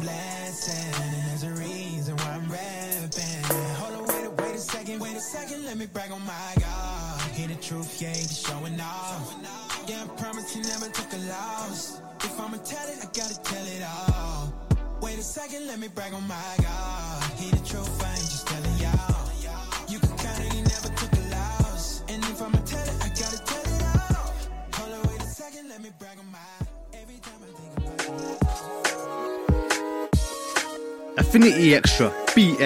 blessing. 0.00 0.92
And 1.02 1.12
there's 1.28 1.44
a 1.44 1.52
reason 1.60 2.16
why 2.16 2.30
I'm 2.34 2.48
rapping. 2.50 3.44
Hold 3.80 3.94
on, 3.98 4.04
wait, 4.08 4.32
wait 4.40 4.54
a 4.54 4.58
second, 4.58 5.00
wait 5.00 5.16
a 5.16 5.20
second. 5.20 5.64
Let 5.64 5.76
me 5.76 5.86
brag 5.86 6.10
on 6.10 6.24
my 6.24 6.52
God. 6.58 7.20
Hear 7.32 7.48
the 7.48 7.54
truth, 7.56 8.00
yeah, 8.00 8.12
be 8.12 8.34
showing 8.34 8.80
off. 8.80 9.34
Yeah, 9.86 10.04
I 10.04 10.08
promise 10.20 10.52
he 10.52 10.60
never 10.62 10.88
took 10.88 11.12
a 11.12 11.20
loss. 11.28 12.00
If 12.24 12.38
I'ma 12.40 12.58
tell 12.58 12.88
it, 12.88 12.98
I 13.02 13.06
gotta 13.12 13.38
tell 13.42 13.66
it 13.66 13.82
all. 13.82 14.52
Wait 15.02 15.18
a 15.18 15.22
second, 15.22 15.66
let 15.66 15.78
me 15.78 15.88
brag 15.88 16.12
on 16.12 16.26
my 16.26 16.54
God. 16.60 17.22
Hear 17.38 17.52
the 17.52 17.64
truth, 17.68 18.04
I 18.04 18.10
ain't 18.10 18.20
just 18.20 18.46
telling 18.46 18.76
y'all. 18.78 19.30
You 19.88 19.98
can 19.98 20.16
count 20.16 20.40
it, 20.40 20.52
he 20.52 20.62
never 20.62 20.88
took 20.94 21.12
a 21.12 21.24
loss. 21.34 22.02
And 22.08 22.22
if 22.24 22.40
I'ma 22.42 22.58
tell 22.64 22.86
it, 22.86 22.96
I 23.02 23.08
gotta 23.08 23.40
tell 23.44 23.66
it 23.74 23.82
all. 23.82 24.34
Hold 24.76 24.92
on, 24.94 25.10
wait 25.10 25.22
a 25.22 25.26
second, 25.26 25.68
let 25.68 25.82
me 25.82 25.90
brag 25.98 26.18
on 26.18 26.30
my. 26.30 26.69
Affinity 31.20 31.74
Extra, 31.74 32.10
be 32.34 32.56